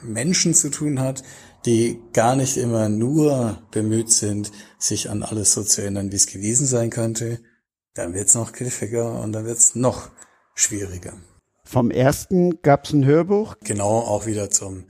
[0.00, 1.24] Menschen zu tun hat,
[1.66, 6.28] die gar nicht immer nur bemüht sind, sich an alles so zu erinnern, wie es
[6.28, 7.40] gewesen sein könnte,
[7.94, 10.12] dann wird's noch griffiger und dann wird's noch
[10.54, 11.14] schwieriger.
[11.64, 13.56] Vom ersten gab es ein Hörbuch.
[13.64, 14.84] Genau, auch wieder zum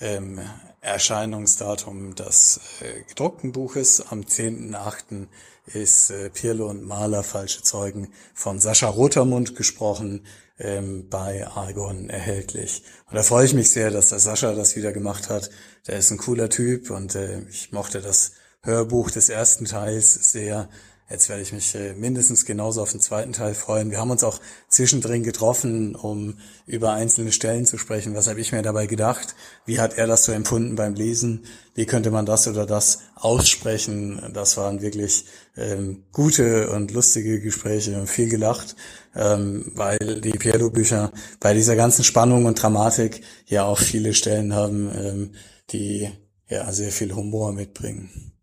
[0.00, 0.40] ähm,
[0.80, 4.04] Erscheinungsdatum des äh, gedruckten Buches.
[4.10, 5.26] Am 10.8.
[5.66, 10.24] ist äh, Pirlo und Maler Falsche Zeugen von Sascha Rotermund gesprochen,
[10.58, 12.82] ähm, bei Argon erhältlich.
[13.08, 15.50] Und da freue ich mich sehr, dass der Sascha das wieder gemacht hat.
[15.86, 18.32] Der ist ein cooler Typ und äh, ich mochte das
[18.62, 20.68] Hörbuch des ersten Teils sehr.
[21.08, 23.92] Jetzt werde ich mich äh, mindestens genauso auf den zweiten Teil freuen.
[23.92, 28.16] Wir haben uns auch zwischendrin getroffen, um über einzelne Stellen zu sprechen.
[28.16, 29.36] Was habe ich mir dabei gedacht?
[29.66, 31.44] Wie hat er das so empfunden beim Lesen?
[31.76, 34.20] Wie könnte man das oder das aussprechen?
[34.32, 35.26] Das waren wirklich
[35.56, 38.74] ähm, gute und lustige Gespräche und viel gelacht,
[39.14, 44.90] ähm, weil die Piero-Bücher bei dieser ganzen Spannung und Dramatik ja auch viele Stellen haben,
[44.92, 45.30] ähm,
[45.70, 46.10] die
[46.48, 48.35] ja sehr viel Humor mitbringen.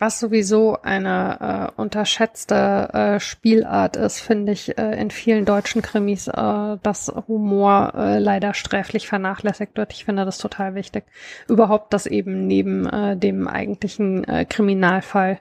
[0.00, 6.28] Was sowieso eine äh, unterschätzte äh, Spielart ist, finde ich äh, in vielen deutschen Krimis,
[6.28, 6.32] äh,
[6.82, 9.92] dass Humor äh, leider sträflich vernachlässigt wird.
[9.92, 11.04] Ich finde das total wichtig.
[11.48, 15.40] Überhaupt, dass eben neben äh, dem eigentlichen äh, Kriminalfall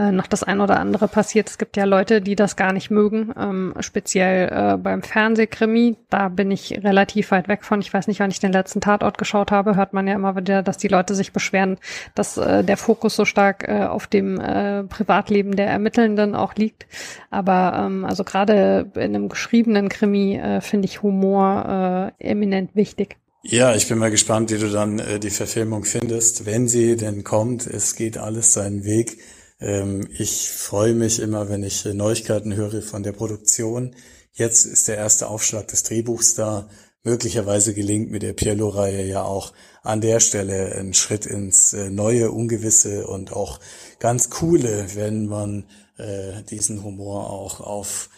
[0.00, 1.50] äh, noch das ein oder andere passiert.
[1.50, 5.96] Es gibt ja Leute, die das gar nicht mögen, ähm, speziell äh, beim Fernsehkrimi.
[6.08, 7.80] Da bin ich relativ weit weg von.
[7.80, 10.62] Ich weiß nicht, wann ich den letzten Tatort geschaut habe, hört man ja immer wieder,
[10.62, 11.76] dass die Leute sich beschweren,
[12.14, 16.86] dass äh, der Fokus so stark äh, auf dem äh, Privatleben der Ermittelnden auch liegt.
[17.30, 23.16] Aber ähm, also gerade in einem geschriebenen Krimi äh, finde ich Humor äh, eminent wichtig.
[23.42, 27.24] Ja, ich bin mal gespannt, wie du dann äh, die Verfilmung findest, wenn sie denn
[27.24, 27.66] kommt.
[27.66, 29.18] Es geht alles seinen Weg.
[29.60, 33.94] Ähm, ich freue mich immer, wenn ich äh, Neuigkeiten höre von der Produktion.
[34.32, 36.68] Jetzt ist der erste Aufschlag des Drehbuchs da.
[37.02, 42.30] Möglicherweise gelingt mit der Pierlo-Reihe ja auch an der Stelle ein Schritt ins äh, neue,
[42.30, 43.58] ungewisse und auch
[43.98, 45.64] ganz coole, wenn man
[45.96, 48.10] äh, diesen Humor auch auf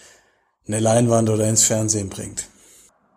[0.66, 2.48] eine Leinwand oder ins Fernsehen bringt.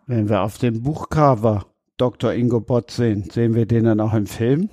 [0.07, 1.65] Wenn wir auf dem Buchcover
[1.97, 2.33] Dr.
[2.33, 4.69] Ingo Bott sehen, sehen wir den dann auch im Film?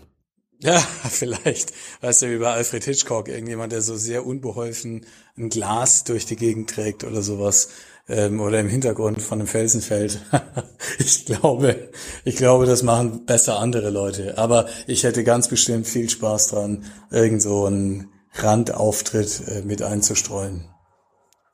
[0.63, 0.79] Ja,
[1.11, 1.73] vielleicht.
[2.01, 5.05] Weißt du, wie bei Alfred Hitchcock, irgendjemand, der so sehr unbeholfen
[5.37, 7.71] ein Glas durch die Gegend trägt oder sowas.
[8.09, 10.21] Ähm, oder im Hintergrund von einem Felsenfeld.
[10.99, 11.91] ich glaube,
[12.25, 14.39] ich glaube, das machen besser andere Leute.
[14.39, 20.69] Aber ich hätte ganz bestimmt viel Spaß dran, irgend so einen Randauftritt äh, mit einzustreuen.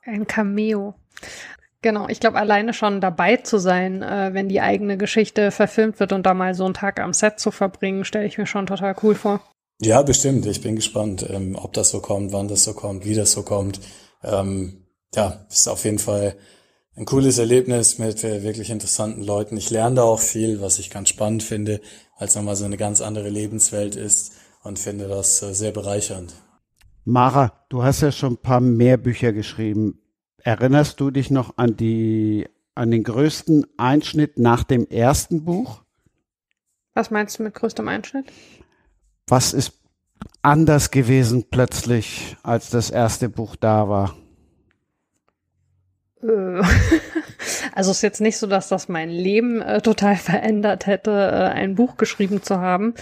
[0.03, 0.95] Ein Cameo.
[1.81, 6.11] Genau, ich glaube, alleine schon dabei zu sein, äh, wenn die eigene Geschichte verfilmt wird
[6.11, 8.95] und da mal so einen Tag am Set zu verbringen, stelle ich mir schon total
[9.01, 9.41] cool vor.
[9.81, 10.45] Ja, bestimmt.
[10.45, 13.43] Ich bin gespannt, ähm, ob das so kommt, wann das so kommt, wie das so
[13.43, 13.79] kommt.
[14.23, 14.85] Ähm,
[15.15, 16.35] ja, ist auf jeden Fall
[16.97, 19.55] ein cooles Erlebnis mit äh, wirklich interessanten Leuten.
[19.55, 21.79] Ich lerne da auch viel, was ich ganz spannend finde,
[22.17, 24.33] weil es nochmal so eine ganz andere Lebenswelt ist
[24.63, 26.33] und finde das äh, sehr bereichernd.
[27.05, 30.01] Mara, du hast ja schon ein paar mehr Bücher geschrieben.
[30.43, 35.83] Erinnerst du dich noch an die, an den größten Einschnitt nach dem ersten Buch?
[36.93, 38.25] Was meinst du mit größtem Einschnitt?
[39.27, 39.73] Was ist
[40.41, 44.15] anders gewesen plötzlich, als das erste Buch da war?
[46.21, 46.27] Äh,
[47.73, 51.53] also es ist jetzt nicht so, dass das mein Leben äh, total verändert hätte, äh,
[51.53, 52.95] ein Buch geschrieben zu haben.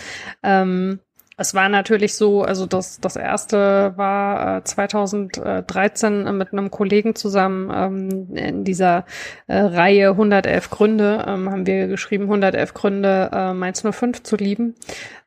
[0.43, 0.99] Ähm,
[1.39, 7.71] es war natürlich so, also das, das erste war äh, 2013 mit einem Kollegen zusammen
[7.73, 9.05] ähm, in dieser
[9.45, 14.73] äh, Reihe 111 Gründe, ähm, haben wir geschrieben 111 Gründe, äh, Mainz 05 zu lieben.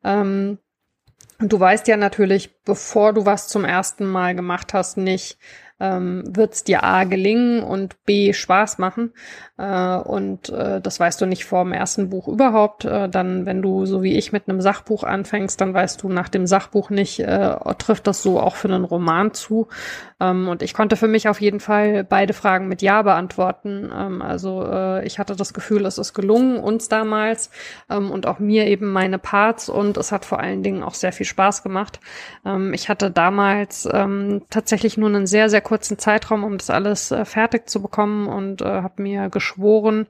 [0.02, 0.58] Ähm,
[1.38, 5.38] du weißt ja natürlich, bevor du was zum ersten Mal gemacht hast, nicht,
[5.78, 9.12] ähm, wird es dir A gelingen und B Spaß machen.
[9.60, 12.86] Äh, und äh, das weißt du nicht vor dem ersten Buch überhaupt.
[12.86, 16.28] Äh, dann, wenn du so wie ich mit einem Sachbuch anfängst, dann weißt du nach
[16.30, 19.68] dem Sachbuch nicht, äh, trifft das so auch für einen Roman zu.
[20.18, 23.90] Ähm, und ich konnte für mich auf jeden Fall beide Fragen mit Ja beantworten.
[23.94, 27.50] Ähm, also äh, ich hatte das Gefühl, es ist gelungen uns damals
[27.90, 31.12] ähm, und auch mir eben meine Parts und es hat vor allen Dingen auch sehr
[31.12, 32.00] viel Spaß gemacht.
[32.46, 37.14] Ähm, ich hatte damals ähm, tatsächlich nur einen sehr, sehr kurzen Zeitraum, um das alles
[37.24, 40.06] fertig zu bekommen und äh, habe mir geschworen,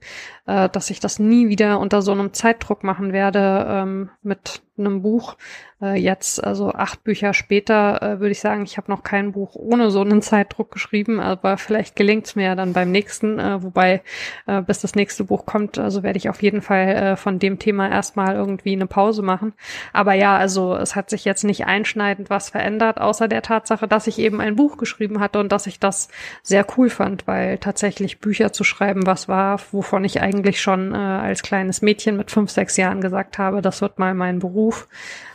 [0.46, 5.02] äh, dass ich das nie wieder unter so einem Zeitdruck machen werde ähm, mit einem
[5.02, 5.36] Buch.
[5.82, 9.54] Äh, jetzt, also acht Bücher später, äh, würde ich sagen, ich habe noch kein Buch
[9.54, 13.62] ohne so einen Zeitdruck geschrieben, aber vielleicht gelingt es mir ja dann beim nächsten, äh,
[13.62, 14.02] wobei
[14.46, 17.58] äh, bis das nächste Buch kommt, also werde ich auf jeden Fall äh, von dem
[17.58, 19.54] Thema erstmal irgendwie eine Pause machen.
[19.92, 24.06] Aber ja, also es hat sich jetzt nicht einschneidend was verändert, außer der Tatsache, dass
[24.06, 26.08] ich eben ein Buch geschrieben hatte und dass ich das
[26.42, 30.96] sehr cool fand, weil tatsächlich Bücher zu schreiben, was war, wovon ich eigentlich schon äh,
[30.96, 34.86] als kleines Mädchen mit fünf, sechs Jahren gesagt habe, das wird mal mein Beruf.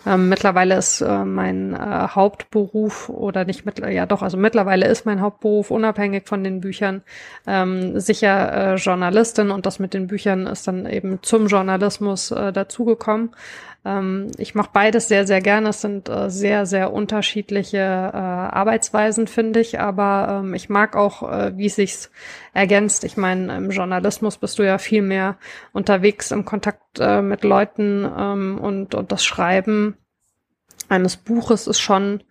[0.05, 1.77] Ähm, mittlerweile ist äh, mein äh,
[2.09, 7.03] Hauptberuf oder nicht mit, ja doch, also mittlerweile ist mein Hauptberuf unabhängig von den Büchern
[7.47, 12.51] ähm, sicher äh, Journalistin und das mit den Büchern ist dann eben zum Journalismus äh,
[12.51, 13.31] dazugekommen.
[13.85, 15.69] Ähm, ich mache beides sehr, sehr gerne.
[15.69, 19.79] Es sind äh, sehr, sehr unterschiedliche äh, Arbeitsweisen, finde ich.
[19.79, 22.09] Aber ähm, ich mag auch, äh, wie sich
[22.53, 23.03] ergänzt.
[23.03, 25.37] Ich meine, im Journalismus bist du ja viel mehr
[25.71, 29.95] unterwegs im Kontakt äh, mit Leuten ähm, und, und das Schreiben
[30.89, 32.21] eines Buches ist schon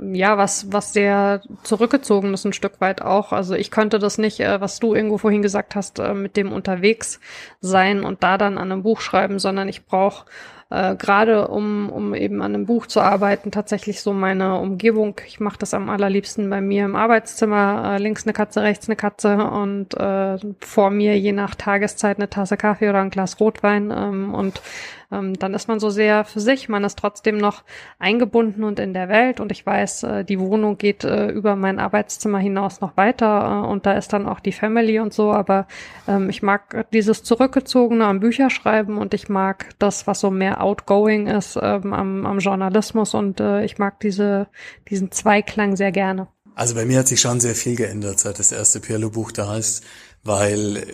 [0.00, 3.32] ja, was, was sehr zurückgezogen ist, ein Stück weit auch.
[3.32, 6.52] Also ich könnte das nicht, äh, was du irgendwo vorhin gesagt hast, äh, mit dem
[6.52, 7.20] unterwegs
[7.60, 10.24] sein und da dann an einem Buch schreiben, sondern ich brauche
[10.70, 15.20] äh, gerade um, um eben an einem Buch zu arbeiten, tatsächlich so meine Umgebung.
[15.26, 18.96] Ich mache das am allerliebsten bei mir im Arbeitszimmer, äh, links eine Katze, rechts eine
[18.96, 23.92] Katze und äh, vor mir je nach Tageszeit eine Tasse Kaffee oder ein Glas Rotwein
[23.94, 24.62] ähm, und
[25.10, 27.62] ähm, dann ist man so sehr für sich, man ist trotzdem noch
[27.98, 29.40] eingebunden und in der Welt.
[29.40, 33.68] Und ich weiß, äh, die Wohnung geht äh, über mein Arbeitszimmer hinaus noch weiter äh,
[33.68, 35.66] und da ist dann auch die Family und so, aber
[36.06, 41.26] ähm, ich mag dieses zurückgezogene am Bücherschreiben und ich mag das, was so mehr outgoing
[41.26, 43.14] ist ähm, am, am Journalismus.
[43.14, 44.48] Und äh, ich mag diese,
[44.88, 46.28] diesen Zweiklang sehr gerne.
[46.54, 49.84] Also bei mir hat sich schon sehr viel geändert, seit das erste Pirlo-Buch da ist
[50.22, 50.84] weil äh,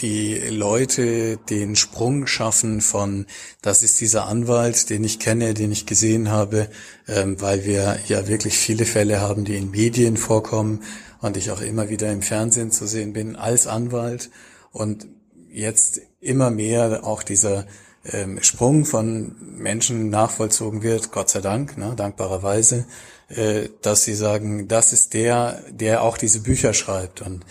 [0.00, 3.26] die Leute den Sprung schaffen von,
[3.60, 6.68] das ist dieser Anwalt, den ich kenne, den ich gesehen habe,
[7.06, 10.82] ähm, weil wir ja wirklich viele Fälle haben, die in Medien vorkommen
[11.20, 14.30] und ich auch immer wieder im Fernsehen zu sehen bin als Anwalt.
[14.72, 15.06] Und
[15.50, 17.66] jetzt immer mehr auch dieser
[18.04, 22.86] ähm, Sprung von Menschen nachvollzogen wird, Gott sei Dank, ne, dankbarerweise,
[23.28, 27.20] äh, dass sie sagen, das ist der, der auch diese Bücher schreibt.
[27.20, 27.44] Und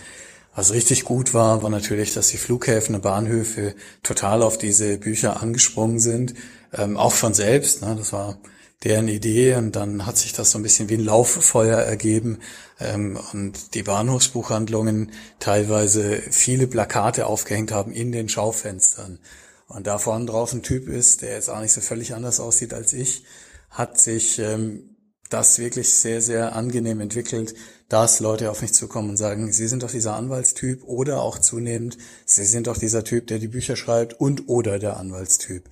[0.60, 5.42] was richtig gut war, war natürlich, dass die Flughäfen und Bahnhöfe total auf diese Bücher
[5.42, 6.34] angesprungen sind,
[6.74, 7.80] ähm, auch von selbst.
[7.80, 7.94] Ne?
[7.96, 8.36] Das war
[8.84, 12.40] deren Idee und dann hat sich das so ein bisschen wie ein Lauffeuer ergeben
[12.78, 19.18] ähm, und die Bahnhofsbuchhandlungen teilweise viele Plakate aufgehängt haben in den Schaufenstern
[19.66, 22.74] und da vorne drauf ein Typ ist, der jetzt auch nicht so völlig anders aussieht
[22.74, 23.24] als ich
[23.70, 24.96] hat sich ähm,
[25.30, 27.54] das wirklich sehr, sehr angenehm entwickelt,
[27.90, 31.98] dass Leute auf mich zukommen und sagen, Sie sind doch dieser Anwaltstyp oder auch zunehmend,
[32.24, 35.68] Sie sind doch dieser Typ, der die Bücher schreibt und oder der Anwaltstyp.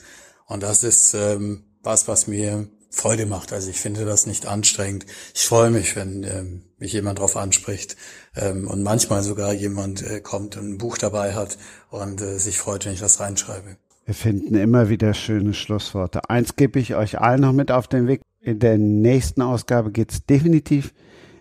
[0.46, 3.52] Und das ist ähm, was, was mir Freude macht.
[3.52, 5.06] Also ich finde das nicht anstrengend.
[5.34, 7.96] Ich freue mich, wenn ähm, mich jemand darauf anspricht
[8.34, 11.56] ähm, und manchmal sogar jemand äh, kommt und ein Buch dabei hat
[11.90, 13.76] und äh, sich freut, wenn ich das reinschreibe.
[14.06, 16.28] Wir finden immer wieder schöne Schlussworte.
[16.28, 18.22] Eins gebe ich euch allen noch mit auf den Weg.
[18.40, 20.92] In der nächsten Ausgabe geht es definitiv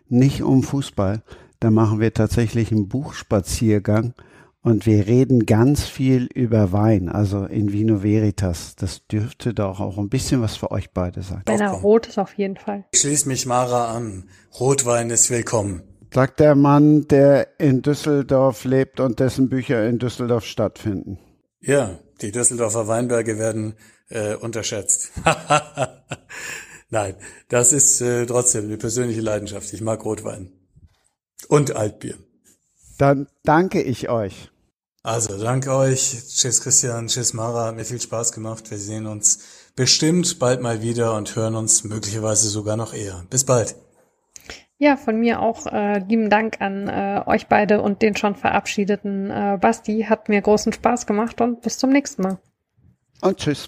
[0.09, 1.23] nicht um Fußball.
[1.59, 4.13] Da machen wir tatsächlich einen Buchspaziergang
[4.61, 8.75] und wir reden ganz viel über Wein, also in Vino Veritas.
[8.75, 11.43] Das dürfte doch auch ein bisschen was für euch beide sein.
[11.45, 12.85] Wenn er rot ist, auf jeden Fall.
[12.91, 14.29] Ich schließe mich Mara an.
[14.59, 15.84] Rotwein ist willkommen.
[16.13, 21.17] Sagt der Mann, der in Düsseldorf lebt und dessen Bücher in Düsseldorf stattfinden.
[21.59, 23.75] Ja, die Düsseldorfer Weinberge werden
[24.09, 25.11] äh, unterschätzt.
[26.89, 27.15] Nein,
[27.49, 29.72] das ist äh, trotzdem eine persönliche Leidenschaft.
[29.73, 30.51] Ich mag Rotwein.
[31.49, 32.15] Und Altbier.
[32.97, 34.49] Dann danke ich euch.
[35.03, 36.18] Also, danke euch.
[36.27, 37.68] Tschüss Christian, tschüss Mara.
[37.68, 38.69] Hat mir viel Spaß gemacht.
[38.72, 39.39] Wir sehen uns
[39.76, 43.23] bestimmt bald mal wieder und hören uns möglicherweise sogar noch eher.
[43.30, 43.76] Bis bald.
[44.80, 49.31] Ja, von mir auch äh, lieben Dank an äh, euch beide und den schon verabschiedeten
[49.31, 50.05] äh, Basti.
[50.07, 52.38] Hat mir großen Spaß gemacht und bis zum nächsten Mal.
[53.22, 53.68] Und tschüss.